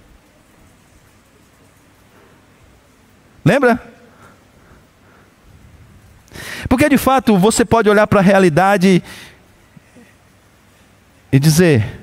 Lembra? 3.45 3.83
Porque 6.69 6.89
de 6.89 6.97
fato 6.97 7.37
você 7.37 7.65
pode 7.65 7.91
olhar 7.91 8.07
para 8.07 8.21
a 8.21 8.23
realidade 8.23 9.03
e 11.31 11.39
dizer: 11.39 12.01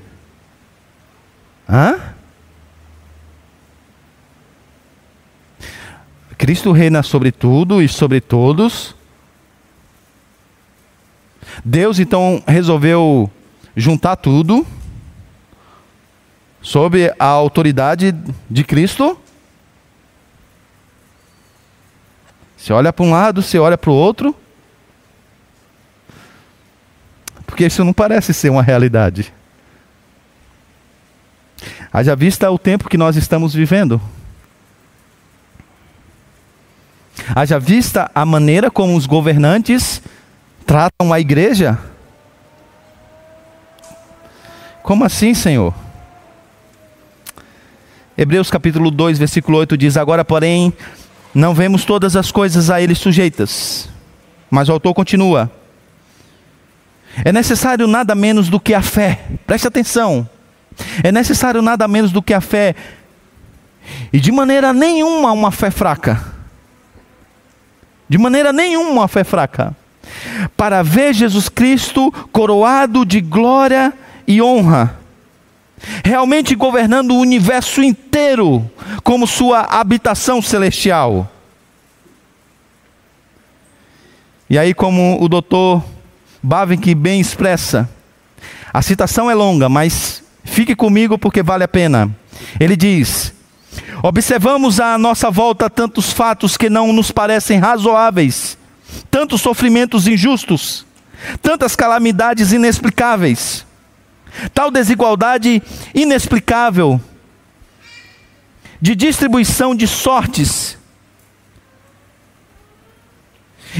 Hã? 1.68 2.14
Cristo 6.38 6.72
reina 6.72 7.04
sobre 7.04 7.32
tudo 7.32 7.82
e 7.82 7.90
sobre 7.90 8.22
todos. 8.22 8.96
Deus 11.66 12.00
então 12.00 12.44
resolveu 12.48 13.30
juntar 13.76 14.16
tudo 14.16 14.66
sob 16.62 17.14
a 17.18 17.26
autoridade 17.26 18.14
de 18.50 18.64
Cristo? 18.64 19.18
Você 22.58 22.74
olha 22.74 22.92
para 22.92 23.06
um 23.06 23.12
lado, 23.12 23.42
você 23.42 23.58
olha 23.58 23.78
para 23.78 23.90
o 23.90 23.94
outro. 23.94 24.36
Porque 27.46 27.66
isso 27.66 27.84
não 27.84 27.94
parece 27.94 28.34
ser 28.34 28.50
uma 28.50 28.62
realidade. 28.62 29.34
Haja 31.92 32.16
vista 32.16 32.52
o 32.52 32.60
tempo 32.60 32.90
que 32.90 32.98
nós 32.98 33.16
estamos 33.16 33.54
vivendo. 33.54 34.00
Haja 37.36 37.60
vista 37.60 38.12
a 38.14 38.26
maneira 38.26 38.70
como 38.70 38.96
os 38.96 39.06
governantes 39.06 40.02
tratam 40.66 41.12
a 41.12 41.20
igreja. 41.20 41.78
Como 44.84 45.04
assim, 45.04 45.34
Senhor? 45.34 45.74
Hebreus 48.22 48.52
capítulo 48.52 48.92
2, 48.92 49.18
versículo 49.18 49.60
8 49.60 49.78
diz: 49.78 49.96
Agora, 49.96 50.26
porém, 50.26 50.74
não 51.34 51.54
vemos 51.54 51.86
todas 51.86 52.18
as 52.18 52.34
coisas 52.34 52.70
a 52.70 52.82
ele 52.82 52.94
sujeitas. 52.94 53.88
Mas 54.52 54.68
o 54.68 54.74
autor 54.74 54.94
continua: 54.94 55.50
É 57.24 57.32
necessário 57.32 57.88
nada 57.88 58.14
menos 58.16 58.50
do 58.50 58.60
que 58.60 58.74
a 58.74 58.82
fé. 58.82 59.22
Preste 59.48 59.70
atenção. 59.70 60.30
É 61.02 61.14
necessário 61.14 61.62
nada 61.62 61.88
menos 61.88 62.12
do 62.12 62.22
que 62.22 62.34
a 62.34 62.42
fé. 62.42 62.76
E 64.12 64.20
de 64.20 64.34
maneira 64.34 64.74
nenhuma 64.74 65.32
uma 65.32 65.50
fé 65.50 65.72
fraca. 65.72 66.22
De 68.10 68.18
maneira 68.18 68.52
nenhuma 68.52 68.92
uma 68.92 69.08
fé 69.08 69.24
fraca. 69.24 69.74
Para 70.58 70.84
ver 70.84 71.14
Jesus 71.14 71.48
Cristo 71.48 72.12
coroado 72.34 73.06
de 73.06 73.22
glória 73.22 73.94
e 74.28 74.42
honra, 74.42 75.00
realmente 76.04 76.56
governando 76.56 77.12
o 77.12 77.20
universo 77.20 77.82
inteiro 77.82 78.70
como 79.04 79.28
sua 79.28 79.62
habitação 79.62 80.42
celestial. 80.42 81.32
E 84.50 84.58
aí, 84.58 84.74
como 84.74 85.22
o 85.22 85.30
doutor 85.30 85.84
Bavinck 86.42 86.96
bem 86.96 87.20
expressa, 87.22 87.90
a 88.74 88.82
citação 88.82 89.30
é 89.30 89.34
longa, 89.34 89.70
mas 89.70 90.24
fique 90.44 90.76
comigo 90.76 91.18
porque 91.18 91.44
vale 91.44 91.64
a 91.64 91.68
pena. 91.68 92.10
Ele 92.60 92.76
diz: 92.76 93.34
Observamos 94.02 94.80
à 94.80 94.98
nossa 94.98 95.30
volta 95.30 95.70
tantos 95.70 96.12
fatos 96.12 96.58
que 96.58 96.70
não 96.70 96.94
nos 96.94 97.12
parecem 97.12 97.60
razoáveis, 97.60 98.58
tantos 99.12 99.42
sofrimentos 99.42 100.08
injustos, 100.08 100.86
tantas 101.42 101.76
calamidades 101.76 102.54
inexplicáveis, 102.54 103.66
tal 104.54 104.72
desigualdade 104.72 105.62
inexplicável 105.94 107.00
de 108.82 108.96
distribuição 108.96 109.76
de 109.76 109.88
sortes, 109.88 110.78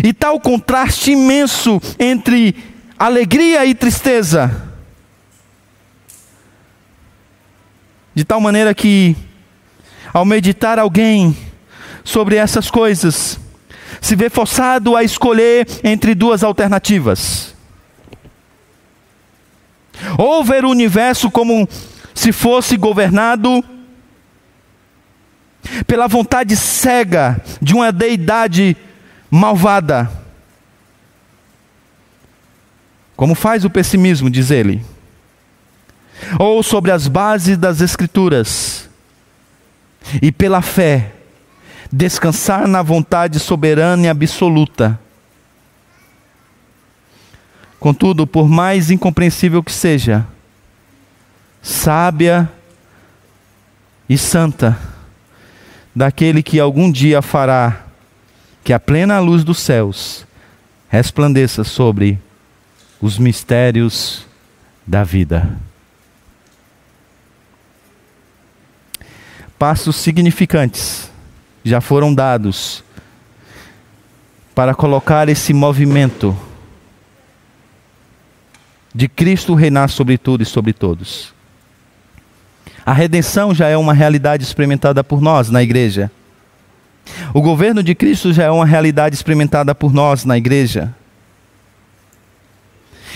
e 0.04 0.14
tal 0.14 0.40
contraste 0.40 1.12
imenso 1.12 1.82
entre 1.98 2.56
alegria 2.98 3.66
e 3.66 3.74
tristeza, 3.74 4.68
de 8.14 8.24
tal 8.26 8.42
maneira 8.42 8.74
que, 8.76 9.16
ao 10.14 10.26
meditar 10.26 10.78
alguém 10.78 11.36
sobre 12.04 12.36
essas 12.36 12.70
coisas, 12.70 13.40
se 14.02 14.16
vê 14.16 14.30
forçado 14.30 14.96
a 14.96 15.04
escolher 15.04 15.68
entre 15.84 16.14
duas 16.14 16.44
alternativas. 16.44 17.56
Ou 20.18 20.44
ver 20.44 20.66
o 20.66 20.70
universo 20.70 21.30
como 21.30 21.68
se 22.14 22.32
fosse 22.32 22.78
governado 22.78 23.64
pela 25.86 26.08
vontade 26.08 26.56
cega 26.56 27.42
de 27.62 27.74
uma 27.74 27.92
deidade 27.92 28.76
malvada. 29.30 30.12
Como 33.16 33.36
faz 33.36 33.66
o 33.66 33.70
pessimismo, 33.70 34.30
diz 34.30 34.50
ele. 34.50 34.84
Ou 36.40 36.64
sobre 36.64 36.92
as 36.92 37.08
bases 37.08 37.58
das 37.58 37.82
Escrituras, 37.82 38.90
e 40.22 40.32
pela 40.32 40.62
fé, 40.62 41.12
descansar 41.92 42.68
na 42.68 42.82
vontade 42.82 43.40
soberana 43.40 44.06
e 44.06 44.10
absoluta. 44.10 45.00
Contudo, 47.80 48.28
por 48.28 48.50
mais 48.50 48.92
incompreensível 48.92 49.64
que 49.64 49.72
seja, 49.72 50.28
sábia 51.62 52.50
e 54.10 54.18
santa, 54.18 54.78
daquele 55.96 56.44
que 56.44 56.60
algum 56.60 56.92
dia 56.92 57.22
fará 57.22 57.86
que 58.64 58.74
a 58.74 58.80
plena 58.80 59.20
luz 59.20 59.44
dos 59.44 59.60
céus 59.60 60.28
resplandeça 60.90 61.64
sobre 61.64 62.20
os 63.00 63.18
mistérios 63.18 64.26
da 64.86 65.04
vida. 65.04 65.58
Passos 69.58 69.96
significantes 69.96 71.10
já 71.64 71.80
foram 71.80 72.14
dados 72.14 72.84
para 74.54 74.76
colocar 74.76 75.30
esse 75.30 75.54
movimento 75.54 76.38
de 79.00 79.08
Cristo 79.08 79.54
reinar 79.54 79.88
sobre 79.88 80.18
tudo 80.18 80.44
e 80.44 80.46
sobre 80.46 80.74
todos. 80.74 81.34
A 82.86 82.92
redenção 82.92 83.56
já 83.56 83.70
é 83.70 83.78
uma 83.78 83.94
realidade 83.94 84.44
experimentada 84.44 85.02
por 85.06 85.22
nós 85.22 85.50
na 85.50 85.64
igreja. 85.64 86.12
O 87.34 87.42
governo 87.42 87.82
de 87.82 87.96
Cristo 87.96 88.34
já 88.34 88.44
é 88.44 88.52
uma 88.52 88.66
realidade 88.66 89.16
experimentada 89.16 89.74
por 89.74 89.94
nós 89.94 90.26
na 90.26 90.38
igreja. 90.38 90.94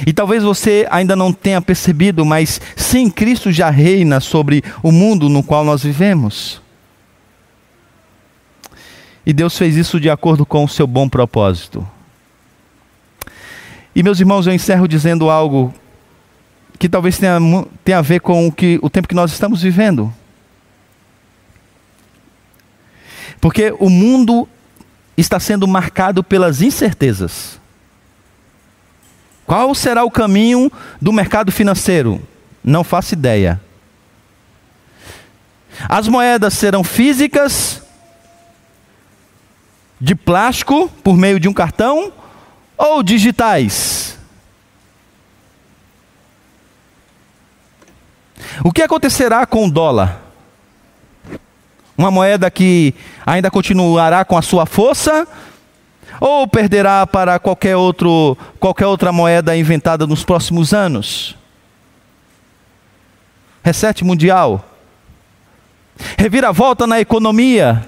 E 0.08 0.14
talvez 0.14 0.42
você 0.42 0.88
ainda 0.90 1.18
não 1.18 1.34
tenha 1.34 1.62
percebido, 1.62 2.24
mas 2.24 2.62
sim, 2.78 3.10
Cristo 3.10 3.52
já 3.52 3.70
reina 3.70 4.22
sobre 4.22 4.64
o 4.82 4.90
mundo 4.90 5.28
no 5.28 5.44
qual 5.44 5.66
nós 5.66 5.84
vivemos. 5.84 6.62
E 9.26 9.34
Deus 9.34 9.58
fez 9.58 9.76
isso 9.76 10.00
de 10.00 10.10
acordo 10.10 10.46
com 10.46 10.64
o 10.64 10.70
seu 10.70 10.88
bom 10.88 11.10
propósito. 11.10 11.86
E 13.96 14.02
meus 14.02 14.20
irmãos, 14.20 14.48
eu 14.48 14.54
encerro 14.54 14.88
dizendo 14.88 15.30
algo 15.30 15.74
que 16.80 16.90
talvez 16.90 17.18
tenha, 17.18 17.38
tenha 17.84 18.00
a 18.00 18.02
ver 18.02 18.20
com 18.20 18.48
o, 18.48 18.52
que, 18.52 18.80
o 18.82 18.90
tempo 18.90 19.08
que 19.08 19.16
nós 19.16 19.32
estamos 19.32 19.62
vivendo. 19.62 20.14
Porque 23.40 23.74
o 23.80 23.90
mundo 23.90 24.48
está 25.16 25.40
sendo 25.40 25.68
marcado 25.68 26.24
pelas 26.24 26.62
incertezas. 26.62 27.60
Qual 29.46 29.76
será 29.76 30.04
o 30.04 30.12
caminho 30.12 30.72
do 31.02 31.14
mercado 31.14 31.52
financeiro? 31.52 32.22
Não 32.64 32.84
faço 32.84 33.14
ideia. 33.14 33.62
As 35.88 36.08
moedas 36.08 36.54
serão 36.54 36.84
físicas, 36.84 37.82
de 40.00 40.16
plástico, 40.16 40.90
por 41.04 41.18
meio 41.18 41.40
de 41.40 41.48
um 41.48 41.54
cartão, 41.54 42.12
ou 42.84 43.02
digitais? 43.02 44.20
O 48.64 48.72
que 48.72 48.82
acontecerá 48.82 49.46
com 49.46 49.68
o 49.68 49.72
dólar? 49.72 50.22
Uma 51.98 52.12
moeda 52.12 52.52
que 52.52 52.94
ainda 53.26 53.50
continuará 53.50 54.26
com 54.26 54.38
a 54.38 54.42
sua 54.42 54.66
força 54.66 55.28
ou 56.20 56.48
perderá 56.48 57.08
para 57.08 57.40
qualquer, 57.40 57.76
outro, 57.76 58.38
qualquer 58.60 58.86
outra 58.86 59.12
moeda 59.12 59.56
inventada 59.56 60.06
nos 60.06 60.24
próximos 60.24 60.74
anos? 60.74 61.38
Reset 63.64 64.04
mundial. 64.04 64.64
Reviravolta 66.18 66.86
na 66.86 67.00
economia. 67.00 67.86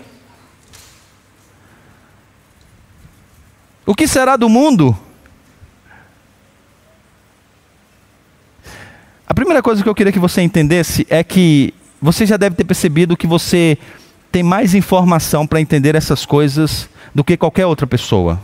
O 3.85 3.93
que 3.93 4.07
será 4.07 4.35
do 4.35 4.49
mundo? 4.49 4.97
A 9.27 9.33
primeira 9.33 9.61
coisa 9.61 9.83
que 9.83 9.89
eu 9.89 9.93
queria 9.93 10.11
que 10.11 10.19
você 10.19 10.41
entendesse 10.41 11.05
é 11.09 11.23
que 11.23 11.73
você 12.01 12.25
já 12.25 12.35
deve 12.35 12.55
ter 12.55 12.63
percebido 12.63 13.17
que 13.17 13.27
você 13.27 13.77
tem 14.31 14.41
mais 14.41 14.73
informação 14.73 15.45
para 15.45 15.61
entender 15.61 15.93
essas 15.93 16.25
coisas 16.25 16.89
do 17.13 17.23
que 17.23 17.37
qualquer 17.37 17.65
outra 17.65 17.85
pessoa. 17.85 18.39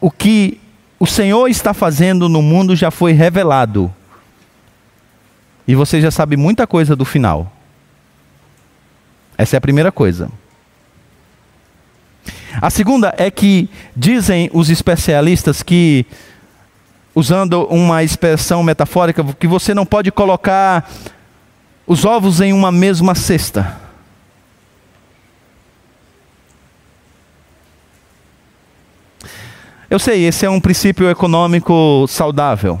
O 0.00 0.10
que 0.10 0.60
o 0.98 1.06
Senhor 1.06 1.48
está 1.48 1.72
fazendo 1.72 2.28
no 2.28 2.42
mundo 2.42 2.76
já 2.76 2.90
foi 2.90 3.12
revelado. 3.12 3.92
E 5.66 5.74
você 5.74 6.00
já 6.00 6.10
sabe 6.10 6.36
muita 6.36 6.66
coisa 6.66 6.94
do 6.94 7.04
final. 7.04 7.52
Essa 9.38 9.56
é 9.56 9.58
a 9.58 9.60
primeira 9.60 9.90
coisa. 9.90 10.30
A 12.60 12.70
segunda 12.70 13.14
é 13.18 13.30
que 13.30 13.68
dizem 13.94 14.50
os 14.52 14.70
especialistas 14.70 15.62
que, 15.62 16.06
usando 17.14 17.66
uma 17.66 18.02
expressão 18.02 18.62
metafórica, 18.62 19.22
que 19.38 19.46
você 19.46 19.74
não 19.74 19.84
pode 19.84 20.10
colocar 20.10 20.90
os 21.86 22.04
ovos 22.04 22.40
em 22.40 22.52
uma 22.52 22.72
mesma 22.72 23.14
cesta. 23.14 23.76
Eu 29.88 29.98
sei, 29.98 30.24
esse 30.24 30.44
é 30.44 30.50
um 30.50 30.60
princípio 30.60 31.08
econômico 31.08 32.06
saudável. 32.08 32.80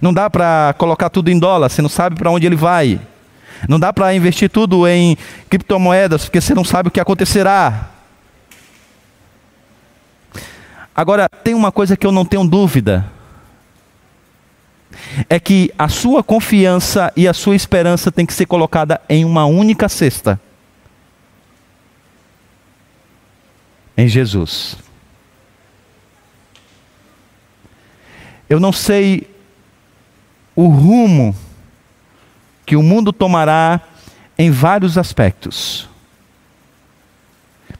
Não 0.00 0.12
dá 0.12 0.28
para 0.28 0.74
colocar 0.78 1.08
tudo 1.08 1.30
em 1.30 1.38
dólar, 1.38 1.68
você 1.68 1.82
não 1.82 1.88
sabe 1.88 2.16
para 2.16 2.30
onde 2.30 2.46
ele 2.46 2.56
vai. 2.56 3.00
Não 3.68 3.80
dá 3.80 3.92
para 3.92 4.14
investir 4.14 4.48
tudo 4.48 4.86
em 4.86 5.16
criptomoedas, 5.48 6.24
porque 6.24 6.40
você 6.40 6.54
não 6.54 6.64
sabe 6.64 6.88
o 6.88 6.92
que 6.92 7.00
acontecerá. 7.00 7.90
Agora, 10.94 11.28
tem 11.28 11.54
uma 11.54 11.72
coisa 11.72 11.96
que 11.96 12.06
eu 12.06 12.12
não 12.12 12.24
tenho 12.24 12.46
dúvida: 12.46 13.10
é 15.28 15.38
que 15.38 15.72
a 15.78 15.88
sua 15.88 16.22
confiança 16.22 17.12
e 17.16 17.26
a 17.26 17.34
sua 17.34 17.56
esperança 17.56 18.12
tem 18.12 18.24
que 18.24 18.32
ser 18.32 18.46
colocada 18.46 19.00
em 19.08 19.24
uma 19.24 19.44
única 19.44 19.88
cesta. 19.88 20.40
Em 23.96 24.06
Jesus. 24.06 24.76
Eu 28.48 28.60
não 28.60 28.70
sei 28.70 29.28
o 30.54 30.68
rumo 30.68 31.34
que 32.66 32.76
o 32.76 32.82
mundo 32.82 33.12
tomará 33.12 33.80
em 34.36 34.50
vários 34.50 34.98
aspectos. 34.98 35.88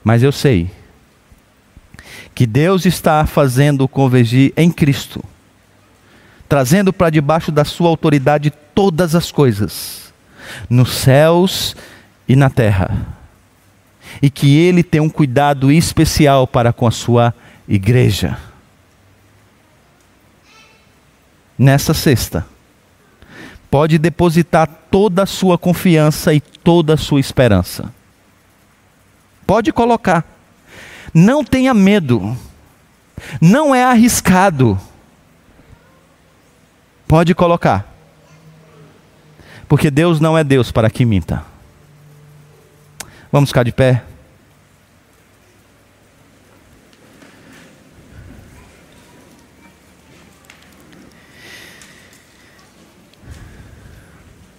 Mas 0.03 0.23
eu 0.23 0.31
sei 0.31 0.71
que 2.33 2.47
Deus 2.47 2.85
está 2.85 3.25
fazendo 3.27 3.87
convergir 3.87 4.53
em 4.55 4.71
Cristo 4.71 5.23
trazendo 6.47 6.93
para 6.93 7.09
debaixo 7.09 7.51
da 7.51 7.65
sua 7.65 7.89
autoridade 7.89 8.51
todas 8.73 9.15
as 9.15 9.31
coisas, 9.31 10.13
nos 10.69 10.93
céus 10.93 11.75
e 12.27 12.35
na 12.35 12.49
terra. 12.49 13.05
E 14.21 14.29
que 14.29 14.57
ele 14.57 14.83
tem 14.83 15.01
um 15.01 15.09
cuidado 15.09 15.71
especial 15.71 16.47
para 16.47 16.71
com 16.71 16.87
a 16.87 16.91
sua 16.91 17.33
igreja. 17.67 18.37
Nessa 21.57 21.93
sexta, 21.93 22.45
pode 23.69 23.97
depositar 23.97 24.67
toda 24.89 25.23
a 25.23 25.25
sua 25.25 25.57
confiança 25.57 26.33
e 26.33 26.39
toda 26.39 26.93
a 26.93 26.97
sua 26.97 27.19
esperança. 27.19 27.91
Pode 29.45 29.71
colocar. 29.71 30.25
Não 31.13 31.43
tenha 31.43 31.73
medo. 31.73 32.37
Não 33.41 33.73
é 33.73 33.83
arriscado. 33.83 34.79
Pode 37.07 37.33
colocar. 37.33 37.93
Porque 39.67 39.89
Deus 39.89 40.19
não 40.19 40.37
é 40.37 40.43
Deus 40.43 40.71
para 40.71 40.89
que 40.89 41.05
minta. 41.05 41.43
Vamos 43.31 43.49
ficar 43.49 43.63
de 43.63 43.71
pé? 43.71 44.03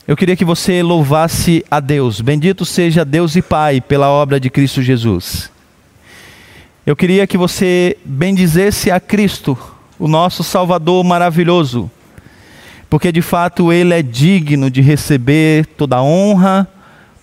Eu 0.09 0.17
queria 0.17 0.35
que 0.35 0.45
você 0.45 0.83
louvasse 0.83 1.65
a 1.71 1.79
Deus. 1.79 2.21
Bendito 2.21 2.65
seja 2.65 3.05
Deus 3.05 3.37
e 3.37 3.43
Pai 3.43 3.81
pela 3.81 4.09
obra 4.09 4.41
de 4.41 4.51
Cristo 4.51 4.83
Jesus. 4.83 5.53
Eu 6.85 6.97
queria 6.97 7.27
que 7.29 7.39
você 7.39 7.97
bendizesse 8.05 8.91
a 8.91 8.99
Cristo, 8.99 9.57
o 9.97 10.09
nosso 10.09 10.43
Salvador 10.43 11.05
maravilhoso 11.05 11.89
porque 12.89 13.13
de 13.13 13.21
fato 13.21 13.73
ele 13.73 13.93
é 13.93 14.03
digno 14.03 14.71
de 14.71 14.81
receber 14.81 15.67
toda 15.67 15.97
a 15.97 16.03
honra, 16.03 16.67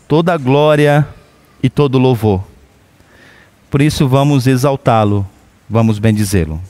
toda 0.08 0.34
a 0.34 0.38
glória 0.38 1.08
e 1.62 1.70
todo 1.70 1.96
o 1.96 2.00
louvor. 2.00 2.44
Por 3.70 3.82
isso 3.82 4.08
vamos 4.08 4.46
exaltá-lo, 4.46 5.28
vamos 5.70 5.98
bendizê-lo. 5.98 6.62